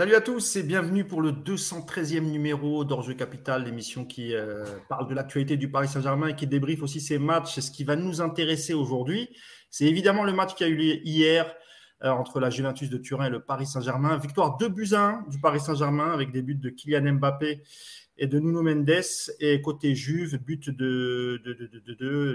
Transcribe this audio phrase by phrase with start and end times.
[0.00, 5.06] Salut à tous et bienvenue pour le 213e numéro d'Orge Capital, l'émission qui euh, parle
[5.06, 7.60] de l'actualité du Paris Saint-Germain et qui débriefe aussi ses matchs.
[7.60, 9.28] Ce qui va nous intéresser aujourd'hui,
[9.68, 11.54] c'est évidemment le match qui a eu lieu hier
[12.02, 14.16] euh, entre la Juventus de Turin et le Paris Saint-Germain.
[14.16, 17.62] Victoire 2 buts 1 du Paris Saint-Germain avec des buts de Kylian Mbappé
[18.16, 19.04] et de Nuno Mendes.
[19.40, 21.42] Et côté Juve, but de,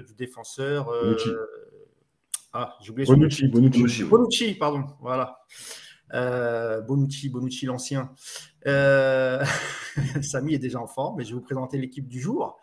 [0.07, 0.89] du défenseur.
[0.89, 1.17] Euh,
[2.53, 4.03] ah, j'ai oublié Bonucci, Bonucci.
[4.03, 4.85] Bonucci, pardon.
[5.01, 5.39] Voilà.
[6.15, 8.11] Euh, Bonucci, Bonucci l'ancien.
[8.67, 9.43] Euh,
[10.21, 12.57] Samy est déjà en forme, mais je vais vous présenter l'équipe du jour.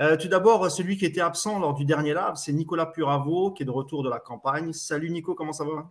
[0.00, 3.64] Euh, tout d'abord, celui qui était absent lors du dernier live, c'est Nicolas Puravo, qui
[3.64, 4.72] est de retour de la campagne.
[4.72, 5.90] Salut Nico, comment ça va?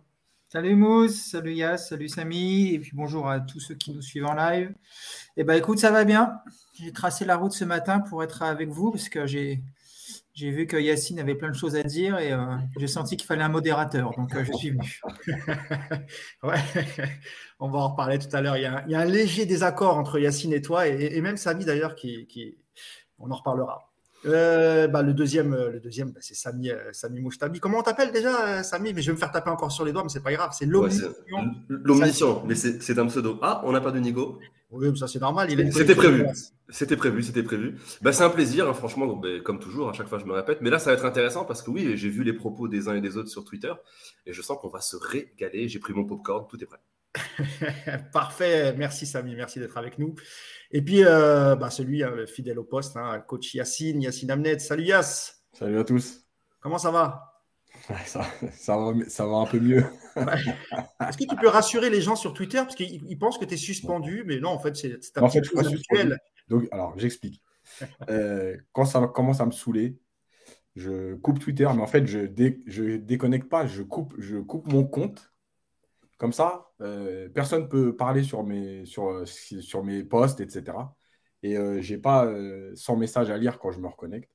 [0.50, 4.24] Salut Mousse, salut Yass, salut Samy, et puis bonjour à tous ceux qui nous suivent
[4.24, 4.72] en live.
[5.36, 6.40] Eh ben écoute, ça va bien.
[6.80, 9.62] J'ai tracé la route ce matin pour être avec vous, parce que j'ai
[10.38, 12.38] j'ai vu que Yacine avait plein de choses à dire et euh,
[12.78, 15.00] j'ai senti qu'il fallait un modérateur, donc euh, je suis venu.
[16.44, 16.60] ouais,
[17.58, 18.56] on va en reparler tout à l'heure.
[18.56, 22.28] Il, y a un léger désaccord entre Yacine et toi, et, même Samy d'ailleurs, qui,
[22.28, 22.56] qui,
[23.18, 23.90] on en reparlera.
[24.26, 27.58] Euh, bah, le deuxième, le deuxième bah, c'est Sami, euh, Sami Mouchtabi.
[27.58, 30.04] Comment on t'appelle déjà, Sami Mais je vais me faire taper encore sur les doigts,
[30.04, 30.50] mais c'est pas grave.
[30.52, 31.08] C'est l'omniscient.
[31.68, 33.40] l'omniscient, mais c'est un pseudo.
[33.42, 34.38] Ah, on n'a pas de Nico
[34.70, 35.48] Oui, ça c'est normal.
[35.72, 36.26] C'était prévu.
[36.68, 37.78] C'était prévu, c'était prévu.
[38.02, 40.58] Bah, c'est un plaisir, hein, franchement, bah, comme toujours, à chaque fois je me répète.
[40.60, 42.94] Mais là, ça va être intéressant parce que oui, j'ai vu les propos des uns
[42.94, 43.72] et des autres sur Twitter
[44.26, 45.68] et je sens qu'on va se régaler.
[45.68, 46.80] J'ai pris mon popcorn, tout est prêt.
[48.12, 50.14] Parfait, merci Samy, merci d'être avec nous.
[50.70, 54.58] Et puis, euh, bah, celui, hein, le fidèle au poste, hein, coach Yacine, Yacine Amnet.
[54.58, 55.42] Salut Yass.
[55.54, 56.26] Salut à tous.
[56.60, 57.24] Comment ça va?
[58.04, 59.84] Ça, ça, va ça va un peu mieux.
[60.18, 62.58] Est-ce que tu peux rassurer les gens sur Twitter?
[62.58, 65.42] Parce qu'ils pensent que tu es suspendu, mais non, en fait, c'est un en fait,
[65.56, 66.18] habituel.
[66.48, 67.42] Donc, alors, j'explique.
[68.08, 69.98] Euh, quand ça commence à me saouler,
[70.74, 74.66] je coupe Twitter, mais en fait, je, dé, je déconnecte pas, je coupe, je coupe
[74.72, 75.30] mon compte
[76.18, 80.76] comme ça, euh, personne ne peut parler sur mes, sur, euh, sur mes posts, etc.
[81.44, 82.28] Et euh, je n'ai pas
[82.74, 84.30] 100 messages à lire quand je me reconnecte.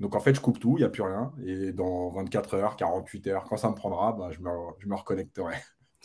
[0.00, 1.32] Donc en fait, je coupe tout, il n'y a plus rien.
[1.44, 4.94] Et dans 24 heures, 48 heures, quand ça me prendra, bah, je, me, je me
[4.94, 5.54] reconnecterai.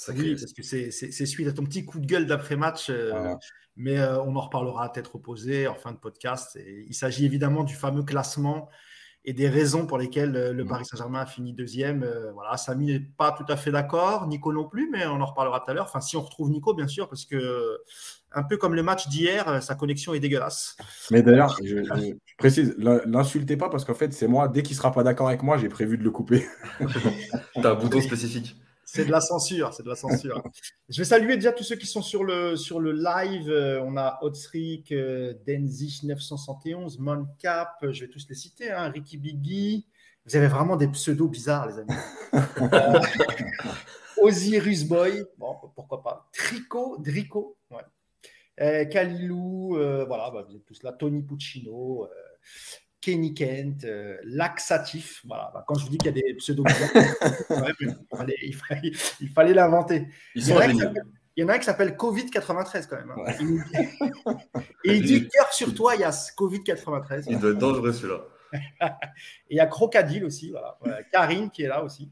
[0.10, 2.92] Oui, parce que c'est suite à ton petit coup de gueule d'après-match.
[3.76, 6.56] Mais on en reparlera à tête reposée en fin de podcast.
[6.56, 8.70] Et il s'agit évidemment du fameux classement
[9.24, 10.68] et des raisons pour lesquelles euh, le mm.
[10.68, 12.04] Paris Saint-Germain a fini deuxième.
[12.04, 15.26] Euh, voilà, Samy n'est pas tout à fait d'accord, Nico non plus, mais on en
[15.26, 15.86] reparlera tout à l'heure.
[15.86, 17.80] Enfin, si on retrouve Nico, bien sûr, parce que
[18.32, 20.76] un peu comme le match d'hier, euh, sa connexion est dégueulasse.
[21.12, 21.84] Mais d'ailleurs, je,
[22.42, 25.58] précise, l'insultez pas parce qu'en fait, c'est moi, dès qu'il sera pas d'accord avec moi,
[25.58, 26.46] j'ai prévu de le couper.
[27.54, 28.56] Tu as un bouton spécifique.
[28.84, 30.44] C'est de la censure, c'est de la censure.
[30.90, 33.50] Je vais saluer déjà tous ceux qui sont sur le, sur le live.
[33.50, 39.18] Euh, on a Otsrik, euh, Denzich 971, Moncap, je vais tous les citer, hein, Ricky
[39.18, 39.86] Biggie.
[40.26, 41.94] Vous avez vraiment des pseudos bizarres, les amis.
[44.22, 46.28] Osiris Boy, bon, pourquoi pas.
[46.34, 47.84] Trico, Drico, ouais.
[48.60, 49.76] Euh, Kalilou,
[50.08, 50.92] voilà, bah, vous êtes tous là.
[50.92, 52.10] Tony Puccino,
[53.02, 55.22] Kenny Kent, euh, laxatif.
[55.26, 55.52] Voilà.
[55.54, 56.66] Bah, quand je vous dis qu'il y a des pseudos,
[57.50, 60.08] il fallait, il fallait, l'inventer.
[60.36, 60.48] Il,
[61.38, 63.12] y en a qui s'appelle Covid-93 quand même.
[63.12, 64.36] Hein.
[64.84, 67.26] Et il dit cœur sur toi, Yass, Covid-93.
[67.28, 68.22] Il doit être dangereux celui-là.
[69.50, 70.78] Et il y a Crocodile aussi, voilà.
[71.12, 72.12] Karine qui est là aussi.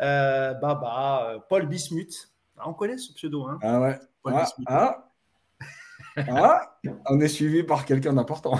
[0.00, 2.30] Euh, Baba, euh, Paul Bismuth.
[2.56, 3.46] Ah, on connaît ce pseudo.
[3.46, 3.58] Hein.
[3.62, 3.98] Ah ouais.
[4.22, 4.68] Paul ah, Bismuth.
[4.68, 5.05] Ah.
[6.16, 6.78] Ah,
[7.10, 8.58] on est suivi par quelqu'un d'important.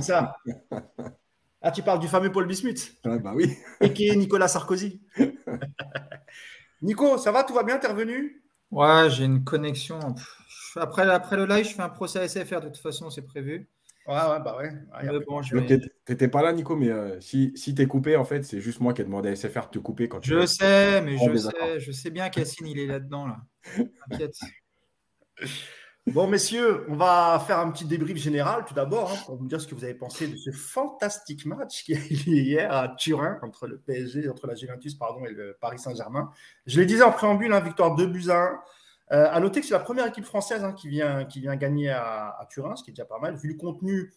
[0.00, 0.36] Ça.
[1.62, 3.56] Ah, tu parles du fameux Paul Bismuth ah, Bah oui.
[3.80, 5.00] Et qui est Nicolas Sarkozy.
[6.82, 8.42] Nico, ça va Tout va bien T'es revenu?
[8.70, 9.98] Ouais, j'ai une connexion.
[10.76, 12.60] Après, après le live, je fais un procès à SFR.
[12.60, 13.68] De toute façon, c'est prévu.
[14.06, 15.78] Ouais, ouais, bah ouais.
[16.04, 18.92] T'étais pas là, Nico, mais euh, si, si t'es coupé, en fait, c'est juste moi
[18.92, 20.30] qui ai demandé à SFR de te couper quand tu.
[20.30, 23.38] Je sais, mais je sais, je sais bien qu'Assine, il est là-dedans, là.
[24.10, 24.36] T'inquiète.
[26.06, 29.58] Bon, messieurs, on va faire un petit débrief général tout d'abord hein, pour vous dire
[29.58, 33.38] ce que vous avez pensé de ce fantastique match qui a eu hier à Turin
[33.40, 36.30] entre le PSG, entre la Juventus pardon, et le Paris Saint-Germain.
[36.66, 38.60] Je le disais en préambule, hein, victoire 2 buts à 1.
[39.12, 41.88] Euh, à noter que c'est la première équipe française hein, qui, vient, qui vient gagner
[41.88, 43.36] à, Turin, ce qui est déjà pas mal.
[43.36, 44.12] Vu le contenu,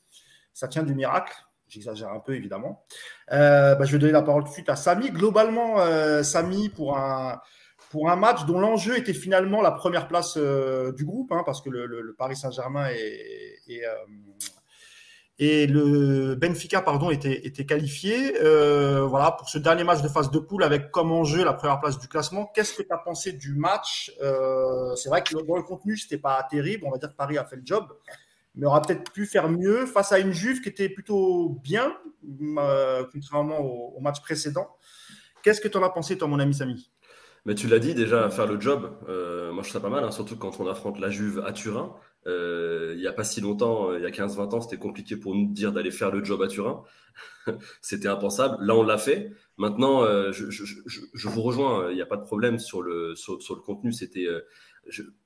[0.54, 1.34] ça tient du miracle.
[1.70, 2.86] J'exagère un peu, évidemment.
[3.32, 5.10] Euh, bah, je vais donner la parole tout de suite à Samy.
[5.12, 7.42] Globalement, euh, Samy, pour un,
[7.90, 11.62] pour un match dont l'enjeu était finalement la première place euh, du groupe, hein, parce
[11.62, 13.94] que le, Paris Saint-Germain et, euh,
[15.40, 18.36] et, le Benfica pardon, étaient, qualifiés.
[18.42, 21.80] Euh, voilà, pour ce dernier match de phase de poule avec comme enjeu la première
[21.80, 22.52] place du classement.
[22.54, 24.12] Qu'est-ce que tu as pensé du match
[24.96, 26.86] C'est vrai que dans le contenu, ce n'était pas terrible.
[26.86, 27.86] On va dire que Paris a fait le job,
[28.56, 31.96] mais aurait peut-être pu faire mieux face à une Juve qui était plutôt bien,
[33.14, 34.76] contrairement au, au match précédent.
[35.42, 36.90] Qu'est-ce que tu en as pensé, toi, mon ami Samy?
[37.48, 40.04] Mais tu l'as dit déjà, faire le job, euh, moi je trouve ça pas mal,
[40.04, 41.96] hein, surtout quand on affronte la Juve à Turin.
[42.28, 45.34] Euh, il n'y a pas si longtemps, il y a 15-20 ans, c'était compliqué pour
[45.34, 46.84] nous de dire d'aller faire le job à Turin.
[47.82, 48.58] c'était impensable.
[48.60, 49.32] Là, on l'a fait.
[49.56, 50.04] Maintenant,
[50.34, 53.42] je, je, je, je, vous rejoins, il n'y a pas de problème sur le, sur,
[53.42, 53.94] sur le contenu.
[53.94, 54.28] C'était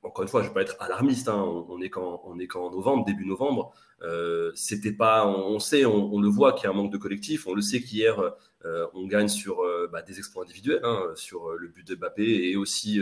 [0.03, 2.47] encore une fois, je ne vais pas être alarmiste, hein, on, est quand, on est
[2.47, 3.73] qu'en novembre, début novembre.
[4.01, 7.47] Euh, c'était pas, on, sait, on, le voit qu'il y a un manque de collectif.
[7.47, 8.19] On le sait qu'hier,
[8.65, 12.49] euh, on gagne sur euh, bah, des exploits individuels, hein, sur le but de Mbappé
[12.49, 12.99] et aussi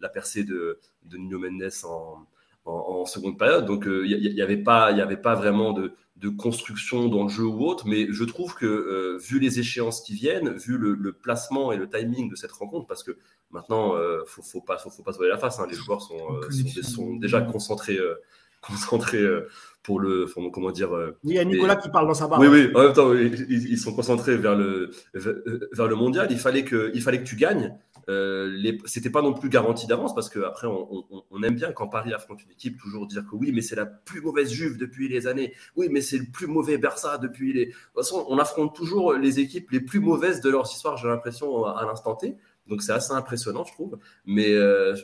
[0.00, 2.26] la percée de, de Nuno Mendes en,
[2.64, 3.64] en, seconde période.
[3.64, 7.64] Donc, il n'y avait, pas, avait pas vraiment de, de, construction dans le jeu ou
[7.64, 7.86] autre.
[7.86, 12.30] Mais je trouve que, vu les échéances qui viennent, vu le, placement et le timing
[12.30, 13.16] de cette rencontre, parce que
[13.52, 15.60] Maintenant, euh, faut, faut pas, faut, pas se voiler la face.
[15.60, 15.66] Hein.
[15.68, 18.14] Les joueurs sont, euh, sont, déjà concentrés, euh,
[18.62, 19.22] concentrés
[19.82, 20.90] pour le, comment dire.
[20.92, 22.40] oui, il y a Nicolas qui parle dans sa barre.
[22.40, 22.70] Oui, oui.
[22.74, 26.28] En même temps, ils, sont concentrés vers le, vers le mondial.
[26.30, 27.76] Il fallait que, il fallait que tu gagnes.
[28.08, 32.12] Euh, c'était pas non plus garanti d'avance parce qu'après on, on, aime bien quand Paris
[32.12, 35.28] affronte une équipe toujours dire que oui mais c'est la plus mauvaise Juve depuis les
[35.28, 38.74] années oui mais c'est le plus mauvais Barça depuis les de toute façon on affronte
[38.74, 42.36] toujours les équipes les plus mauvaises de leur histoire j'ai l'impression à l'instant T
[42.72, 43.98] donc c'est assez impressionnant, je trouve.
[44.24, 44.96] Mais euh,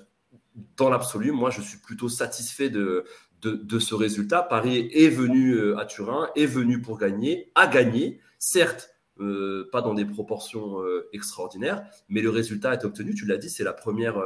[0.78, 3.04] dans l'absolu, moi, je suis plutôt satisfait de,
[3.42, 4.42] de, ce résultat.
[4.42, 8.22] Paris est venu euh, à Turin, est venu pour gagner, a gagné.
[8.38, 8.88] Certes,
[9.20, 10.78] euh, pas dans des proportions
[11.12, 13.14] extraordinaires, mais le résultat est obtenu.
[13.14, 14.16] Tu l'as dit, c'est la première,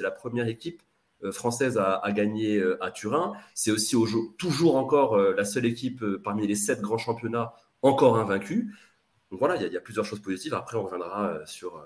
[0.00, 0.82] la première équipe
[1.30, 3.34] française à, gagner à Turin.
[3.54, 4.08] C'est aussi au,
[4.38, 7.52] toujours encore la seule équipe parmi les sept grands championnats
[7.82, 8.74] encore invaincue.
[9.30, 10.54] Donc voilà, il y, y, a plusieurs choses positives.
[10.54, 11.84] Après, on reviendra sur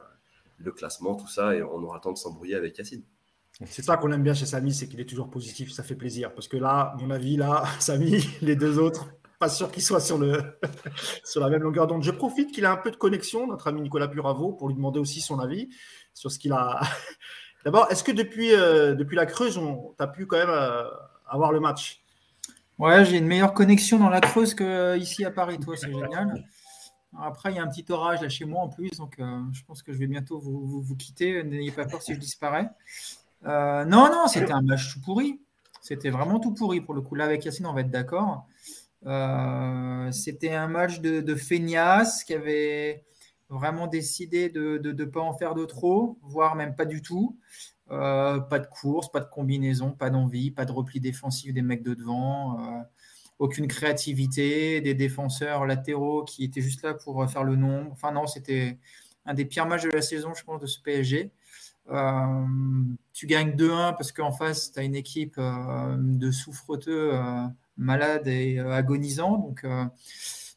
[0.65, 3.03] le classement, tout ça, et on aura le temps de s'embrouiller avec Yacine.
[3.67, 6.35] C'est ça qu'on aime bien chez Samy, c'est qu'il est toujours positif, ça fait plaisir.
[6.35, 10.19] Parce que là, mon avis, là, Samy, les deux autres, pas sûr qu'ils soient sur,
[10.19, 10.41] le,
[11.25, 12.03] sur la même longueur d'onde.
[12.03, 15.01] Je profite qu'il a un peu de connexion, notre ami Nicolas Puravo, pour lui demander
[15.01, 15.69] aussi son avis
[16.15, 16.81] sur ce qu'il a.
[17.65, 20.85] D'abord, est-ce que depuis, euh, depuis la Creuse, tu as pu quand même euh,
[21.27, 22.03] avoir le match?
[22.79, 26.45] Ouais, j'ai une meilleure connexion dans la Creuse qu'ici à Paris, toi, c'est génial.
[27.19, 29.63] Après, il y a un petit orage là chez moi en plus, donc euh, je
[29.65, 31.45] pense que je vais bientôt vous, quitter.
[31.45, 32.71] N'ayez pas peur si je disparais.
[33.45, 35.41] Euh, non, non, c'était un match tout pourri.
[35.83, 37.15] C'était vraiment tout pourri pour le coup.
[37.15, 38.47] Là, avec Yacine, on va être d'accord.
[39.05, 43.05] Euh, c'était un match de, de feignasse qui avait
[43.51, 47.37] vraiment décidé de ne pas en faire de trop, voire même pas du tout.
[47.89, 51.93] pas de course, pas de combinaison, pas d'envie, pas de repli défensif des mecs de
[51.93, 52.87] devant
[53.43, 57.91] aucune créativité, des défenseurs latéraux qui étaient juste là pour faire le nombre.
[57.93, 58.79] Enfin non, c'était
[59.27, 61.33] un des pires matchs de la saison, je pense, de ce PSG.
[61.91, 62.45] Euh,
[63.13, 67.47] tu gagnes 2-1 parce qu'en face, tu as une équipe euh, de souffreteux euh,
[67.77, 69.39] malades et agonisants.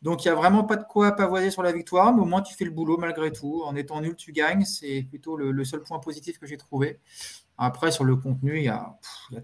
[0.01, 2.43] Donc, il n'y a vraiment pas de quoi pavoiser sur la victoire, mais au moins
[2.43, 3.63] tu fais le boulot malgré tout.
[3.65, 4.63] En étant nul, tu gagnes.
[4.63, 6.99] C'est plutôt le, seul point positif que j'ai trouvé.
[7.57, 8.95] Après, sur le contenu, il y a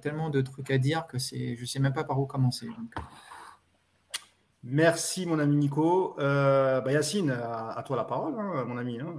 [0.01, 2.67] tellement de trucs à dire que je ne sais même pas par où commencer.
[4.63, 6.15] Merci, mon ami Nico.
[6.19, 8.99] Euh, bah, Yacine, à, toi la parole, hein, mon ami.
[8.99, 9.15] Hein.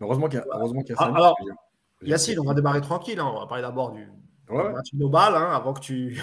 [0.00, 1.36] Heureusement qu'il y a, heureusement qu'il y a ah, alors,
[2.02, 3.20] Yacine, on va démarrer tranquille.
[3.20, 3.30] Hein.
[3.32, 4.08] On va parler d'abord du,
[4.50, 6.20] match global avant, que tu...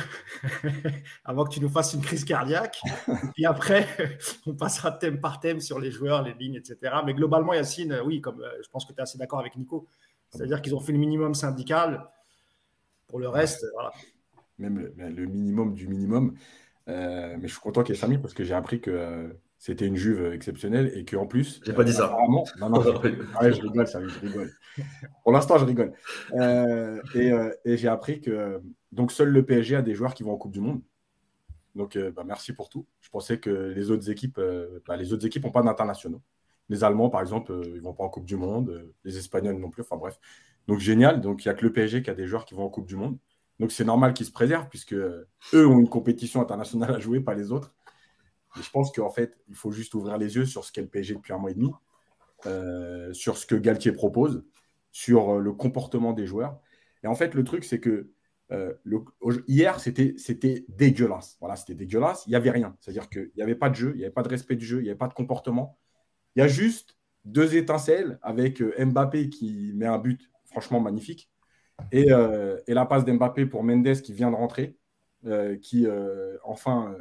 [1.26, 2.81] avant que tu nous fasses une crise cardiaque.
[3.34, 3.88] Puis après,
[4.45, 6.98] on passera thème par thème sur les joueurs, les lignes, etc.
[7.06, 9.88] Mais globalement, Yacine, oui, comme euh, je pense que tu es assez d'accord avec Nico.
[10.31, 12.07] C'est-à-dire qu'ils ont fait le minimum syndical.
[13.07, 13.92] Pour le reste, voilà.
[14.59, 16.36] Même le minimum du minimum.
[16.90, 19.28] Euh, mais je suis content qu'il y ait Samy parce que j'ai appris que euh,
[19.58, 21.62] c'était une Juve exceptionnelle et qu'en plus.
[21.64, 22.16] J'ai pas dit ça.
[22.60, 22.90] Non, non, je,
[23.52, 24.52] je rigole, Samy, je rigole.
[25.24, 25.94] Pour l'instant, je rigole.
[26.34, 27.31] Euh, et,
[27.66, 30.52] et j'ai appris que donc seul le PSG a des joueurs qui vont en Coupe
[30.52, 30.81] du Monde.
[31.76, 32.88] Donc, bah, merci pour tout.
[33.00, 34.42] Je pensais que les autres équipes,
[34.88, 36.22] bah, les autres équipes n'ont pas d'internationaux.
[36.69, 38.92] Les Allemands, par exemple, ils vont pas en Coupe du Monde.
[39.04, 39.84] Les Espagnols non plus.
[39.84, 40.19] Enfin bref.
[40.68, 41.22] Donc génial.
[41.22, 42.88] Donc il n'y a que le PSG qui a des joueurs qui vont en Coupe
[42.88, 43.18] du Monde.
[43.59, 47.35] Donc c'est normal qu'ils se préservent puisque eux ont une compétition internationale à jouer, pas
[47.35, 47.73] les autres.
[48.57, 50.87] Et je pense qu'en fait, il faut juste ouvrir les yeux sur ce qu'est le
[50.87, 51.71] PSG depuis un mois et demi,
[52.45, 54.44] euh, sur ce que Galtier propose,
[54.92, 56.59] sur euh, le comportement des joueurs.
[57.04, 58.09] Et en fait, le truc, c'est que
[58.51, 58.73] euh,
[59.47, 61.37] hier, c'était dégueulasse.
[61.39, 62.23] Voilà, c'était dégueulasse.
[62.25, 62.75] Il n'y avait rien.
[62.80, 64.80] C'est-à-dire qu'il n'y avait pas de jeu, il n'y avait pas de respect du jeu,
[64.80, 65.78] il n'y avait pas de comportement.
[66.35, 71.30] Il y a juste deux étincelles avec Mbappé qui met un but franchement magnifique.
[71.94, 74.78] Euh, et, la passe d'Mbappé pour Mendes qui vient de rentrer,
[75.26, 76.95] euh, qui euh, enfin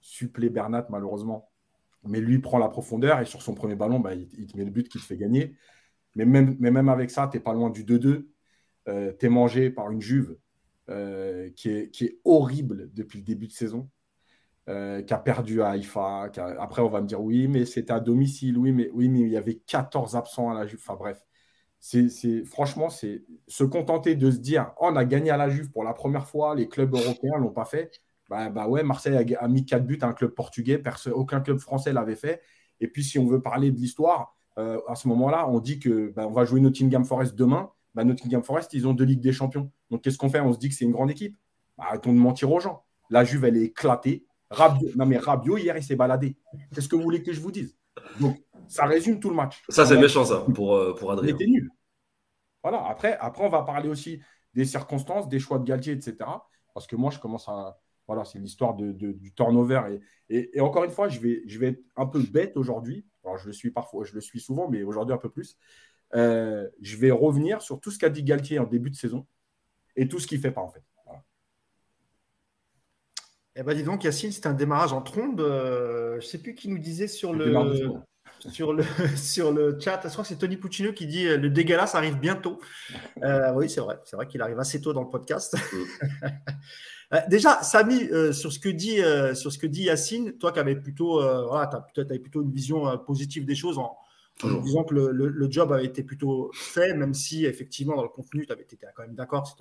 [0.00, 1.50] supplée Bernat malheureusement.
[2.04, 4.70] Mais lui prend la profondeur et sur son premier ballon, bah, il, te met le
[4.70, 5.54] but qui te fait gagner.
[6.16, 8.26] Mais même, avec ça, tu n'es pas loin du 2-2.
[8.86, 10.36] tu es mangé par une Juve
[10.88, 13.90] qui, est, qui, est, horrible depuis le début de saison.
[14.66, 14.72] qui
[15.14, 16.30] a perdu à Haïfa.
[16.58, 18.56] Après, on va me dire oui, mais c'était à domicile.
[18.56, 20.80] Oui mais, oui, mais il y avait 14 absents à la Juve.
[20.82, 21.22] Enfin bref,
[21.80, 25.70] c'est franchement, c'est se contenter de se dire oh, on a gagné à la Juve
[25.70, 28.02] pour la première fois, les clubs européens ne l'ont pas fait.
[28.28, 30.80] Bah, bah, ouais, Marseille a, mis 4 buts à un club portugais,
[31.12, 32.40] aucun club français l'avait fait.
[32.80, 36.12] Et puis, si on veut parler de l'histoire, euh, à ce moment-là, on dit que
[36.14, 37.70] bah, on va jouer Nottingham Forest demain.
[37.94, 39.70] Bah, Nottingham Forest, ils ont deux Ligues des Champions.
[39.90, 40.40] Donc, qu'est-ce qu'on fait?
[40.40, 41.36] On se dit que c'est une grande équipe.
[41.76, 42.84] Bah, arrêtons de mentir aux gens.
[43.10, 44.24] La Juve, elle est éclatée.
[44.50, 46.36] Rabio, non, mais Rabio, hier, il s'est baladé.
[46.74, 47.76] Qu'est-ce que vous voulez que je vous dise?
[48.70, 49.62] Ça résume tout le match.
[49.68, 51.30] Ça, c'est méchant, ça, pour, euh, pour Adrien.
[51.30, 51.68] Il était nul.
[52.62, 52.86] Voilà.
[52.86, 54.20] Après, après, on va parler aussi
[54.54, 56.16] des circonstances, des choix de Galtier, etc.
[56.72, 57.78] Parce que moi, je commence à.
[58.06, 59.98] Voilà, c'est l'histoire de, du turnover.
[60.28, 63.06] Et, et, encore une fois, je vais, je vais être un peu bête aujourd'hui.
[63.24, 65.56] Alors, je le suis parfois, je le suis souvent, mais aujourd'hui un peu plus.
[66.14, 69.26] Euh, je vais revenir sur tout ce qu'a dit Galtier en début de saison
[69.94, 70.82] et tout ce qu'il ne fait pas, en fait.
[73.56, 75.40] Eh ben dis donc, Yacine, c'était un démarrage en trombe.
[75.40, 77.52] Euh, je ne sais plus qui nous disait sur le,
[78.48, 78.84] sur le,
[79.16, 80.00] sur le chat.
[80.04, 82.60] Je crois que c'est Tony Puccino qui dit euh, le dégueulasse arrive bientôt.
[83.22, 83.98] Euh, oui, c'est vrai.
[84.04, 85.54] C'est vrai qu'il arrive assez tôt dans le podcast.
[87.28, 88.98] Déjà, Samy, sur, ce que dit,
[89.34, 92.96] sur ce que dit Yacine, toi qui avais plutôt, voilà, as, avais plutôt une vision
[92.98, 93.94] positive des choses en,
[94.62, 98.52] disant que le, job avait été plutôt fait, même si effectivement dans le contenu, tu
[98.52, 99.56] avais été quand même d'accord,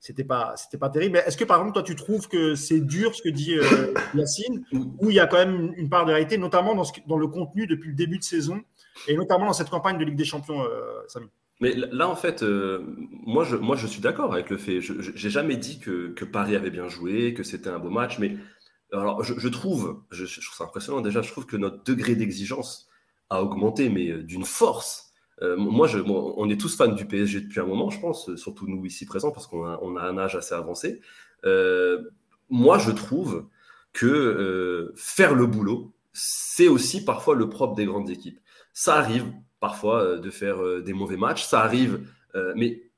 [0.00, 1.14] c'était pas, c'était pas terrible.
[1.14, 3.94] Mais est-ce que par exemple, toi, tu trouves que c'est dur ce que dit euh,
[4.14, 7.18] Yacine, ou il y a quand même une part de réalité, notamment dans, ce, dans
[7.18, 8.62] le contenu depuis le début de saison,
[9.08, 11.26] et notamment dans cette campagne de Ligue des Champions, euh, Samy?
[11.60, 12.82] Mais là, en fait, euh,
[13.24, 14.80] moi, je, moi, je suis d'accord avec le fait.
[14.80, 18.18] Je n'ai jamais dit que, que, Paris avait bien joué, que c'était un beau match,
[18.18, 18.36] mais
[18.92, 22.88] alors, je, trouve, je, je, trouve ça impressionnant déjà, je trouve que notre degré d'exigence
[23.30, 25.12] a augmenté, mais euh, d'une force.
[25.42, 28.66] Euh, moi, je, on est tous fans du PSG depuis un moment, je pense, surtout
[28.68, 31.00] nous ici présents, parce qu'on a, un âge assez avancé.
[31.44, 32.10] Euh,
[32.50, 33.46] moi, je trouve
[33.92, 38.38] que faire le boulot, c'est aussi parfois le propre des grandes équipes.
[38.72, 42.06] Ça arrive parfois de faire des mauvais matchs, ça arrive,
[42.54, 42.90] mais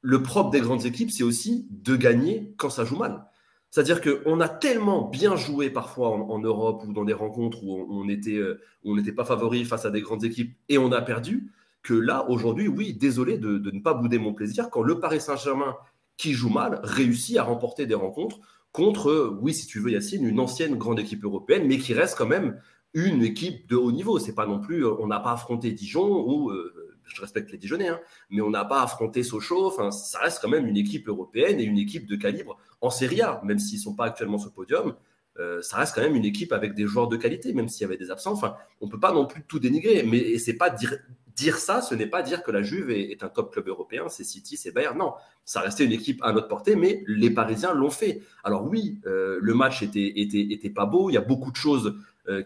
[0.00, 3.27] le propre des grandes équipes, c'est aussi de gagner quand ça joue mal.
[3.70, 8.08] C'est-à-dire qu'on a tellement bien joué parfois en, Europe ou dans des rencontres où on
[8.08, 11.94] euh, on n'était pas favori face à des grandes équipes et on a perdu, que
[11.94, 15.76] là, aujourd'hui, oui, désolé de, ne pas bouder mon plaisir quand le Paris Saint-Germain,
[16.16, 18.40] qui joue mal, réussit à remporter des rencontres
[18.72, 22.26] contre, oui, si tu veux, Yacine, une ancienne grande équipe européenne, mais qui reste quand
[22.26, 22.60] même
[22.94, 24.18] une équipe de haut niveau.
[24.18, 27.88] C'est pas non plus, on n'a pas affronté Dijon ou euh, je respecte les Dijonais,
[27.88, 28.00] hein,
[28.30, 29.66] mais on n'a pas affronté Sochaux.
[29.66, 33.22] Enfin, ça reste quand même une équipe européenne et une équipe de calibre en Serie
[33.22, 34.94] A, même s'ils ne sont pas actuellement sur le podium.
[35.38, 37.84] Euh, ça reste quand même une équipe avec des joueurs de qualité, même s'il y
[37.84, 38.32] avait des absents.
[38.32, 40.02] Enfin, on ne peut pas non plus tout dénigrer.
[40.02, 43.52] Mais c'est pas dire, ça, ce n'est pas dire que la Juve est, un top
[43.52, 44.98] club européen, c'est City, c'est Bayern.
[44.98, 48.22] Non, ça restait une équipe à notre portée, mais les Parisiens l'ont fait.
[48.42, 51.10] Alors oui, euh, le match était, pas beau.
[51.10, 51.94] Il y a beaucoup de choses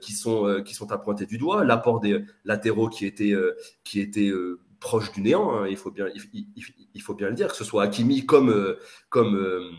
[0.01, 1.65] qui, sont, euh, qui sont à pointer du doigt.
[1.65, 4.31] L'apport des latéraux qui était, euh, qui était
[4.81, 7.85] proche du néant, hein, il, faut bien, il, faut bien le dire, que ce soit
[7.85, 8.77] Hakimi comme,
[9.09, 9.71] comme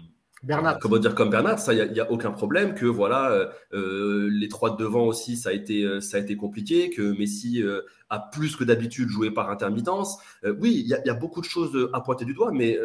[0.44, 0.78] Bernat.
[0.82, 2.74] Comment dire comme Bernat, ça, il n'y a, aucun problème.
[2.74, 6.90] Que voilà, les trois de devant aussi, ça a été, ça a été compliqué.
[6.90, 7.62] Que Messi
[8.10, 10.18] a plus que d'habitude joué par intermittence.
[10.44, 12.78] oui, il y, a beaucoup de choses à pointer du doigt, mais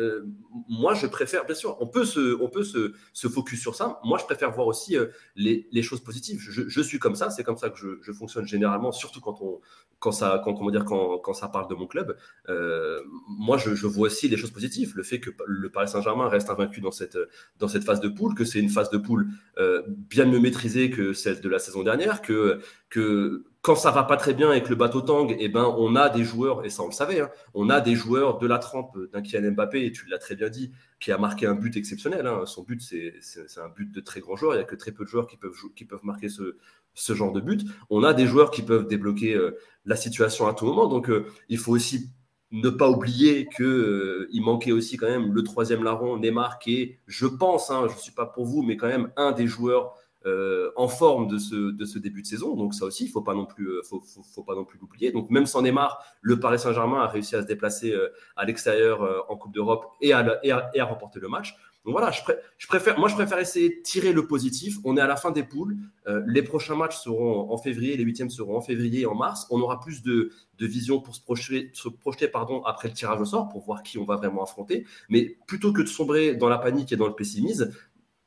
[0.69, 4.01] moi, je préfère, bien sûr, on peut se, on peut se, se focus sur ça.
[4.05, 4.97] Moi, je préfère voir aussi
[5.37, 6.41] les, les, choses positives.
[6.41, 9.41] Je, je, suis comme ça, c'est comme ça que je, je, fonctionne généralement, surtout quand
[9.41, 9.61] on,
[9.99, 12.17] quand ça, quand, dire, quand, quand ça parle de mon club.
[13.29, 14.93] moi, je, vois aussi les choses positives.
[14.97, 17.19] Le fait que le Paris Saint-Germain reste invaincu dans cette,
[17.59, 19.29] dans cette phase de poule, que c'est une phase de poule
[19.87, 22.61] bien mieux maîtrisée que celle de la saison dernière, que,
[22.91, 26.09] que quand ça va pas très bien avec le bateau tangue, eh ben, on a
[26.09, 28.97] des joueurs, et ça on le savait, hein, on a des joueurs de la trempe
[29.13, 32.27] d'un Kylian Mbappé, et tu l'as très bien dit, qui a marqué un but exceptionnel.
[32.27, 32.47] Hein.
[32.47, 33.13] Son but, c'est
[33.59, 34.55] un but de très grand joueur.
[34.55, 36.57] Il n'y a que très peu de joueurs qui peuvent, qui peuvent marquer ce,
[36.95, 37.61] ce, genre de but.
[37.91, 40.87] On a des joueurs qui peuvent débloquer euh, la situation à tout moment.
[40.87, 42.09] Donc, euh, il faut aussi
[42.53, 46.81] ne pas oublier qu'il euh, il manquait aussi quand même le troisième larron, Neymar, qui
[46.81, 49.47] est, je pense, hein, je ne suis pas pour vous, mais quand même un des
[49.47, 49.95] joueurs
[50.29, 52.55] euh, en forme de ce, début de saison.
[52.55, 55.11] Donc ça aussi, il faut pas non plus, euh, faut, pas non plus l'oublier.
[55.11, 59.27] Donc même sans Neymar, le Paris Saint-Germain a réussi à se déplacer euh, à l'extérieur
[59.29, 60.23] en Coupe d'Europe et à,
[60.85, 61.57] remporter le match.
[61.85, 64.77] Donc voilà, je, préfère, moi je préfère essayer de tirer le positif.
[64.85, 65.79] On est à la fin des poules.
[66.27, 69.47] les prochains matchs seront en février, les huitièmes seront en février et en mars.
[69.51, 70.31] On aura plus de,
[70.61, 73.97] vision pour se projeter, se projeter pardon, après le tirage au sort pour voir qui
[73.97, 74.85] on va vraiment affronter.
[75.09, 77.73] Mais plutôt que de sombrer dans la panique et dans le pessimisme,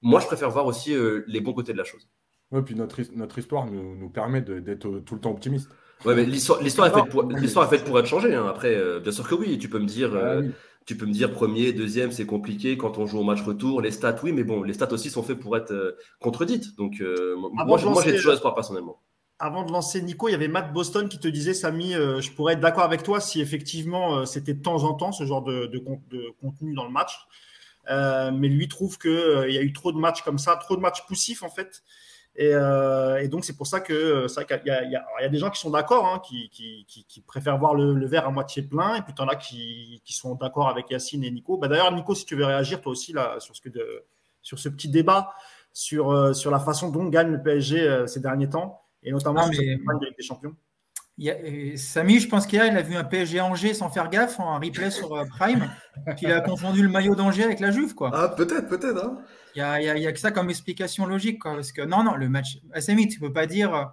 [0.01, 2.09] moi, je préfère voir aussi euh, les bons côtés de la chose.
[2.51, 5.69] Oui, puis notre, notre histoire nous, nous permet d'être tout le temps optimiste.
[6.03, 8.33] Ouais, mais l'histoire est, faite pour, est faite pour être changée.
[8.33, 8.47] Hein.
[8.47, 10.13] Après, euh, bien sûr que oui, tu peux me dire.
[10.13, 10.51] Euh, ah
[10.87, 13.81] tu peux me dire premier, deuxième, c'est compliqué quand on joue au match retour.
[13.81, 16.75] Les stats, oui, mais bon, les stats aussi sont faits pour être contredites.
[16.75, 17.03] Donc,
[17.37, 18.99] moi, moi j'ai toujours espoir personnellement.
[19.37, 22.31] avant de lancer Nico, il y avait Matt Boston qui te disait, Samy, euh, je
[22.31, 25.43] pourrais être d'accord avec toi si effectivement euh, c'était de temps en temps ce genre
[25.43, 25.77] de,
[26.41, 27.27] contenu dans le match.
[27.89, 30.75] Euh, mais lui trouve qu'il il y a eu trop de matchs comme ça, trop
[30.75, 31.83] de matchs poussifs en fait.
[32.35, 32.53] Et,
[33.27, 36.05] donc c'est pour ça que ça qu'il y, y, a des gens qui sont d'accord,
[36.05, 39.35] hein, qui, qui, préfèrent voir le, verre à moitié plein, et puis tu en as
[39.35, 41.57] qui, sont d'accord avec Yacine et Nico.
[41.57, 44.05] Bah, D'ailleurs, Nico, si tu veux réagir toi aussi là, sur, ce que de,
[44.41, 45.33] sur ce petit débat
[45.73, 49.77] sur, sur la façon dont gagne le PSG ces derniers temps et notamment sur mais...
[50.17, 50.55] des champions.
[51.23, 54.55] Il Samy, je pense qu'hier, il a vu un PSG Angers sans faire gaffe en
[54.55, 55.69] replay sur euh, Prime.
[56.17, 57.93] qu'il a confondu le maillot d'Angers avec la Juve.
[57.93, 58.09] Quoi.
[58.11, 59.05] Ah, peut-être, peut-être.
[59.05, 59.19] Hein.
[59.55, 61.39] Il n'y a, a, que ça comme explication logique.
[61.39, 62.57] Quoi, parce que non, non, le match.
[62.79, 63.75] Samy, tu ne peux pas dire.
[63.75, 63.83] Euh,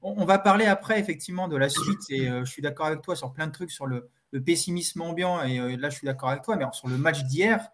[0.00, 2.00] on, va parler après, effectivement, de la suite.
[2.08, 4.08] Et euh, je suis d'accord avec toi sur plein de trucs, sur le,
[4.42, 5.42] pessimisme ambiant.
[5.42, 6.56] Et là, je suis d'accord avec toi.
[6.56, 7.68] Mais sur le match d'hier,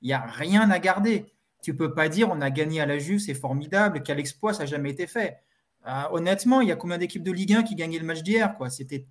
[0.00, 1.26] il n'y a rien à garder.
[1.64, 4.52] Tu ne peux pas dire on a gagné à la Juve, c'est formidable, quel exploit,
[4.52, 5.38] ça n'a jamais été fait.
[5.86, 8.56] Euh, honnêtement, il y a combien d'équipes de Ligue 1 qui gagnaient le match d'hier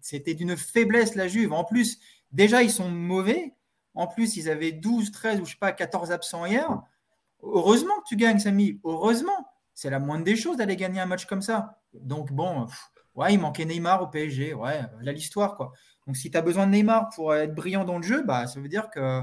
[0.01, 1.53] C'était d'une faiblesse la Juve.
[1.53, 1.99] En plus,
[2.31, 3.53] déjà, ils sont mauvais.
[3.93, 6.81] En plus, ils avaient 12, 13 ou je sais pas, 14 absents hier.
[7.43, 8.79] Heureusement que tu gagnes, Samy.
[8.83, 9.47] Heureusement.
[9.75, 11.79] C'est la moindre des choses d'aller gagner un match comme ça.
[11.93, 12.67] Donc, bon,
[13.15, 14.53] ouais, il manquait Neymar au PSG.
[14.53, 15.57] Ouais, là, l'histoire.
[16.05, 18.59] Donc, si tu as besoin de Neymar pour être brillant dans le jeu, bah, ça
[18.59, 19.21] veut dire que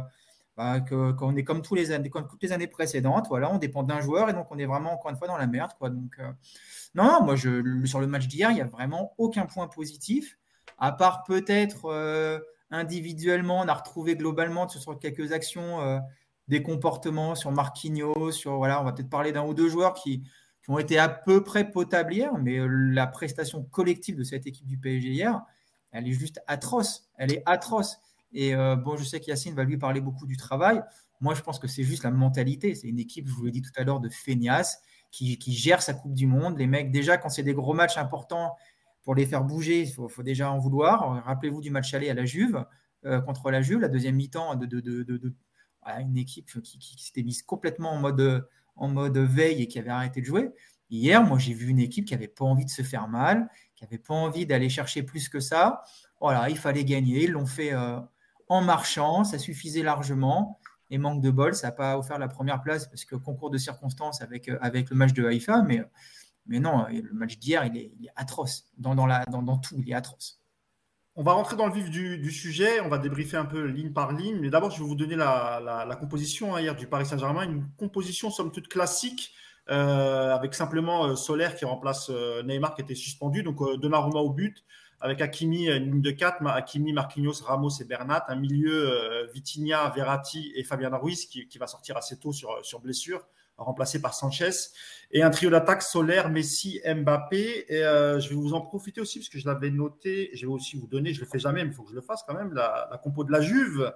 [0.61, 3.29] bah, qu'on est comme, tous les années, comme toutes les années précédentes.
[3.31, 5.47] Voilà, on dépend d'un joueur et donc on est vraiment, encore une fois, dans la
[5.47, 5.71] merde.
[5.79, 5.89] Quoi.
[5.89, 6.31] Donc, euh,
[6.95, 10.37] non, moi, je, sur le match d'hier, il n'y a vraiment aucun point positif,
[10.77, 12.41] à part peut-être euh,
[12.71, 15.99] individuellement, on a retrouvé globalement sur quelques actions euh,
[16.49, 20.25] des comportements sur Marquinhos, sur voilà, on va peut-être parler d'un ou deux joueurs qui,
[20.69, 24.79] ont été à peu près potables hier, mais la prestation collective de cette équipe du
[24.79, 25.41] PSG hier,
[25.91, 27.09] elle est juste atroce.
[27.17, 27.99] Elle est atroce.
[28.33, 30.83] Et bon, je sais qu'Yacine va lui parler beaucoup du travail.
[31.21, 32.75] Moi, je pense que c'est juste la mentalité.
[32.75, 35.95] C'est une équipe, je vous l'ai dit tout à l'heure, de feignasses qui, gère sa
[35.95, 36.59] Coupe du Monde.
[36.59, 38.55] Les mecs, déjà, quand c'est des gros matchs importants,
[39.03, 41.25] pour les faire bouger, il faut, déjà en vouloir.
[41.25, 42.65] Rappelez-vous du match aller à la Juve,
[43.07, 45.35] euh, contre la Juve, la deuxième mi-temps de, de,
[45.99, 50.21] une équipe qui, s'était mise complètement en mode, en mode veille et qui avait arrêté
[50.21, 50.51] de jouer.
[50.91, 53.85] Hier, moi, j'ai vu une équipe qui n'avait pas envie de se faire mal, qui
[53.85, 55.83] n'avait pas envie d'aller chercher plus que ça.
[56.21, 57.25] Voilà, il fallait gagner.
[57.25, 58.01] Ils l'ont fait euh,
[58.51, 60.59] en marchant, ça suffisait largement.
[60.93, 63.59] Et manque de bol, ça n'a pas offert la première place parce que concours de
[63.59, 65.85] circonstances avec, euh, avec le match de Haïfa, mais,
[66.47, 68.67] mais non, le match d'hier, il est, atroce.
[68.77, 70.41] Dans, dans, la, dans, dans, tout, il est atroce.
[71.15, 74.13] On va rentrer dans le vif du, sujet, on va débriefer un peu ligne par
[74.13, 77.45] ligne, mais d'abord, je vais vous donner la, la, composition hein, hier du Paris Saint-Germain,
[77.45, 79.33] une composition somme toute classique.
[79.69, 82.11] Euh, avec simplement euh, Solaire qui remplace
[82.45, 84.65] Neymar qui était suspendu, donc Donnarumma au but,
[85.01, 89.91] avec Hakimi, une ligne de 4, Hakimi, Marquinhos, Ramos et Bernat, un milieu euh, Vitinha,
[89.97, 94.51] Verratti et Fabian Ruiz qui, va sortir assez tôt sur, sur blessure, remplacé par Sanchez,
[95.11, 97.67] et un trio d'attaque solaire, Messi, Mbappé.
[97.69, 100.53] Et euh, je vais vous en profiter aussi parce que je l'avais noté, je vais
[100.53, 102.23] aussi vous donner, je ne le fais jamais, mais il faut que je le fasse
[102.27, 103.93] quand même, la, la compo de la Juve.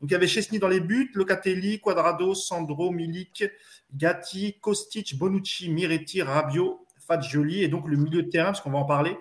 [0.00, 3.44] Donc il y avait Chesney dans les buts, Locatelli, Quadrado, Sandro, Milik,
[3.92, 8.78] Gatti, Kostic, Bonucci, Miretti, Rabiot, Fagioli, et donc le milieu de terrain, parce qu'on va
[8.78, 9.16] en parler.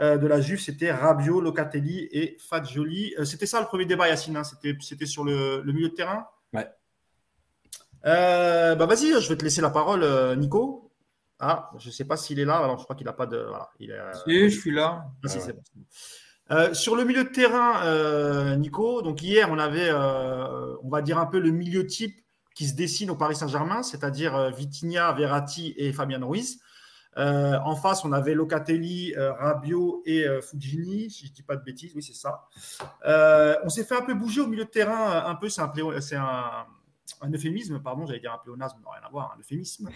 [0.00, 3.14] Euh, de la Juve, c'était Rabiot, Locatelli et Fagioli.
[3.18, 4.36] Euh, c'était ça le premier débat, Yacine.
[4.36, 4.42] Hein.
[4.44, 6.26] c'était, sur le, milieu de terrain.
[6.52, 6.68] Ouais.
[8.06, 10.04] Euh, bah vas-y, je vais te laisser la parole,
[10.36, 10.90] Nico.
[11.38, 12.56] Ah, je ne sais pas s'il est là.
[12.56, 13.46] Alors, je crois qu'il n'a pas de.
[13.78, 13.90] il
[14.26, 15.06] est, je suis là.
[16.48, 21.26] Ah, sur le milieu de terrain, Nico, donc hier, on avait, on va dire un
[21.26, 22.20] peu le milieu type
[22.54, 26.60] qui se dessine au Paris Saint-Germain, c'est-à-dire Vitinha, Verratti et Fabien Ruiz.
[27.16, 31.42] Euh, en face, on avait Locatelli, euh, Rabiot et euh, Fugini, si je ne dis
[31.42, 32.48] pas de bêtises, oui, c'est ça.
[33.64, 35.60] on s'est fait un peu bouger au milieu de terrain, un peu, c'est
[36.16, 36.66] un,
[37.32, 39.88] euphémisme, pardon, j'allais dire un pléonasme, non, rien à voir, un euphémisme.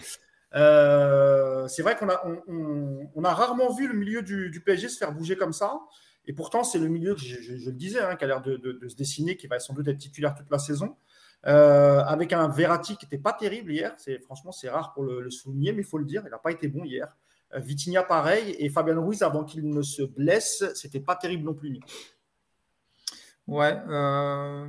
[0.53, 5.79] c'est vrai qu'on a, rarement vu le milieu du, PSG se faire bouger comme ça.
[6.25, 9.35] Et pourtant, c'est le milieu, je, le disais, hein, qui a l'air de, se dessiner,
[9.35, 10.95] qui va sans doute être titulaire toute la saison.
[11.47, 13.93] Euh, avec un Verratti qui n'était pas terrible hier.
[13.97, 16.51] C'est franchement c'est rare pour le, souligner, mais il faut le dire, il n'a pas
[16.51, 17.15] été bon hier.
[17.53, 21.53] Euh, Vitinha pareil et Fabien Ruiz avant qu'il ne se blesse, c'était pas terrible non
[21.53, 21.79] plus.
[23.47, 23.79] Ouais.
[23.87, 24.67] Euh,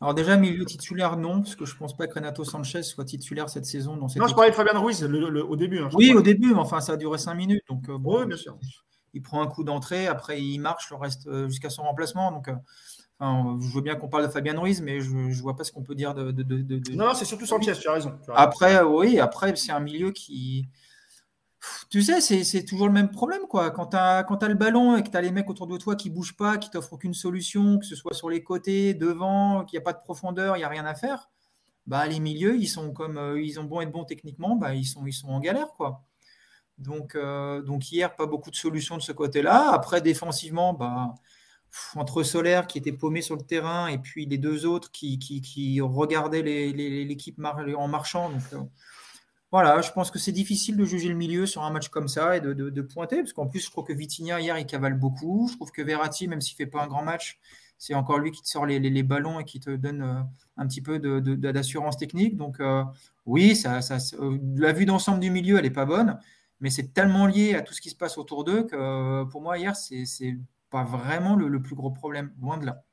[0.00, 3.48] alors déjà milieu titulaire non, parce que je pense pas que Renato Sanchez soit titulaire
[3.48, 3.96] cette saison.
[3.96, 5.78] non, je parlais de Fabien Ruiz au début.
[5.78, 8.58] Hein, oui, au début, mais enfin ça a duré 5 minutes, donc oui, bien sûr.
[9.14, 12.50] Il prend un coup d'entrée, après il marche le reste jusqu'à son remplacement, donc
[13.20, 15.82] je veux bien qu'on parle de Fabien Ruiz, mais je ne vois pas ce qu'on
[15.82, 16.94] peut dire de.
[16.94, 18.18] Non, c'est surtout Sanchez, tu as raison.
[18.34, 20.68] Après, oui, après, c'est un milieu qui.
[21.90, 23.42] Tu sais, c'est toujours le même problème.
[23.48, 23.70] quoi.
[23.70, 25.96] Quand tu as, as, le ballon et que tu as les mecs autour de toi
[25.96, 29.64] qui ne bougent pas, qui t'offrent aucune solution, que ce soit sur les côtés, devant,
[29.64, 31.28] qu'il n'y a pas de profondeur, il n'y a rien à faire,
[31.86, 34.84] bah, les milieux, ils sont comme euh, ils ont bon être bons techniquement, bah, ils,
[34.84, 35.72] sont, ils sont en galère.
[35.76, 36.04] quoi.
[36.78, 37.16] Donc,
[37.66, 39.70] donc hier, pas beaucoup de solutions de ce côté-là.
[39.72, 41.12] Après, défensivement, bah,
[41.94, 45.80] entre Solaire qui était paumé sur le terrain et puis les deux autres qui, qui,
[45.80, 48.30] regardaient l'équipe en marchant.
[48.30, 48.62] Donc, euh,
[49.50, 52.36] voilà, je pense que c'est difficile de juger le milieu sur un match comme ça
[52.36, 55.48] et de, pointer, parce qu'en plus, je trouve que Vitinha, hier, il cavale beaucoup.
[55.50, 57.38] Je trouve que Verratti, même s'il ne fait pas un grand match,
[57.78, 60.20] c'est encore lui qui te sort les, ballons et qui te donne euh,
[60.56, 62.36] un petit peu d'assurance technique.
[62.36, 62.84] Donc, euh,
[63.24, 63.98] oui, ça, ça,
[64.56, 66.18] la vue d'ensemble du milieu, elle n'est pas bonne,
[66.60, 69.56] mais c'est tellement lié à tout ce qui se passe autour d'eux que pour moi,
[69.58, 70.36] hier, c'est
[70.70, 72.84] pas vraiment le, plus gros problème, loin de là.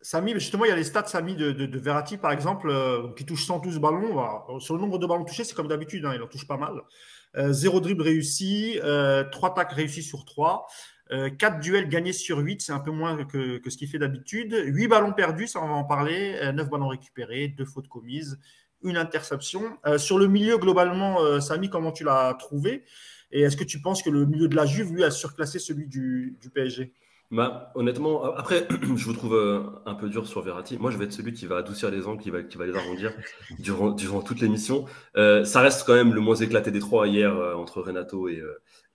[0.00, 3.26] Samy, justement, il y a les stats, Samy, de, de, Verratti, par exemple, euh, qui
[3.26, 4.60] touche 112 ballons.
[4.60, 6.80] sur le nombre de ballons touchés, c'est comme d'habitude, hein, il en touche pas mal.
[7.36, 10.66] Euh, zéro dribble réussi, euh, trois tacles réussis sur trois,
[11.38, 14.54] quatre duels gagnés sur 8, c'est un peu moins que, ce qu'il fait d'habitude.
[14.66, 18.38] Huit ballons perdus, ça on va en parler, neuf ballons récupérés, deux fautes commises,
[18.82, 19.76] une interception.
[19.96, 22.84] sur le milieu, globalement, Samy, comment tu l'as trouvé?
[23.30, 25.86] Et est-ce que tu penses que le milieu de la Juve, lui, a surclassé celui
[25.86, 26.92] du, PSG
[27.30, 30.78] bah, honnêtement, après, je vous trouve euh, un peu dur sur Verratti.
[30.78, 32.74] Moi, je vais être celui qui va adoucir les angles, qui va, qui va les
[32.74, 33.12] arrondir
[33.58, 34.86] durant, durant toute l'émission.
[35.16, 38.42] Euh, ça reste quand même le moins éclaté des trois hier euh, entre Renato et,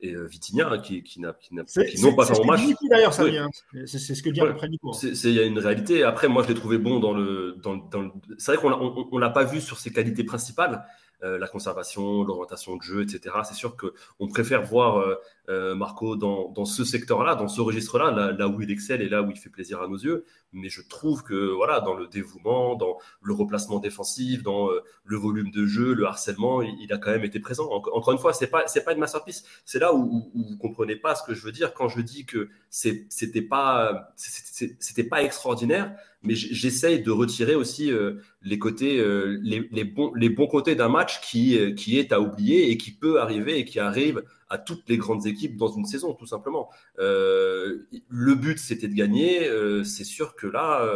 [0.01, 2.61] et Vitinha, hein, qui, qui, qui n'ont pas fait en match.
[2.89, 3.49] d'ailleurs, ça hein.
[3.85, 4.91] C'est ce que dit à peu près Nico.
[4.91, 5.09] Hein.
[5.23, 6.03] Il y a une réalité.
[6.03, 7.55] Après, moi, je l'ai trouvé bon dans le.
[7.61, 8.11] Dans, dans le...
[8.39, 10.83] C'est vrai qu'on ne l'a pas vu sur ses qualités principales.
[11.23, 13.33] Euh, la conservation, l'orientation de jeu, etc.
[13.45, 15.15] C'est sûr qu'on préfère voir euh,
[15.49, 19.09] euh, Marco dans, dans ce secteur-là, dans ce registre-là, là, là, où il excelle et
[19.09, 20.25] là où il fait plaisir à nos yeux.
[20.53, 24.69] Mais je trouve que voilà, dans le dévouement, dans le replacement défensif, dans
[25.03, 27.69] le volume de jeu, le harcèlement, il, a quand même été présent.
[27.69, 29.43] encore une fois, c'est pas c'est pas une masterpiece.
[29.65, 32.25] C'est là où, où, vous comprenez pas ce que je veux dire quand je dis
[32.25, 39.39] que c'était pas c'était pas extraordinaire mais j'essaye de retirer aussi euh, les côtés, euh,
[39.43, 42.91] les, bons, les bons côtés d'un match qui, euh, qui est à oublier et qui
[42.91, 46.69] peut arriver et qui arrive à toutes les grandes équipes dans une saison, tout simplement.
[46.97, 49.49] le but, c'était de gagner.
[49.83, 50.87] c'est sûr que là,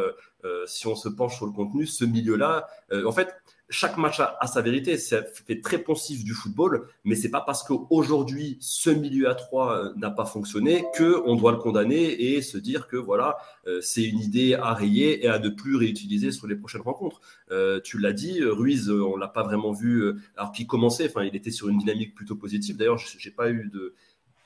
[0.68, 3.36] si on se penche sur le contenu, ce milieu-là, en fait,
[3.70, 4.98] chaque match a, sa vérité.
[4.98, 9.74] Ça fait très poncif du football, mais c'est pas parce qu'aujourd'hui ce milieu à trois
[9.74, 13.82] euh, n'a pas fonctionné que on doit le condamner et se dire que voilà euh,
[13.82, 17.22] c'est une idée à rayer et à ne plus réutiliser sur les prochaines rencontres.
[17.52, 21.08] Euh, tu l'as dit, Ruiz, on l'a pas vraiment vu alors qu'il commençait.
[21.08, 22.78] Enfin, il était sur une dynamique plutôt positive.
[22.78, 23.94] D'ailleurs, j'ai pas eu de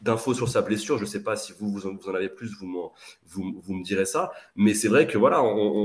[0.01, 0.97] d'infos sur sa blessure.
[0.97, 2.91] Je ne sais pas si vous, vous en, avez plus, vous,
[3.27, 4.31] vous, vous, me direz ça.
[4.55, 5.43] Mais c'est vrai que voilà,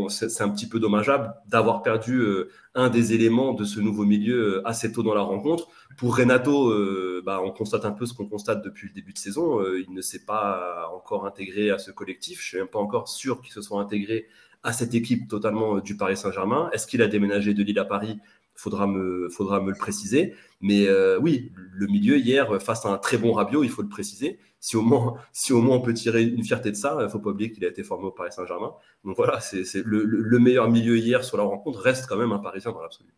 [0.09, 4.57] c'est un petit peu dommageable d'avoir perdu euh, un des éléments de ce nouveau milieu
[4.57, 5.69] euh, assez tôt dans la rencontre.
[5.97, 9.19] Pour Renato, euh, bah, on constate un peu ce qu'on constate depuis le début de
[9.19, 9.61] saison.
[9.75, 12.41] il ne s'est pas encore intégré à ce collectif.
[12.41, 14.29] Je ne suis même pas encore sûr qu'il se soit intégré
[14.63, 16.71] à cette équipe totalement du Paris Saint-Germain.
[16.73, 18.19] Est-ce qu'il a déménagé de Lille à Paris
[18.57, 20.35] faudra me, faudra me le préciser.
[20.61, 23.89] Mais euh, oui, le milieu hier, face à un très bon Rabiot, il faut le
[23.89, 24.39] préciser.
[24.59, 27.09] Si au moins, si au moins on peut tirer une fierté de ça, il ne
[27.09, 28.73] faut pas oublier qu'il a été formé au Paris Saint-Germain.
[29.05, 32.39] Donc voilà, c'est le, le, meilleur milieu hier sur la rencontre reste quand même un
[32.39, 33.11] Parisien dans l'absolu.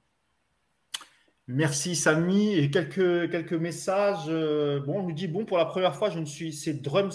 [1.46, 2.55] Merci Samy.
[2.55, 4.27] Et quelques, quelques messages.
[4.29, 6.53] Euh, bon, on nous dit bon pour la première fois, je ne suis.
[6.53, 7.09] C'est Drum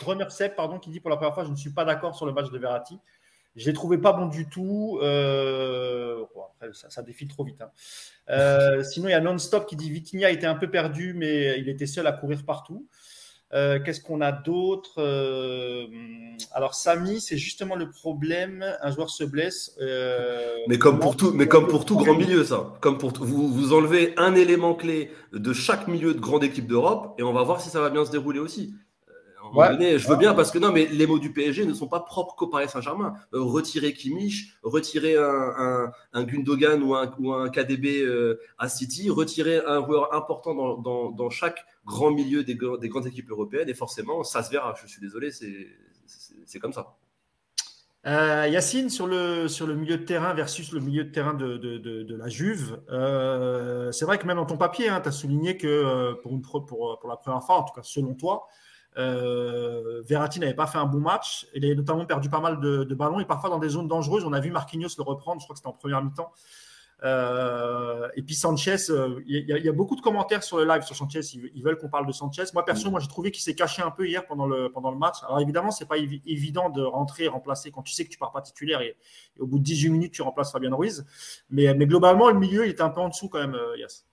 [0.00, 2.26] Drummer Seb, pardon, qui dit pour la première fois, je ne suis pas d'accord sur
[2.26, 2.98] le match de Verratti.
[3.54, 4.98] Je l'ai trouvé pas bon du tout.
[5.02, 7.60] Euh, après, ça, défile trop vite.
[7.60, 7.70] Hein.
[8.30, 11.68] Euh, sinon, il y a Non-Stop qui dit Vitinha était un peu perdu, mais il
[11.68, 12.88] était seul à courir partout.
[13.52, 15.02] Euh, qu'est-ce qu'on a d'autre
[16.52, 18.64] Alors, Samy, c'est justement le problème.
[18.80, 19.76] Un joueur se blesse.
[20.66, 22.72] mais comme pour tout, mais comme pour tout grand milieu, ça.
[22.80, 27.14] Comme pour vous, vous enlevez un élément clé de chaque milieu de grande équipe d'Europe,
[27.18, 28.74] et on va voir si ça va bien se dérouler aussi
[29.52, 32.34] je veux bien parce que non, mais les mots du PSG ne sont pas propres
[32.34, 33.14] qu'au Paris Saint-Germain.
[33.34, 39.10] Euh, retirer Kimmich, retirer un, un, Gundogan ou un, ou un KDB euh, à City,
[39.10, 43.68] retirer un joueur important dans, dans, dans chaque grand milieu des, des, grandes équipes européennes,
[43.68, 44.74] et forcément, ça se verra.
[44.80, 46.96] Je suis désolé, c'est comme ça.
[48.04, 51.56] Euh, Yacine, sur le, sur le milieu de terrain versus le milieu de terrain de,
[51.56, 52.80] de, de, la Juve,
[53.92, 56.64] c'est vrai que même dans ton papier, hein, tu as souligné que pour, une, pour,
[56.64, 58.48] pour la première fois, en tout cas selon toi,
[58.98, 61.46] euh, Verratti n'avait pas fait un bon match.
[61.54, 64.24] Il a notamment perdu pas mal de, ballons et parfois dans des zones dangereuses.
[64.24, 66.32] On a vu Marquinhos le reprendre, je crois que c'était en première mi-temps.
[67.04, 70.94] Euh, et puis Sanchez, euh, il y, a beaucoup de commentaires sur le live sur
[70.94, 71.20] Sanchez.
[71.54, 72.44] Ils, veulent qu'on parle de Sanchez.
[72.54, 74.98] Moi, perso, moi, j'ai trouvé qu'il s'est caché un peu hier pendant le, pendant le
[74.98, 75.16] match.
[75.24, 78.30] Alors, évidemment, c'est pas évident de rentrer et remplacer quand tu sais que tu pars
[78.30, 78.96] pas titulaire et,
[79.40, 81.04] au bout de 18 minutes, tu remplaces Fabien Ruiz.
[81.50, 84.06] Mais, mais globalement, le milieu, il était un peu en dessous quand même, Yass.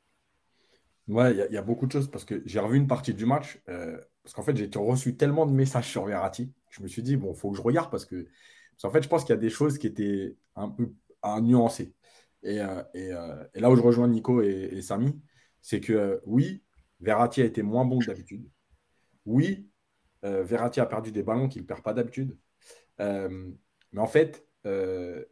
[1.07, 3.59] Ouais, il y, a beaucoup de choses parce que j'ai revu une partie du match.
[4.29, 6.53] Parce qu'en fait, j'ai reçu tellement de messages sur Verratti.
[6.69, 8.27] Je me suis dit, bon, il faut que je regarde parce que.
[8.83, 11.95] en fait, je pense qu'il y a des choses qui étaient un peu à nuancer.
[12.43, 15.19] Et, euh, euh, là où je rejoins Nico et, Samy,
[15.61, 16.63] c'est que oui,
[16.99, 18.47] Verratti a été moins bon que d'habitude.
[19.25, 19.67] Oui,
[20.25, 22.37] euh, Verratti a perdu des ballons qu'il ne perd pas d'habitude.
[23.01, 23.51] Euh,
[23.91, 25.25] mais en fait, euh,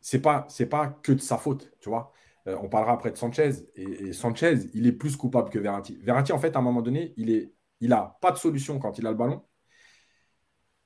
[0.00, 2.12] c'est pas c'est pas que de sa faute, tu vois.
[2.46, 5.98] Euh, on parlera après de Sanchez et, Sanchez, il est plus coupable que Verratti.
[6.02, 8.98] Verratti, en fait, à un moment donné, il est il a pas de solution quand
[8.98, 9.42] il a le ballon.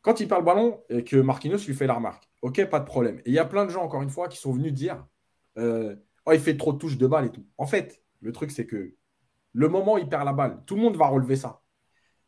[0.03, 2.85] Quand il perd le ballon et que Marquinhos lui fait la remarque, ok, pas de
[2.85, 3.19] problème.
[3.21, 5.07] Et il y a plein de gens, encore une fois, qui sont venus dire
[5.59, 5.95] euh,
[6.27, 7.47] oh, il fait trop de touches de balle et tout.
[7.59, 8.95] En fait, le truc, c'est que
[9.53, 11.63] le moment où il perd la balle, tout le monde va relever ça.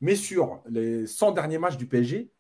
[0.01, 2.31] Mais sur les 100 derniers matchs du PSG,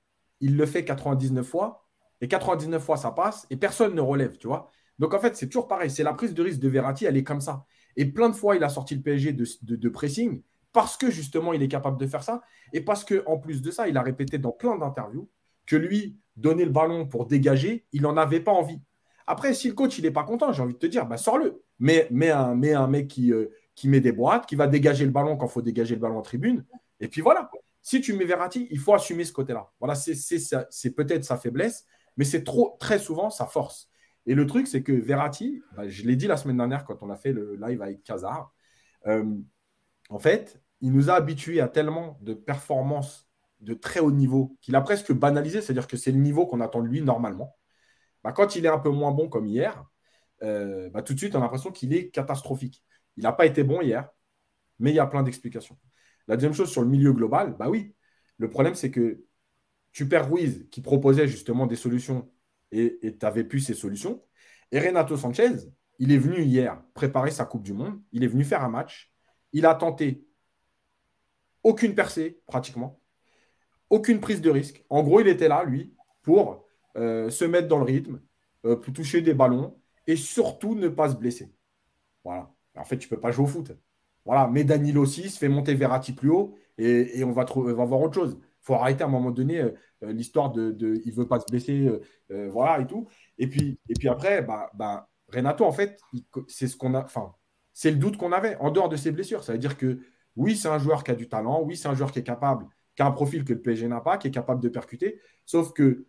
[0.41, 1.87] il le fait 99 fois.
[2.21, 3.47] Et 99 fois, ça passe.
[3.51, 4.71] Et personne ne relève, tu vois.
[4.99, 5.91] Donc, en fait, c'est toujours pareil.
[5.91, 7.65] C'est la prise de risque de Verratti, elle est comme ça.
[7.97, 10.43] Et plein de fois, il a sorti le PSG de, pressing
[10.75, 12.43] parce que justement, il est capable de faire ça.
[12.75, 15.31] Et parce qu'en plus de ça, il a répété dans plein d'interviews
[15.67, 18.81] que lui, donner le ballon pour dégager, il n'en avait pas envie.
[19.27, 21.63] Après, si le coach, il n'est pas content, j'ai envie de te dire, bah, sors-le.
[21.79, 25.13] Mais, mais, un, un mec qui, euh, qui met des boîtes, qui va dégager le
[25.13, 26.65] ballon quand il faut dégager le ballon en tribune.
[27.01, 27.51] Et puis voilà.
[27.81, 29.71] Si tu mets Verratti, il faut assumer ce côté-là.
[29.79, 33.89] Voilà, c'est peut-être sa faiblesse, mais c'est trop très souvent sa force.
[34.27, 37.11] Et le truc, c'est que Verratti, bah, je l'ai dit la semaine dernière quand on
[37.11, 38.53] a fait le live avec Kazar,
[39.07, 39.25] euh,
[40.09, 43.29] en fait, il nous a habitués à tellement de performances
[43.61, 46.83] de très haut niveau qu'il a presque banalisé, c'est-à-dire que c'est le niveau qu'on attend
[46.83, 47.57] de lui normalement.
[48.23, 49.85] Bah, quand il est un peu moins bon comme hier,
[50.43, 52.83] euh, bah, tout de suite, on a l'impression qu'il est catastrophique.
[53.17, 54.09] Il n'a pas été bon hier,
[54.79, 55.79] mais il y a plein d'explications.
[56.29, 57.95] La deuxième chose sur le milieu global, bah oui.
[58.39, 59.25] Le problème, c'est que
[59.93, 62.31] tu perds Ruiz qui proposait justement des solutions
[62.73, 64.23] et tu n'avais plus ces solutions.
[64.73, 65.53] Et Renato Sanchez,
[65.99, 68.03] il est venu hier préparer sa Coupe du Monde.
[68.11, 69.13] Il est venu faire un match.
[69.53, 70.27] Il a tenté
[71.65, 73.01] aucune percée, pratiquement.
[73.91, 74.85] Aucune prise de risque.
[74.91, 76.65] En gros, il était là, lui, pour
[76.97, 78.21] euh, se mettre dans le rythme,
[78.65, 81.53] euh, pour toucher des ballons et surtout ne pas se blesser.
[82.23, 82.51] Voilà.
[82.77, 83.73] En fait, tu ne peux pas jouer au foot.
[84.25, 88.15] Voilà, mais Danilo 6 fait monter Verratti plus haut et, on va, va voir autre
[88.15, 88.39] chose.
[88.41, 89.73] Il faut arrêter à un moment donné euh,
[90.03, 90.75] l'histoire de,
[91.05, 91.91] il ne veut pas se blesser,
[92.31, 93.07] voilà et tout.
[93.39, 96.01] Et puis, et puis après, bah, bah, Renato, en fait,
[96.49, 97.35] c'est ce qu'on a, enfin,
[97.75, 99.45] c'est le doute qu'on avait en dehors de ses blessures.
[99.45, 100.01] Ça veut dire que
[100.37, 102.67] oui, c'est un joueur qui a du talent, oui, c'est un joueur qui est capable,
[102.97, 105.21] qui a un profil que le PSG n'a pas, qui est capable de percuter.
[105.45, 106.07] Sauf que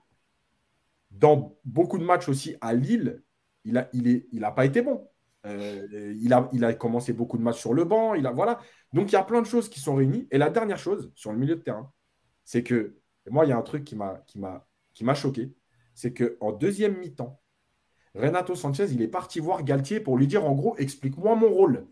[1.11, 3.23] dans beaucoup de matchs aussi à Lille,
[3.63, 3.73] il
[4.33, 5.07] n'a pas été bon.
[5.45, 8.15] Euh, il, a, il a commencé beaucoup de matchs sur le banc.
[8.15, 8.59] Il a, voilà.
[8.93, 10.27] Donc, il y a plein de choses qui sont réunies.
[10.31, 11.91] Et la dernière chose, sur le milieu de terrain,
[12.43, 12.97] c'est que,
[13.29, 15.53] moi, il y a un truc qui m'a choqué.
[15.93, 17.39] C'est qu'en deuxième mi-temps,
[18.15, 21.87] Renato Sanchez, il est parti voir Galtier pour lui dire, en gros, explique-moi mon rôle.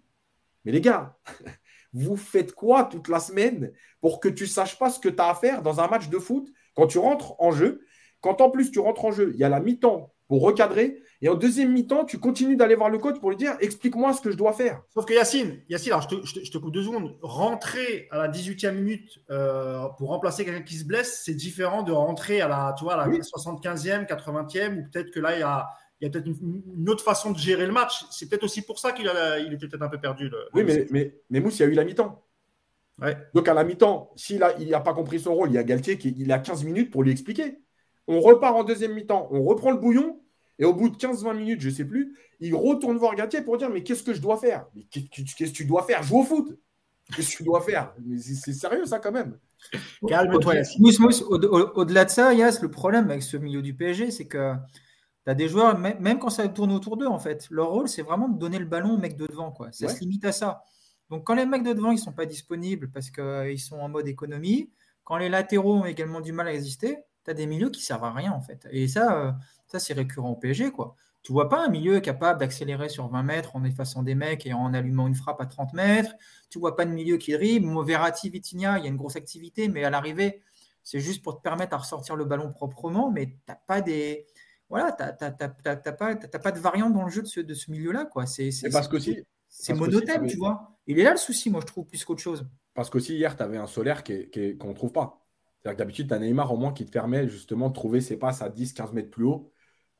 [0.66, 1.18] Mais les gars,
[1.94, 5.30] vous faites quoi toute la semaine pour que tu saches pas ce que tu as
[5.30, 7.86] à faire dans un match de foot quand tu rentres en jeu?
[8.22, 11.02] Quand en plus tu rentres en jeu, il y a la mi-temps pour recadrer.
[11.22, 14.22] Et en deuxième mi-temps, tu continues d'aller voir le coach pour lui dire explique-moi ce
[14.22, 14.82] que je dois faire.
[14.94, 17.18] Sauf que Yacine, Yacine alors je te, je, te, coupe deux secondes.
[17.22, 21.92] Rentrer à la 18e minute euh, pour remplacer quelqu'un qui se blesse, c'est différent de
[21.92, 25.68] rentrer à la, tu vois, la 75e, 80e, ou peut-être que là, il y a,
[26.04, 28.06] il y a peut-être une, autre façon de gérer le match.
[28.12, 29.10] C'est peut-être aussi pour ça qu'il
[29.48, 30.30] il était peut-être un peu perdu.
[30.54, 32.22] oui, mais, mais, mais Mousse, il y a eu la mi-temps.
[33.02, 33.18] Ouais.
[33.34, 35.64] Donc à la mi-temps, s'il n'a il a pas compris son rôle, il y a
[35.64, 37.58] Galtier qui il a 15 minutes pour lui expliquer.
[38.08, 40.20] On repart en deuxième mi-temps, on reprend le bouillon,
[40.60, 43.58] et au bout de 15-20 minutes, je ne sais plus, il retourne voir Galtier pour
[43.58, 44.66] dire Mais qu'est-ce que je dois faire?
[44.76, 46.04] Mais qu'est-ce que tu dois faire?
[46.04, 46.60] Jouer au foot
[47.16, 47.94] Qu'est-ce que tu dois faire?
[48.06, 49.38] Mais c'est sérieux, ça, quand même.
[50.06, 54.28] Calme-toi, Mousse, Mousse, au-delà de ça, Yas, le problème avec ce milieu du PSG, c'est
[54.28, 54.54] que
[55.26, 58.02] tu as des joueurs, même quand ça tourne autour d'eux, en fait, leur rôle, c'est
[58.02, 59.52] vraiment de donner le ballon aux mecs de devant.
[59.52, 59.72] Quoi.
[59.72, 60.64] Ça se limite à ça.
[61.10, 63.90] Donc, quand les mecs de devant, ils ne sont pas disponibles parce qu'ils sont en
[63.90, 64.72] mode économie,
[65.04, 68.04] quand les latéraux ont également du mal à exister, tu as des milieux qui servent
[68.04, 68.68] à rien, en fait.
[68.72, 69.32] Et ça, euh,
[69.68, 70.96] ça, c'est récurrent au PSG, quoi.
[71.24, 74.54] Tu vois pas un milieu capable d'accélérer sur 20 mètres en effaçant des mecs et
[74.54, 76.14] en allumant une frappe à 30 mètres.
[76.50, 77.68] Tu vois pas de milieu qui dribble.
[77.86, 80.42] Verratti, Vitinha, il y a une grosse activité, mais à l'arrivée,
[80.84, 84.26] c'est juste pour te permettre à ressortir le ballon proprement, mais tu n'as pas des.
[84.74, 88.06] Voilà, tu n'as pas, de variante dans le jeu de ce, de ce milieu-là.
[88.06, 88.26] quoi.
[88.26, 90.72] C'est parce que si, c'est monotème, tu vois.
[90.88, 92.50] Il est là le souci, moi, je trouve, plus qu'autre chose.
[92.74, 95.24] Parce qu'aussi, hier, tu avais un solaire qu'on ne trouve pas.
[95.62, 98.18] C'est-à-dire que d'habitude, tu as Neymar au moins qui te permet justement de trouver ses
[98.18, 99.52] passes à 10-15 mètres plus haut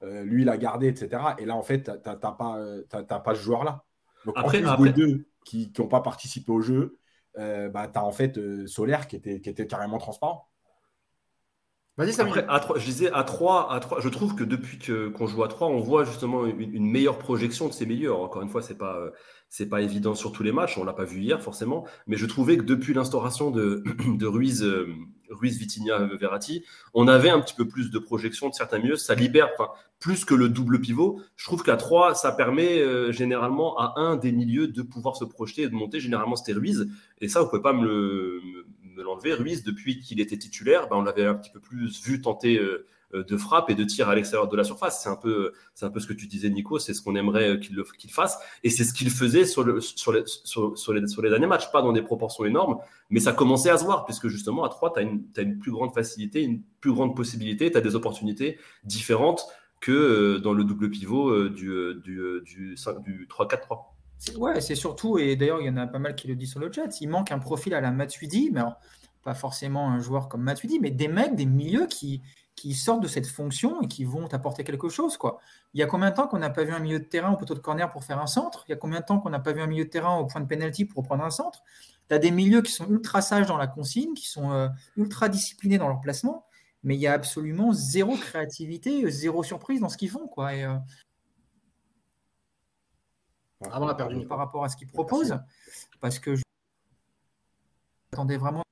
[0.02, 1.22] euh, lui, il a gardé, etc.
[1.38, 3.86] Et là, en fait, tu n'as pas, euh, pas ce joueur-là.
[4.26, 6.98] Donc, après, en plus, les deux qui n'ont pas participé au jeu,
[7.38, 10.50] euh, bah, tu as en fait Solaire qui était, qui était carrément transparent.
[11.96, 14.80] Vas-y, Après, je disais à 3, à 3, je trouve que depuis
[15.12, 18.12] qu'on joue à 3, on voit justement une, meilleure projection de ses milieux.
[18.12, 19.12] Encore une fois, ce n'est pas,
[19.48, 22.26] c'est pas évident sur tous les matchs, on l'a pas vu hier forcément, mais je
[22.26, 23.84] trouvais que depuis l'instauration de,
[24.18, 24.66] de Ruiz,
[25.30, 26.64] Ruiz, Vitinha, Verratti,
[26.96, 28.96] on avait un petit peu plus de projection de certains milieux.
[28.96, 31.22] Ça libère, enfin, plus que le double pivot.
[31.36, 35.26] Je trouve qu'à 3, ça permet euh, généralement à un des milieux de pouvoir se
[35.26, 36.00] projeter et de monter.
[36.00, 36.90] Généralement, c'était Ruiz.
[37.22, 38.42] Et ça, vous pouvez pas me
[39.02, 39.34] l'enlever.
[39.34, 42.86] Ruiz, depuis qu'il était titulaire, ben, on l'avait un petit peu plus vu tenter euh,
[43.14, 45.02] euh, de frappe et de tir à l'extérieur de la surface.
[45.02, 46.80] C'est un peu, ce que tu disais, Nico.
[46.80, 49.82] C'est ce qu'on aimerait euh, qu'il qu'il fasse, et c'est ce qu'il faisait sur, le,
[49.82, 52.78] sur, les, sur, les, sur les derniers matchs, pas dans des proportions énormes,
[53.10, 55.94] mais ça commençait à se voir, puisque justement à 3, tu as une, plus grande
[55.94, 59.46] facilité, une plus grande possibilité, tu as des opportunités différentes
[59.80, 61.70] que dans le double pivot du,
[62.04, 63.93] du, du, du 3-4-3.
[64.38, 66.60] Ouais, c'est surtout, et d'ailleurs, il y en a pas mal qui le disent sur
[66.60, 68.62] le chat, il manque un profil à la Matuidi, mais
[69.24, 72.22] pas forcément un joueur comme Matuidi, mais des mecs, des milieux qui,
[72.74, 75.18] sortent de cette fonction et qui vont apporter quelque chose.
[75.18, 75.40] Quoi.
[75.74, 77.38] Il y a combien de temps qu'on n'a pas vu un milieu de terrain au
[77.38, 78.64] poteau de corner pour faire un centre?
[78.68, 80.26] Il y a combien de temps qu'on n'a pas vu un milieu de terrain au
[80.26, 81.62] point de pénalty pour prendre un centre?
[82.08, 85.28] Tu as des milieux qui sont ultra sages dans la consigne, qui sont euh, ultra
[85.28, 86.46] disciplinés dans leur placement,
[86.84, 90.28] mais il y a absolument zéro créativité, zéro surprise dans ce qu'ils font.
[90.28, 90.52] Quoi.
[90.52, 90.78] Euh,
[93.72, 95.38] a perdu par rapport à ce qu'ils proposent,
[96.00, 96.44] parce que je
[98.12, 98.64] attendais vraiment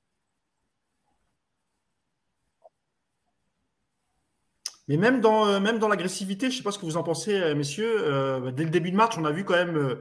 [4.91, 7.03] Mais même dans, euh, même dans l'agressivité, je ne sais pas ce que vous en
[7.03, 7.95] pensez, euh, messieurs.
[7.97, 9.97] Euh, dès le début de match, on a vu quand même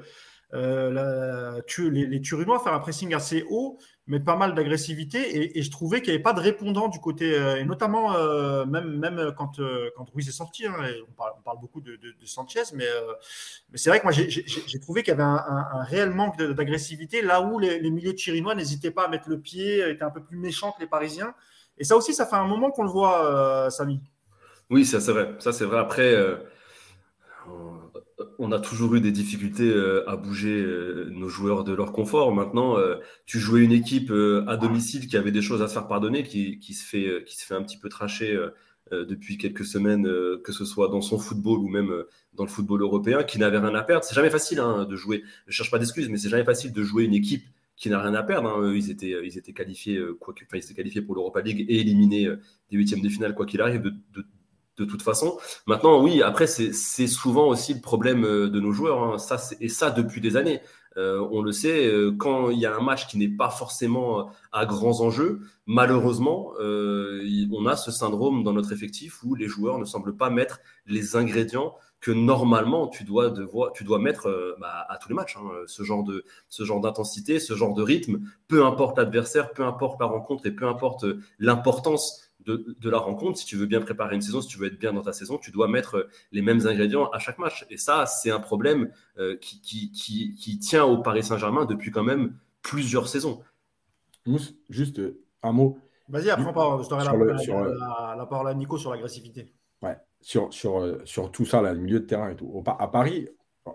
[0.52, 5.58] les, les, Turinois faire un pressing assez haut, mais pas mal d'agressivité.
[5.58, 8.12] Et, je trouvais qu'il n'y avait pas de répondant du côté, et notamment
[8.66, 9.60] même, même quand,
[9.96, 10.66] quand Ruiz est sorti.
[10.66, 10.74] Hein,
[11.08, 12.86] on, parle, beaucoup de, Sanchez, mais,
[13.74, 17.58] c'est vrai que moi j'ai trouvé qu'il y avait un, réel manque d'agressivité là où
[17.58, 20.72] les, les milieux turinois n'hésitaient pas à mettre le pied, étaient un peu plus méchants
[20.72, 21.34] que les Parisiens.
[21.78, 24.00] Et ça aussi, ça fait un moment qu'on le voit, Samy.
[24.70, 25.34] Oui, ça c'est vrai.
[25.38, 25.78] Ça c'est vrai.
[25.78, 26.36] Après, euh,
[28.40, 32.34] on a toujours eu des difficultés euh, à bouger euh, nos joueurs de leur confort.
[32.34, 32.76] Maintenant,
[33.26, 34.12] tu jouais une équipe
[34.46, 37.78] à domicile qui avait des choses à se faire pardonner, qui, se, fait, un petit
[37.78, 38.38] peu tracher
[38.90, 40.04] depuis quelques semaines,
[40.42, 43.74] que ce soit dans son football ou même dans le football européen, qui n'avait rien
[43.74, 44.04] à perdre.
[44.04, 45.22] C'est jamais facile hein, de jouer.
[45.46, 47.44] Je cherche pas d'excuses, mais c'est jamais facile de jouer une équipe
[47.76, 48.48] qui n'a rien à perdre.
[48.48, 48.74] Hein.
[48.74, 49.12] Ils, étaient,
[49.52, 52.28] qualifiés, ils étaient qualifiés pour l'Europa League et éliminés
[52.70, 53.92] des huitièmes de finale, quoi qu'il arrive,
[54.80, 55.38] de toute façon.
[55.66, 59.02] Maintenant, oui, après, c'est souvent aussi le problème euh, de nos joueurs.
[59.02, 59.18] Hein.
[59.18, 60.60] Ça, et ça depuis des années.
[60.96, 64.30] Euh, on le sait, euh, quand il y a un match qui n'est pas forcément
[64.50, 69.84] à grands enjeux, malheureusement, on a ce syndrome dans notre effectif où les joueurs ne
[69.84, 75.14] semblent pas mettre les ingrédients que normalement tu dois, devoir, mettre bah, à tous les
[75.14, 75.36] matchs.
[75.36, 75.50] Hein.
[75.66, 80.00] Ce genre de ce genre d'intensité, ce genre de rythme, peu importe l'adversaire, peu importe
[80.00, 81.04] la rencontre et peu importe
[81.38, 84.78] l'importance de, la rencontre, si tu veux bien préparer une saison, si tu veux être
[84.78, 87.66] bien dans ta saison, tu dois mettre les mêmes ingrédients à chaque match.
[87.70, 89.60] Et ça, c'est un problème euh, qui,
[89.92, 93.42] qui, tient au Paris Saint-Germain depuis quand même plusieurs saisons.
[94.26, 95.78] Mousse, juste euh, un mot.
[96.08, 99.52] Vas-y, après, je t'aurai la, la, parole à Nico sur l'agressivité.
[99.82, 102.62] Ouais, sur, sur, euh, sur tout ça, là, le milieu de terrain et tout.
[102.66, 103.28] À Paris,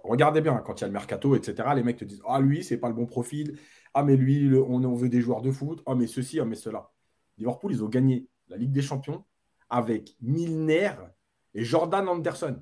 [0.04, 2.64] regardez bien, quand il y a le mercato, etc., les mecs te disent Ah, lui,
[2.64, 3.58] c'est pas le bon profil.
[3.94, 5.82] Ah, mais lui, on, on, veut des joueurs de foot.
[5.86, 6.92] Ah, mais ceci, ah, mais cela.
[7.38, 9.24] Liverpool, ils ont gagné la Ligue des Champions
[9.70, 10.92] avec Milner
[11.54, 12.62] et Jordan Anderson.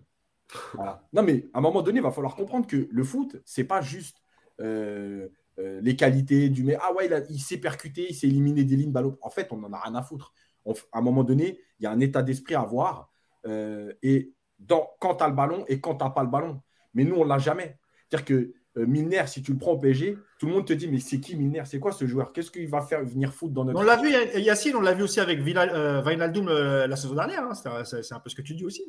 [1.14, 3.82] Non, mais à un moment donné, il va falloir comprendre que le foot, c'est pas
[3.82, 4.18] juste
[4.62, 5.28] euh,
[5.60, 8.92] euh, les qualités du mais ah ouais, il, s'est percuté, il s'est éliminé des lignes
[8.92, 9.18] ballot.
[9.22, 10.34] En fait, on n'en a rien à foutre.
[10.66, 13.12] à un moment donné, il y a un état d'esprit à avoir.
[13.46, 14.34] Euh, et
[14.68, 16.62] quand tu as le ballon et quand tu n'as pas le ballon.
[16.94, 17.80] Mais nous, on l'a jamais.
[18.10, 21.00] C'est-à-dire que Milner, si tu le prends au PSG, tout le monde te dit mais
[21.00, 21.64] c'est qui Milner?
[21.66, 22.34] C'est quoi ce joueur?
[22.34, 24.10] Qu'est-ce qu'il va faire venir foutre dans notre On l'a vu
[24.40, 27.44] Yacine, on l'a vu aussi avec euh, Vinaldoom euh, la saison dernière.
[27.44, 27.84] Hein.
[27.84, 28.84] C'est un peu ce que tu dis aussi.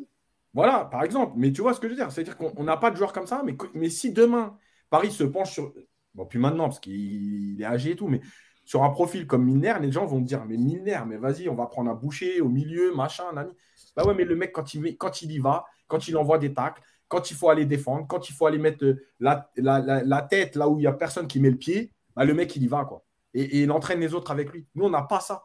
[0.54, 1.34] Voilà, par exemple.
[1.36, 2.10] Mais tu vois ce que je veux dire?
[2.10, 3.42] C'est-à-dire qu'on n'a pas de joueur comme ça.
[3.44, 4.56] Mais, mais si demain
[4.88, 5.72] Paris se penche sur
[6.14, 8.20] bon puis maintenant parce qu'il est âgé et tout, mais
[8.64, 11.66] sur un profil comme Milner, les gens vont dire mais Milner, mais vas-y, on va
[11.66, 13.52] prendre un boucher au milieu, machin, nani.
[13.96, 16.54] Bah ouais, mais le mec quand il quand il y va, quand il envoie des
[16.54, 20.68] tacles, quand il faut aller défendre, quand il faut aller mettre euh, la, tête là
[20.68, 22.84] où il n'y a personne qui met le pied, bah, le mec, il y va.
[22.84, 23.04] quoi.
[23.34, 24.66] Et, il entraîne les autres avec lui.
[24.74, 25.44] Nous, on n'a pas ça.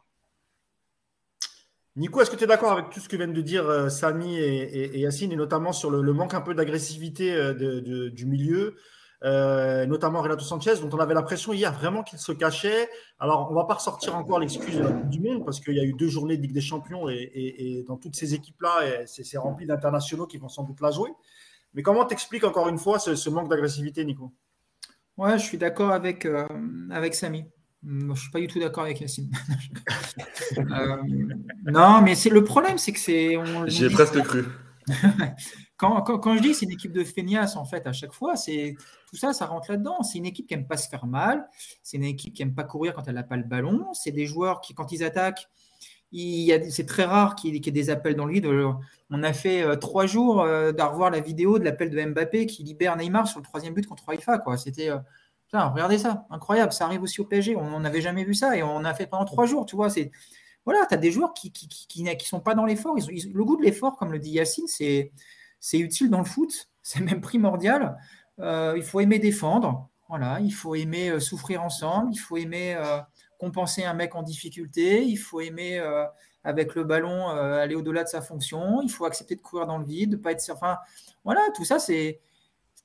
[1.95, 4.37] Nico, est-ce que tu es d'accord avec tout ce que viennent de dire euh, Samy
[4.37, 8.77] et, Yacine, et notamment sur le, manque un peu d'agressivité euh, du milieu,
[9.21, 12.89] notamment Renato Sanchez, dont on avait l'impression hier vraiment qu'il se cachait.
[13.19, 15.75] Alors, on ne va pas ressortir encore l'excuse de la Coupe du Monde, parce qu'il
[15.75, 19.05] y a eu deux journées de Ligue des Champions, et, et dans toutes ces équipes-là,
[19.05, 21.09] c'est rempli d'internationaux qui vont sans doute la jouer.
[21.73, 24.33] Mais comment t'expliques encore une fois ce, manque d'agressivité, Nico?
[25.17, 26.47] Ouais, je suis d'accord avec, euh,
[26.89, 27.45] avec Samy.
[27.85, 29.31] Je ne suis pas du tout d'accord avec Yacine.
[30.57, 30.97] Euh,
[31.65, 33.37] non, mais c'est le problème, c'est que c'est.
[33.67, 34.45] J'ai presque cru.
[35.77, 38.75] quand, quand, je dis c'est une équipe de feignasses, en fait, à chaque fois, c'est
[39.09, 40.01] tout ça, ça rentre là-dedans.
[40.01, 41.47] C'est une équipe qui n'aime pas se faire mal.
[41.83, 43.93] C'est une équipe qui n'aime pas courir quand elle n'a pas le ballon.
[43.93, 45.47] C'est des joueurs qui, quand ils attaquent,
[46.11, 48.47] c'est très rare qu'il y, ait des appels dans le vide.
[49.11, 52.63] On a fait euh, trois jours euh, revoir la vidéo de l'appel de Mbappé qui
[52.63, 54.39] libère Neymar sur le troisième but contre Haïfa.
[54.57, 54.97] C'était, euh,
[55.53, 56.73] regardez ça, incroyable.
[56.73, 57.55] Ça arrive aussi au PSG.
[57.55, 59.65] On n'avait jamais vu ça et on a fait pendant trois jours.
[59.65, 59.89] Tu vois,
[60.65, 62.95] voilà, tu as des joueurs qui qui, sont pas dans l'effort.
[62.95, 65.11] le goût de l'effort, comme le dit Yacine, c'est
[65.79, 66.69] utile dans le foot.
[66.81, 67.97] C'est même primordial.
[68.39, 69.89] il faut aimer défendre.
[70.07, 72.13] Voilà, il faut aimer souffrir ensemble.
[72.13, 72.75] Il faut aimer
[73.39, 76.05] compenser un mec en difficulté, il faut aimer euh,
[76.43, 79.77] avec le ballon euh, aller au-delà de sa fonction, il faut accepter de courir dans
[79.77, 80.77] le vide, de pas être enfin
[81.23, 82.19] voilà, tout ça c'est